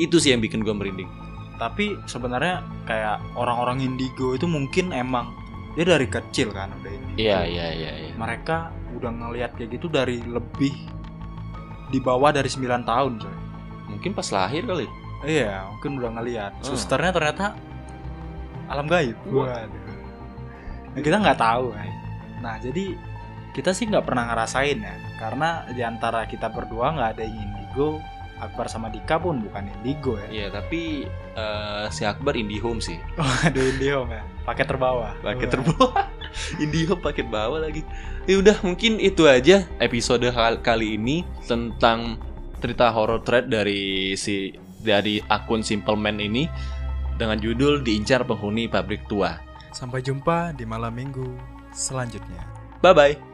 itu 0.00 0.16
sih 0.18 0.32
yang 0.32 0.40
bikin 0.42 0.64
gue 0.64 0.72
merinding 0.74 1.06
Tapi 1.54 1.94
sebenarnya 2.10 2.66
kayak 2.82 3.22
orang-orang 3.38 3.86
indigo 3.86 4.34
itu 4.34 4.50
mungkin 4.50 4.90
emang 4.90 5.30
dia 5.78 5.86
dari 5.86 6.10
kecil 6.10 6.50
kan 6.50 6.74
udah 6.82 6.90
ini 6.90 7.10
Iya 7.14 7.46
iya 7.46 7.66
iya. 7.70 7.92
iya. 8.10 8.12
mereka 8.18 8.74
udah 8.98 9.10
ngelihat 9.14 9.54
kayak 9.54 9.78
gitu 9.78 9.86
dari 9.86 10.18
lebih 10.26 10.74
di 11.94 11.98
bawah 12.02 12.34
dari 12.34 12.50
9 12.50 12.82
tahun 12.82 13.12
coy 13.22 13.36
Mungkin 13.84 14.10
pas 14.16 14.26
lahir 14.34 14.66
kali. 14.66 14.88
Iya 15.24 15.66
mungkin 15.66 15.98
udah 15.98 16.10
ngelihat 16.14 16.52
Hmm. 16.54 16.66
susternya 16.66 17.10
ternyata 17.10 17.56
alam 18.64 18.86
gaib. 18.86 19.16
Waduh. 19.26 19.68
Nah, 20.90 21.00
kita 21.00 21.16
nggak 21.18 21.38
tahu 21.38 21.66
kan 21.70 21.90
nah 22.38 22.54
jadi 22.56 22.92
kita 23.50 23.70
sih 23.70 23.86
nggak 23.86 24.04
pernah 24.04 24.24
ngerasain 24.26 24.76
ya 24.76 24.94
karena 25.16 25.48
di 25.68 25.80
antara 25.80 26.24
kita 26.24 26.46
berdua 26.46 26.92
nggak 26.92 27.10
ada 27.14 27.24
yang 27.24 27.40
indigo 27.40 27.98
Akbar 28.34 28.66
sama 28.66 28.90
Dika 28.90 29.16
pun 29.16 29.40
bukan 29.40 29.70
indigo 29.70 30.18
ya 30.18 30.26
Iya 30.28 30.46
tapi 30.52 31.06
eh, 31.32 31.84
si 31.88 32.04
Akbar 32.04 32.34
IndiHome 32.34 32.78
sih. 32.78 32.98
ada 33.46 33.56
indigo 33.56 34.04
ya 34.06 34.20
pakai 34.44 34.64
terbawah 34.64 35.14
Paket 35.18 35.40
Wah. 35.40 35.52
terbawah. 35.52 36.04
IndiHome 36.62 36.98
paket 37.00 37.26
bawah 37.28 37.58
lagi. 37.58 37.86
Ya 38.26 38.36
udah 38.36 38.58
mungkin 38.60 38.98
itu 38.98 39.24
aja 39.24 39.64
episode 39.78 40.26
hal- 40.26 40.58
kali 40.60 40.98
ini 40.98 41.22
tentang 41.46 42.18
cerita 42.58 42.90
horror 42.90 43.22
thread 43.22 43.46
dari 43.46 44.12
si 44.14 44.50
dari 44.84 45.18
akun 45.32 45.64
Simple 45.64 45.96
Man 45.96 46.20
ini 46.20 46.46
dengan 47.16 47.40
judul 47.40 47.80
diincar 47.80 48.28
penghuni 48.28 48.68
pabrik 48.68 49.08
tua. 49.08 49.40
sampai 49.74 50.04
jumpa 50.04 50.54
di 50.54 50.62
malam 50.68 50.94
minggu 50.94 51.34
selanjutnya 51.74 52.46
Bye 52.84 52.92
bye. 52.92 53.33